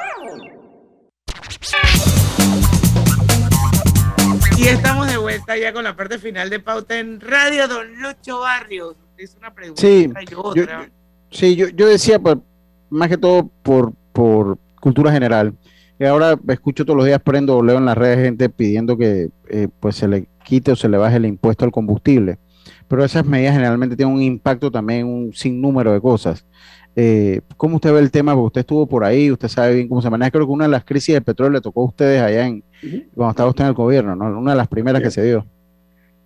Y 4.56 4.68
estamos 4.68 5.10
de 5.10 5.16
vuelta 5.16 5.56
ya 5.56 5.72
con 5.72 5.84
la 5.84 5.96
parte 5.96 6.18
final 6.18 6.48
de 6.50 6.60
Pauta 6.60 6.98
en 6.98 7.20
Radio, 7.20 7.66
don 7.66 8.00
Lucho 8.00 8.40
Barrios. 8.40 8.94
Es 9.16 9.36
una 9.38 9.52
pregunta 9.52 9.80
Sí, 9.80 10.08
y 10.20 10.26
yo, 10.30 10.42
otra. 10.42 10.88
sí, 11.30 11.56
yo, 11.56 11.68
yo 11.68 11.88
decía, 11.88 12.18
pues, 12.18 12.36
más 12.88 13.08
que 13.08 13.16
todo 13.18 13.50
por, 13.62 13.92
por 14.12 14.58
cultura 14.80 15.10
general. 15.10 15.54
Y 15.98 16.04
ahora 16.04 16.38
escucho 16.48 16.84
todos 16.84 16.96
los 16.96 17.06
días, 17.06 17.20
prendo 17.22 17.56
o 17.56 17.62
leo 17.62 17.78
en 17.78 17.84
las 17.84 17.98
redes 17.98 18.20
gente 18.24 18.48
pidiendo 18.48 18.96
que 18.96 19.30
eh, 19.48 19.68
pues 19.80 19.96
se 19.96 20.08
le 20.08 20.28
quite 20.44 20.72
o 20.72 20.76
se 20.76 20.88
le 20.88 20.96
baje 20.96 21.16
el 21.16 21.26
impuesto 21.26 21.64
al 21.64 21.72
combustible. 21.72 22.38
Pero 22.88 23.04
esas 23.04 23.24
medidas 23.24 23.54
generalmente 23.54 23.96
tienen 23.96 24.14
un 24.14 24.22
impacto 24.22 24.70
también 24.70 25.06
un 25.06 25.32
sinnúmero 25.32 25.92
de 25.92 26.00
cosas. 26.00 26.46
Eh, 26.96 27.40
¿Cómo 27.56 27.76
usted 27.76 27.92
ve 27.92 28.00
el 28.00 28.10
tema? 28.10 28.34
Porque 28.34 28.46
usted 28.46 28.60
estuvo 28.60 28.86
por 28.86 29.04
ahí, 29.04 29.30
usted 29.30 29.48
sabe 29.48 29.76
bien 29.76 29.88
cómo 29.88 30.02
se 30.02 30.10
maneja. 30.10 30.30
Creo 30.30 30.46
que 30.46 30.52
una 30.52 30.64
de 30.64 30.70
las 30.70 30.84
crisis 30.84 31.14
del 31.14 31.22
petróleo 31.22 31.52
le 31.52 31.60
tocó 31.60 31.82
a 31.82 31.86
ustedes 31.86 32.20
allá 32.20 32.46
en, 32.46 32.64
cuando 33.14 33.30
estaba 33.30 33.50
usted 33.50 33.64
en 33.64 33.68
el 33.68 33.74
gobierno, 33.74 34.16
¿no? 34.16 34.38
Una 34.38 34.52
de 34.52 34.56
las 34.56 34.68
primeras 34.68 35.02
que 35.02 35.10
se 35.10 35.24
dio. 35.24 35.46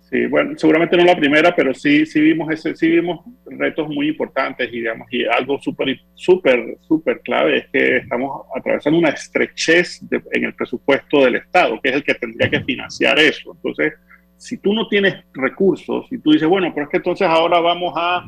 Sí, 0.09 0.27
bueno, 0.27 0.53
seguramente 0.55 0.95
no 0.97 1.03
la 1.03 1.17
primera, 1.17 1.55
pero 1.55 1.73
sí, 1.73 2.05
sí 2.05 2.21
vimos 2.21 2.51
ese, 2.51 2.75
sí 2.75 2.87
vimos 2.87 3.25
retos 3.45 3.87
muy 3.89 4.09
importantes 4.09 4.69
y 4.71 4.77
digamos, 4.77 5.07
y 5.11 5.25
algo 5.25 5.59
súper, 5.59 5.99
súper, 6.13 6.77
súper 6.81 7.21
clave 7.21 7.57
es 7.57 7.67
que 7.73 7.97
estamos 7.97 8.45
atravesando 8.55 8.99
una 8.99 9.09
estrechez 9.09 10.01
en 10.31 10.43
el 10.45 10.53
presupuesto 10.53 11.25
del 11.25 11.35
Estado, 11.35 11.79
que 11.81 11.89
es 11.89 11.95
el 11.95 12.03
que 12.03 12.13
tendría 12.13 12.49
que 12.49 12.63
financiar 12.63 13.17
eso. 13.17 13.53
Entonces, 13.55 13.93
si 14.37 14.57
tú 14.57 14.73
no 14.73 14.87
tienes 14.87 15.23
recursos 15.33 16.05
y 16.11 16.17
tú 16.17 16.31
dices, 16.31 16.47
bueno, 16.47 16.71
pero 16.73 16.85
es 16.85 16.91
que 16.91 16.97
entonces 16.97 17.27
ahora 17.27 17.59
vamos 17.59 17.93
a 17.95 18.25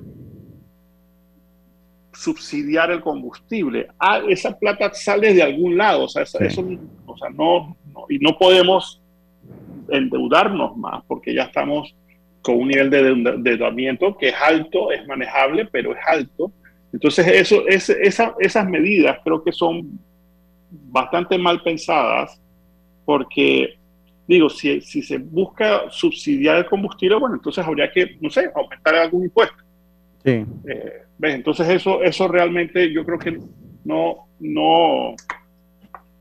subsidiar 2.14 2.92
el 2.92 3.02
combustible. 3.02 3.88
Ah, 4.00 4.22
esa 4.28 4.58
plata 4.58 4.92
sale 4.94 5.34
de 5.34 5.44
algún 5.44 5.78
lado, 5.78 6.06
o 6.06 6.10
sea, 6.10 6.24
eso, 6.24 6.40
o 7.06 7.18
sea 7.18 7.30
no, 7.30 7.78
y 8.10 8.18
no 8.20 8.38
podemos 8.38 9.02
endeudarnos 9.90 10.76
más 10.76 11.04
porque 11.08 11.34
ya 11.34 11.44
estamos 11.44 11.96
con 12.42 12.56
un 12.56 12.68
nivel 12.70 12.90
de 12.90 13.10
endeudamiento 13.10 14.18
que 14.18 14.30
es 14.30 14.36
alto, 14.42 14.92
es 14.92 15.06
manejable, 15.06 15.66
pero 15.66 15.92
es 15.92 16.00
alto. 16.08 16.52
Entonces, 16.94 17.28
eso, 17.28 17.68
es, 17.68 17.90
esa, 17.90 18.34
esas 18.40 18.68
medidas 18.68 19.20
creo 19.24 19.44
que 19.44 19.52
son 19.52 20.00
bastante 20.70 21.38
mal 21.38 21.62
pensadas 21.62 22.42
porque, 23.06 23.78
digo, 24.28 24.50
si, 24.50 24.82
si 24.82 25.02
se 25.02 25.18
busca 25.18 25.84
subsidiar 25.90 26.58
el 26.58 26.66
combustible, 26.66 27.16
bueno, 27.16 27.36
entonces 27.36 27.66
habría 27.66 27.92
que, 27.92 28.18
no 28.20 28.30
sé, 28.30 28.50
aumentar 28.54 28.96
algún 28.96 29.24
impuesto. 29.24 29.56
Sí. 30.24 30.46
Eh, 30.68 31.04
entonces 31.22 31.68
eso, 31.70 32.04
eso 32.04 32.28
realmente 32.28 32.92
yo 32.92 33.06
creo 33.06 33.18
que 33.18 33.40
no, 33.86 34.28
no, 34.40 35.16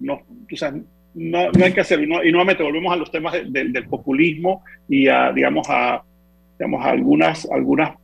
no, 0.00 0.14
o 0.14 0.56
sea, 0.56 0.70
no, 0.70 1.50
no 1.50 1.64
hay 1.64 1.72
que 1.72 1.80
hacerlo. 1.80 2.04
Y, 2.04 2.08
no, 2.08 2.24
y, 2.24 2.30
nuevamente 2.30 2.62
volvemos 2.62 2.92
a 2.92 2.96
los 2.96 3.10
temas 3.10 3.34
del 3.46 3.88
populismo 3.88 4.62
y 4.88 5.08
a, 5.08 5.32
digamos, 5.32 5.66
a, 5.68 6.02
digamos, 6.58 6.84
a 6.84 6.90
algunas, 6.90 7.50
algunas 7.50 7.96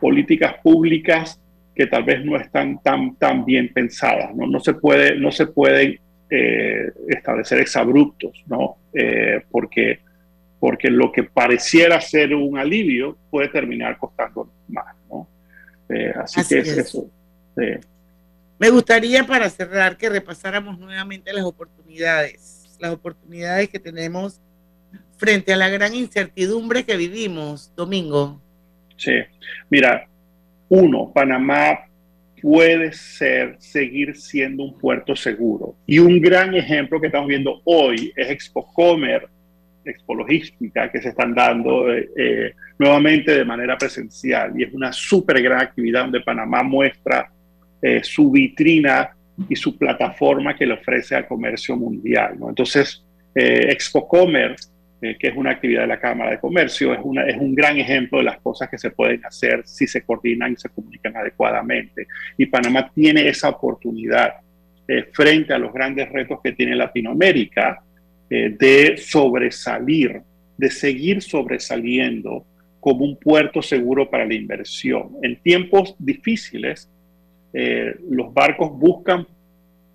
políticas 0.00 0.54
públicas 0.62 1.40
que 1.74 1.86
tal 1.86 2.04
vez 2.04 2.24
no 2.24 2.36
están 2.36 2.80
tan, 2.82 3.16
tan 3.16 3.44
bien 3.44 3.72
pensadas. 3.72 4.34
No, 4.34 4.46
no 4.46 4.60
se 4.60 4.74
puede, 4.74 5.18
no 5.18 5.30
se 5.30 5.46
pueden 5.46 5.98
eh, 6.30 6.92
establecer 7.08 7.60
exabruptos, 7.60 8.32
¿no? 8.46 8.76
Eh, 8.92 9.42
porque, 9.50 10.00
porque 10.60 10.90
lo 10.90 11.10
que 11.10 11.22
pareciera 11.24 12.00
ser 12.00 12.34
un 12.34 12.58
alivio 12.58 13.16
puede 13.30 13.48
terminar 13.48 13.96
costando 13.98 14.50
más, 14.68 14.94
¿no? 15.08 15.28
Eh, 15.88 16.12
así, 16.16 16.40
que 16.46 16.58
es, 16.58 16.68
eso. 16.68 17.10
Me 18.58 18.70
gustaría 18.70 19.24
para 19.24 19.48
cerrar 19.48 19.96
que 19.96 20.10
repasáramos 20.10 20.78
nuevamente 20.78 21.32
las 21.32 21.44
oportunidades, 21.44 22.76
las 22.78 22.92
oportunidades 22.92 23.68
que 23.68 23.78
tenemos 23.78 24.40
frente 25.16 25.52
a 25.52 25.56
la 25.56 25.68
gran 25.68 25.94
incertidumbre 25.94 26.84
que 26.84 26.96
vivimos, 26.96 27.72
Domingo. 27.74 28.40
Sí, 28.96 29.12
mira, 29.70 30.06
uno, 30.68 31.10
Panamá 31.14 31.87
puede 32.40 32.92
ser, 32.92 33.56
seguir 33.58 34.16
siendo 34.16 34.64
un 34.64 34.78
puerto 34.78 35.14
seguro. 35.14 35.76
Y 35.86 35.98
un 35.98 36.20
gran 36.20 36.54
ejemplo 36.54 37.00
que 37.00 37.06
estamos 37.06 37.28
viendo 37.28 37.60
hoy 37.64 38.12
es 38.16 38.30
Expocomer, 38.30 39.28
Expo 39.84 40.14
Logística, 40.14 40.90
que 40.90 41.00
se 41.00 41.10
están 41.10 41.34
dando 41.34 41.92
eh, 41.92 42.08
eh, 42.16 42.52
nuevamente 42.78 43.36
de 43.36 43.44
manera 43.44 43.76
presencial. 43.76 44.52
Y 44.58 44.64
es 44.64 44.74
una 44.74 44.92
súper 44.92 45.42
gran 45.42 45.60
actividad 45.60 46.02
donde 46.02 46.20
Panamá 46.20 46.62
muestra 46.62 47.30
eh, 47.80 48.00
su 48.02 48.30
vitrina 48.30 49.10
y 49.48 49.56
su 49.56 49.78
plataforma 49.78 50.56
que 50.56 50.66
le 50.66 50.74
ofrece 50.74 51.14
al 51.14 51.26
comercio 51.26 51.76
mundial. 51.76 52.36
Entonces, 52.48 53.04
Expo 53.34 54.08
Commerce, 55.00 55.18
que 55.18 55.28
es 55.28 55.36
una 55.36 55.50
actividad 55.50 55.82
de 55.82 55.86
la 55.86 56.00
Cámara 56.00 56.30
de 56.32 56.38
Comercio, 56.38 56.92
es, 56.92 57.00
una, 57.02 57.24
es 57.26 57.36
un 57.36 57.54
gran 57.54 57.78
ejemplo 57.78 58.18
de 58.18 58.24
las 58.24 58.40
cosas 58.40 58.68
que 58.68 58.78
se 58.78 58.90
pueden 58.90 59.24
hacer 59.24 59.62
si 59.64 59.86
se 59.86 60.02
coordinan 60.02 60.52
y 60.52 60.56
se 60.56 60.68
comunican 60.68 61.16
adecuadamente. 61.16 62.06
Y 62.36 62.46
Panamá 62.46 62.90
tiene 62.94 63.28
esa 63.28 63.50
oportunidad 63.50 64.34
frente 65.12 65.52
a 65.52 65.58
los 65.58 65.72
grandes 65.72 66.08
retos 66.10 66.40
que 66.42 66.52
tiene 66.52 66.74
Latinoamérica 66.74 67.82
de 68.30 68.96
sobresalir, 68.96 70.22
de 70.56 70.70
seguir 70.70 71.22
sobresaliendo 71.22 72.46
como 72.80 73.04
un 73.04 73.16
puerto 73.16 73.60
seguro 73.60 74.08
para 74.08 74.24
la 74.24 74.34
inversión. 74.34 75.16
En 75.22 75.36
tiempos 75.36 75.94
difíciles, 75.98 76.90
eh, 77.52 77.94
los 78.10 78.32
barcos 78.32 78.70
buscan 78.72 79.26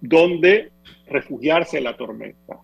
dónde 0.01 0.71
refugiarse 1.07 1.77
de 1.77 1.83
la 1.83 1.95
tormenta. 1.95 2.57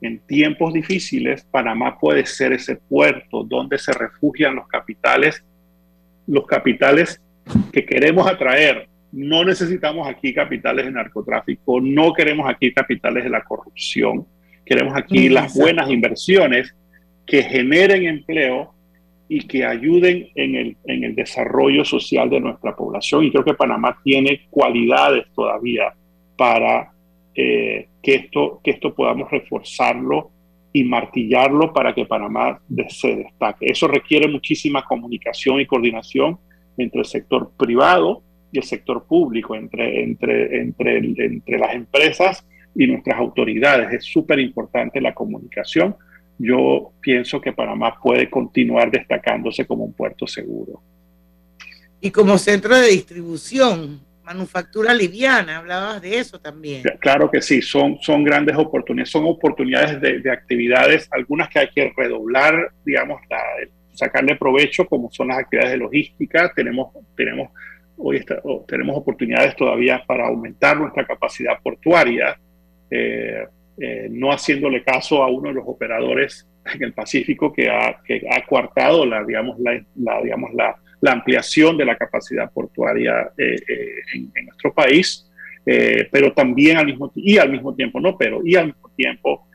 En 0.00 0.18
tiempos 0.20 0.72
difíciles, 0.72 1.44
Panamá 1.50 1.98
puede 1.98 2.24
ser 2.24 2.52
ese 2.52 2.76
puerto 2.76 3.44
donde 3.44 3.78
se 3.78 3.92
refugian 3.92 4.54
los 4.54 4.66
capitales, 4.66 5.44
los 6.26 6.46
capitales 6.46 7.20
que 7.72 7.84
queremos 7.84 8.26
atraer. 8.26 8.88
No 9.12 9.44
necesitamos 9.44 10.08
aquí 10.08 10.32
capitales 10.32 10.86
de 10.86 10.92
narcotráfico, 10.92 11.80
no 11.80 12.12
queremos 12.12 12.48
aquí 12.48 12.72
capitales 12.72 13.24
de 13.24 13.30
la 13.30 13.42
corrupción, 13.42 14.26
queremos 14.64 14.94
aquí 14.96 15.28
las 15.28 15.54
buenas 15.54 15.90
inversiones 15.90 16.74
que 17.26 17.42
generen 17.42 18.06
empleo 18.06 18.72
y 19.28 19.46
que 19.46 19.64
ayuden 19.64 20.28
en 20.34 20.54
el, 20.56 20.76
en 20.86 21.04
el 21.04 21.14
desarrollo 21.14 21.84
social 21.84 22.30
de 22.30 22.40
nuestra 22.40 22.74
población. 22.74 23.24
Y 23.24 23.30
creo 23.30 23.44
que 23.44 23.54
Panamá 23.54 23.98
tiene 24.02 24.46
cualidades 24.50 25.26
todavía 25.34 25.92
para 26.36 26.90
eh, 27.34 27.89
que, 28.02 28.14
esto, 28.14 28.60
que 28.62 28.72
esto 28.72 28.94
podamos 28.94 29.30
reforzarlo 29.30 30.30
y 30.72 30.84
martillarlo 30.84 31.72
para 31.72 31.94
que 31.94 32.06
Panamá 32.06 32.60
se 32.88 33.16
destaque. 33.16 33.66
Eso 33.66 33.88
requiere 33.88 34.28
muchísima 34.28 34.84
comunicación 34.84 35.60
y 35.60 35.66
coordinación 35.66 36.38
entre 36.78 37.00
el 37.00 37.06
sector 37.06 37.50
privado 37.56 38.22
y 38.52 38.58
el 38.58 38.64
sector 38.64 39.04
público, 39.04 39.54
entre, 39.54 40.02
entre, 40.02 40.60
entre, 40.60 40.98
entre 40.98 41.58
las 41.58 41.74
empresas 41.74 42.46
y 42.74 42.86
nuestras 42.86 43.18
autoridades. 43.18 43.92
Es 43.92 44.04
súper 44.04 44.38
importante 44.38 45.00
la 45.00 45.14
comunicación 45.14 45.96
yo 46.42 46.92
pienso 47.02 47.38
que 47.38 47.52
Panamá 47.52 47.98
puede 48.02 48.30
continuar 48.30 48.90
destacándose 48.90 49.66
como 49.66 49.84
un 49.84 49.92
puerto 49.92 50.26
seguro. 50.26 50.80
Y 52.00 52.10
como 52.10 52.38
centro 52.38 52.74
de 52.78 52.88
distribución, 52.88 54.00
manufactura 54.30 54.94
liviana, 54.94 55.58
hablabas 55.58 56.00
de 56.00 56.18
eso 56.18 56.38
también. 56.40 56.82
Claro 57.00 57.28
que 57.28 57.42
sí, 57.42 57.60
son, 57.60 57.98
son 58.00 58.22
grandes 58.22 58.56
oportunidades, 58.56 59.10
son 59.10 59.24
oportunidades 59.26 60.00
de, 60.00 60.30
actividades, 60.30 61.08
algunas 61.10 61.48
que 61.48 61.58
hay 61.58 61.68
que 61.70 61.92
redoblar, 61.96 62.70
digamos, 62.84 63.20
sacarle 63.92 64.36
provecho, 64.36 64.86
como 64.86 65.10
son 65.10 65.28
las 65.28 65.38
actividades 65.38 65.72
de 65.72 65.78
logística. 65.78 66.52
Tenemos, 66.54 66.94
tenemos, 67.16 67.50
hoy 67.96 68.24
tenemos 68.68 68.96
oportunidades 68.96 69.56
todavía 69.56 70.04
para 70.06 70.28
aumentar 70.28 70.76
nuestra 70.76 71.04
capacidad 71.04 71.60
portuaria. 71.60 72.38
Eh, 72.88 73.44
eh, 73.82 74.08
no 74.10 74.30
haciéndole 74.30 74.84
caso 74.84 75.24
a 75.24 75.28
uno 75.28 75.48
de 75.48 75.54
los 75.54 75.64
operadores 75.66 76.46
en 76.72 76.84
el 76.84 76.92
Pacífico 76.92 77.52
que 77.52 77.68
ha, 77.68 78.00
que 78.04 78.22
ha 78.30 78.46
coartado 78.46 79.04
la, 79.06 79.24
digamos, 79.24 79.58
la, 79.58 80.22
digamos, 80.22 80.52
la, 80.54 80.76
la 81.00 81.12
ampliación 81.12 81.76
de 81.76 81.84
la 81.84 81.96
capacidad 81.96 82.50
portuaria 82.52 83.30
eh, 83.36 83.56
eh, 83.68 84.02
en, 84.14 84.46
nuestro 84.46 84.72
país, 84.72 85.26
pero 86.10 86.32
también 86.32 86.78
al 86.78 86.86
mismo 86.86 87.12
y 87.14 87.38
al 87.38 87.50
mismo 87.50 87.74
tiempo, 87.76 88.00
no, 88.00 88.18
pero 88.18 88.40
y 88.44 88.56
al 88.56 88.66
mismo 88.66 88.90
tiempo 88.96 89.46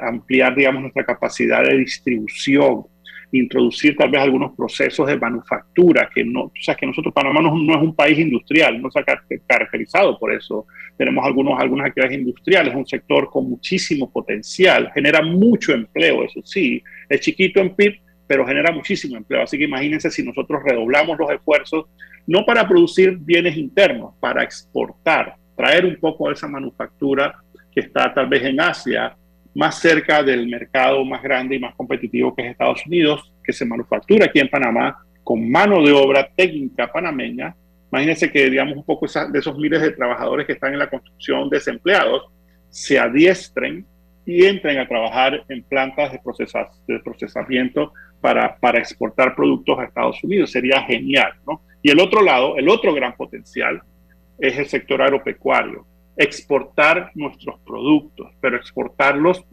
ampliar, 0.00 0.54
digamos, 0.54 0.82
nuestra 0.82 1.04
capacidad 1.04 1.64
de 1.64 1.76
distribución 1.78 2.84
introducir 3.32 3.96
tal 3.96 4.10
vez 4.10 4.20
algunos 4.20 4.52
procesos 4.56 5.06
de 5.06 5.18
manufactura, 5.18 6.08
que 6.12 6.24
no, 6.24 6.44
o 6.44 6.52
sea, 6.60 6.74
que 6.74 6.86
nosotros, 6.86 7.14
Panamá 7.14 7.40
no, 7.40 7.48
es 7.48 7.82
un 7.82 7.94
país 7.94 8.18
industrial, 8.18 8.80
no 8.80 8.88
está 8.88 9.04
caracterizado 9.46 10.18
por 10.18 10.32
eso. 10.32 10.66
Tenemos 10.96 11.24
algunos, 11.24 11.58
algunas 11.60 11.88
actividades 11.88 12.18
industriales, 12.18 12.74
un 12.74 12.86
sector 12.86 13.30
con 13.30 13.48
muchísimo 13.48 14.10
potencial, 14.10 14.90
genera 14.94 15.22
mucho 15.22 15.72
empleo, 15.72 16.24
eso 16.24 16.40
sí, 16.44 16.82
es 17.08 17.20
chiquito 17.20 17.60
en 17.60 17.74
PIB, 17.74 18.00
pero 18.30 18.46
genera 18.46 18.70
muchísimo 18.70 19.16
empleo. 19.16 19.42
Así 19.42 19.58
que 19.58 19.64
imagínense 19.64 20.08
si 20.08 20.22
nosotros 20.22 20.62
redoblamos 20.64 21.18
los 21.18 21.28
esfuerzos, 21.32 21.86
no 22.28 22.46
para 22.46 22.68
producir 22.68 23.18
bienes 23.18 23.56
internos, 23.56 24.14
para 24.20 24.44
exportar, 24.44 25.34
traer 25.56 25.84
un 25.84 25.96
poco 25.96 26.28
de 26.28 26.34
esa 26.34 26.46
manufactura 26.46 27.34
que 27.72 27.80
está 27.80 28.14
tal 28.14 28.28
vez 28.28 28.44
en 28.44 28.60
Asia 28.60 29.16
más 29.52 29.80
cerca 29.80 30.22
del 30.22 30.46
mercado 30.46 31.04
más 31.04 31.20
grande 31.24 31.56
y 31.56 31.58
más 31.58 31.74
competitivo 31.74 32.32
que 32.32 32.42
es 32.42 32.52
Estados 32.52 32.86
Unidos, 32.86 33.32
que 33.42 33.52
se 33.52 33.64
manufactura 33.64 34.26
aquí 34.26 34.38
en 34.38 34.48
Panamá 34.48 35.04
con 35.24 35.50
mano 35.50 35.82
de 35.82 35.90
obra 35.90 36.30
técnica 36.36 36.86
panameña. 36.86 37.56
Imagínense 37.90 38.30
que, 38.30 38.48
digamos, 38.48 38.76
un 38.76 38.84
poco 38.84 39.06
de 39.08 39.38
esos 39.40 39.58
miles 39.58 39.82
de 39.82 39.90
trabajadores 39.90 40.46
que 40.46 40.52
están 40.52 40.72
en 40.72 40.78
la 40.78 40.88
construcción 40.88 41.50
desempleados 41.50 42.26
se 42.68 42.96
adiestren 42.96 43.84
y 44.24 44.44
entren 44.44 44.78
a 44.78 44.86
trabajar 44.86 45.44
en 45.48 45.62
plantas 45.64 46.12
de, 46.12 47.00
procesamiento 47.00 47.92
para, 48.20 48.56
para 48.56 48.78
exportar 48.78 49.34
productos 49.34 49.78
a 49.78 49.84
Estados 49.84 50.22
Unidos. 50.22 50.50
Sería 50.50 50.82
genial, 50.82 51.32
¿no? 51.46 51.62
Y 51.82 51.90
el 51.90 52.00
otro 52.00 52.22
lado, 52.22 52.56
el 52.56 52.68
otro 52.68 52.92
gran 52.94 53.16
potencial 53.16 53.80
es 54.38 54.58
el 54.58 54.66
sector 54.66 55.00
agropecuario. 55.02 55.86
Exportar 56.16 57.10
nuestros 57.14 57.58
productos, 57.60 58.32
pero 58.40 58.56
exportarlos 58.56 59.44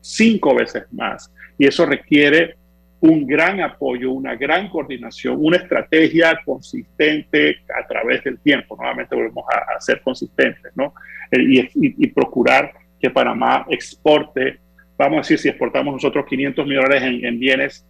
cinco 0.00 0.54
veces 0.54 0.84
más. 0.92 1.32
Y 1.58 1.66
eso 1.66 1.86
requiere 1.86 2.56
un 3.00 3.26
gran 3.26 3.60
apoyo, 3.60 4.12
una 4.12 4.34
gran 4.34 4.68
coordinación, 4.70 5.36
una 5.38 5.58
estrategia 5.58 6.40
consistente 6.42 7.58
a 7.78 7.86
través 7.86 8.24
del 8.24 8.38
tiempo. 8.38 8.76
Nuevamente 8.76 9.14
volvemos 9.14 9.44
a, 9.50 9.78
ser 9.78 10.00
consistentes, 10.00 10.72
¿no? 10.74 10.94
Eh, 11.30 11.68
y, 11.74 12.06
procurar 12.08 12.72
que 12.98 13.10
Panamá 13.10 13.66
exporte, 13.68 14.58
vamos 14.96 15.18
a 15.18 15.20
decir, 15.20 15.38
si 15.38 15.48
exportamos 15.50 15.92
nosotros 15.92 16.24
500 16.26 16.66
millones 16.66 17.02
en, 17.02 17.38
bienes 17.38 17.86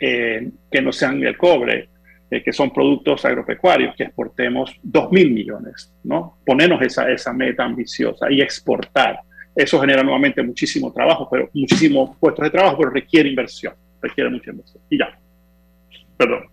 eh, 0.00 0.48
que 0.70 0.82
no 0.82 0.92
sean 0.92 1.22
el 1.24 1.36
cobre, 1.36 1.88
eh, 2.30 2.42
que 2.42 2.52
son 2.52 2.72
productos 2.72 3.24
agropecuarios, 3.24 3.96
que 3.96 4.04
exportemos 4.04 4.76
2 4.82 5.12
mil 5.12 5.30
millones, 5.32 5.92
¿no? 6.04 6.38
Ponernos 6.44 6.82
esa, 6.82 7.10
esa 7.10 7.32
meta 7.32 7.64
ambiciosa 7.64 8.30
y 8.30 8.40
exportar. 8.40 9.20
Eso 9.54 9.80
genera 9.80 10.02
nuevamente 10.02 10.42
muchísimo 10.42 10.92
trabajo, 10.92 11.28
pero 11.30 11.48
muchísimos 11.52 12.16
puestos 12.18 12.44
de 12.44 12.50
trabajo, 12.50 12.76
pero 12.78 12.90
requiere 12.90 13.28
inversión, 13.28 13.74
requiere 14.00 14.30
mucha 14.30 14.50
inversión. 14.50 14.82
Y 14.90 14.98
ya. 14.98 15.18
Perdón. 16.16 16.44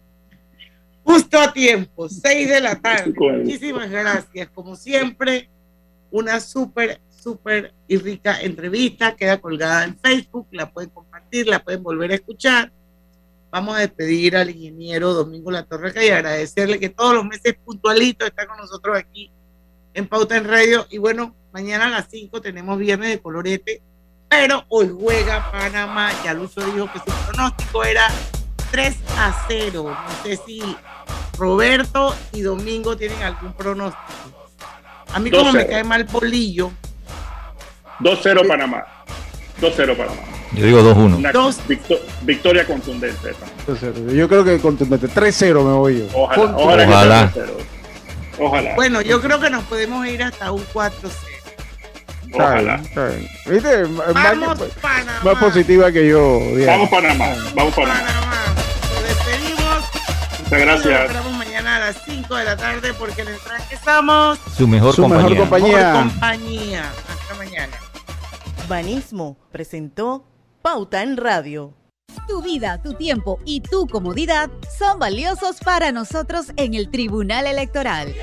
Justo 1.03 1.39
a 1.39 1.53
tiempo, 1.53 2.09
6 2.09 2.49
de 2.49 2.61
la 2.61 2.75
tarde. 2.81 3.13
Muchísimas 3.13 3.91
gracias. 3.91 4.49
Como 4.49 4.75
siempre, 4.75 5.49
una 6.09 6.39
súper, 6.39 6.99
súper 7.09 7.73
y 7.87 7.97
rica 7.97 8.41
entrevista. 8.41 9.15
Queda 9.15 9.39
colgada 9.39 9.83
en 9.83 9.97
Facebook, 9.99 10.47
la 10.51 10.71
pueden 10.71 10.89
compartir, 10.89 11.47
la 11.47 11.59
pueden 11.59 11.83
volver 11.83 12.11
a 12.11 12.15
escuchar. 12.15 12.71
Vamos 13.55 13.77
a 13.77 13.79
despedir 13.79 14.35
al 14.35 14.49
ingeniero 14.49 15.13
Domingo 15.13 15.49
La 15.49 15.63
Torreca 15.63 16.03
y 16.03 16.09
agradecerle 16.09 16.77
que 16.77 16.89
todos 16.89 17.15
los 17.15 17.23
meses 17.23 17.55
puntualito 17.63 18.25
está 18.25 18.45
con 18.45 18.57
nosotros 18.57 18.97
aquí 18.97 19.31
en 19.93 20.09
Pauta 20.09 20.35
en 20.35 20.43
Radio. 20.43 20.85
Y 20.89 20.97
bueno, 20.97 21.33
mañana 21.53 21.85
a 21.85 21.89
las 21.89 22.07
5 22.11 22.41
tenemos 22.41 22.77
viernes 22.77 23.11
de 23.11 23.21
colorete, 23.21 23.81
pero 24.27 24.65
hoy 24.67 24.93
juega 24.93 25.49
Panamá. 25.53 26.11
Ya 26.25 26.33
Lucho 26.33 26.59
dijo 26.65 26.91
que 26.91 26.99
su 26.99 27.05
pronóstico 27.25 27.85
era 27.85 28.09
3 28.71 28.93
a 29.19 29.45
0. 29.47 29.83
No 29.85 30.23
sé 30.23 30.35
si 30.45 30.61
Roberto 31.37 32.13
y 32.33 32.41
Domingo 32.41 32.97
tienen 32.97 33.23
algún 33.23 33.53
pronóstico. 33.53 34.49
A 35.13 35.19
mí 35.21 35.31
como 35.31 35.53
me 35.53 35.65
cae 35.65 35.85
mal 35.85 36.05
Polillo. 36.05 36.73
2-0 38.01 38.45
Panamá. 38.49 38.83
2-0 39.61 39.97
Panamá. 39.97 40.21
Yo 40.53 40.65
digo 40.65 40.81
2-1. 40.81 41.55
victoria 42.21 42.65
contundente. 42.65 43.33
Yo 44.13 44.27
creo 44.27 44.43
que 44.43 44.59
contundente. 44.59 45.07
3-0 45.07 45.63
me 45.63 45.73
voy 45.73 45.99
yo. 45.99 46.05
Ojalá. 46.13 46.55
Ojalá. 46.55 47.31
Ojalá. 48.39 48.75
Bueno, 48.75 49.01
yo 49.01 49.21
creo 49.21 49.39
que 49.39 49.49
nos 49.49 49.63
podemos 49.65 50.05
ir 50.07 50.23
hasta 50.23 50.51
un 50.51 50.65
4-0. 50.73 50.91
Ojalá. 52.33 52.81
¿Viste? 53.45 53.83
Vamos, 53.83 54.13
más, 54.13 54.57
Panamá. 54.81 55.19
más 55.23 55.35
positiva 55.37 55.91
que 55.91 56.07
yo. 56.07 56.39
Vamos 56.65 56.89
Panamá. 56.89 57.25
Vamos 57.53 57.73
Panamá. 57.73 57.99
Panamá. 57.99 58.43
Nos 58.93 59.03
despedimos. 59.03 59.83
Muchas 60.43 60.59
gracias. 60.59 60.85
Nos 60.85 61.01
esperamos 61.01 61.33
mañana 61.33 61.75
a 61.75 61.79
las 61.79 61.97
5 62.05 62.35
de 62.35 62.45
la 62.45 62.57
tarde 62.57 62.93
porque 62.93 63.21
en 63.21 63.29
el 63.29 63.39
tranque 63.39 63.75
estamos. 63.75 64.39
Su 64.57 64.67
mejor 64.67 64.95
Su 64.95 65.01
compañía. 65.03 65.29
Mejor 65.29 65.37
compañía. 65.37 65.77
Mejor 65.77 66.09
compañía. 66.09 66.91
Hasta 67.09 67.35
mañana. 67.35 67.77
Banismo 68.67 69.37
presentó 69.51 70.25
Pauta 70.61 71.03
en 71.03 71.17
Radio. 71.17 71.73
Tu 72.27 72.41
vida, 72.41 72.81
tu 72.81 72.93
tiempo 72.93 73.39
y 73.45 73.61
tu 73.61 73.87
comodidad 73.87 74.49
son 74.77 74.97
valiosos 74.97 75.59
para 75.59 75.91
nosotros 75.91 76.47
en 76.55 76.73
el 76.73 76.89
Tribunal 76.89 77.45
Electoral. 77.45 78.13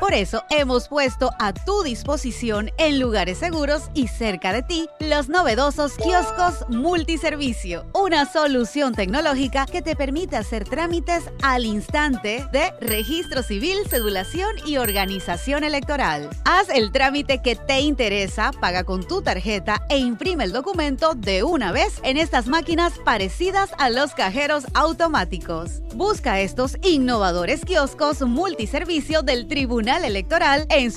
Por 0.00 0.14
eso 0.14 0.44
hemos 0.48 0.88
puesto 0.88 1.32
a 1.40 1.52
tu 1.52 1.82
disposición 1.82 2.70
en 2.78 3.00
lugares 3.00 3.38
seguros 3.38 3.90
y 3.94 4.06
cerca 4.06 4.52
de 4.52 4.62
ti 4.62 4.88
los 5.00 5.28
novedosos 5.28 5.94
kioscos 5.96 6.68
multiservicio, 6.68 7.84
una 7.94 8.24
solución 8.24 8.94
tecnológica 8.94 9.66
que 9.66 9.82
te 9.82 9.96
permite 9.96 10.36
hacer 10.36 10.68
trámites 10.68 11.24
al 11.42 11.66
instante 11.66 12.46
de 12.52 12.72
registro 12.80 13.42
civil, 13.42 13.76
cedulación 13.88 14.50
y 14.64 14.76
organización 14.76 15.64
electoral. 15.64 16.30
Haz 16.44 16.68
el 16.68 16.92
trámite 16.92 17.42
que 17.42 17.56
te 17.56 17.80
interesa, 17.80 18.52
paga 18.52 18.84
con 18.84 19.04
tu 19.06 19.22
tarjeta 19.22 19.82
e 19.88 19.98
imprime 19.98 20.44
el 20.44 20.52
documento 20.52 21.14
de 21.14 21.42
una 21.42 21.72
vez 21.72 21.98
en 22.04 22.18
estas 22.18 22.46
máquinas 22.46 22.92
parecidas 23.04 23.70
a 23.78 23.90
los 23.90 24.12
cajeros 24.14 24.64
automáticos. 24.74 25.82
Busca 25.94 26.40
estos 26.40 26.76
innovadores 26.82 27.64
kioscos 27.64 28.20
multiservicio 28.22 29.22
del 29.22 29.48
Electoral 29.96 30.66
en 30.68 30.90
su 30.92 30.96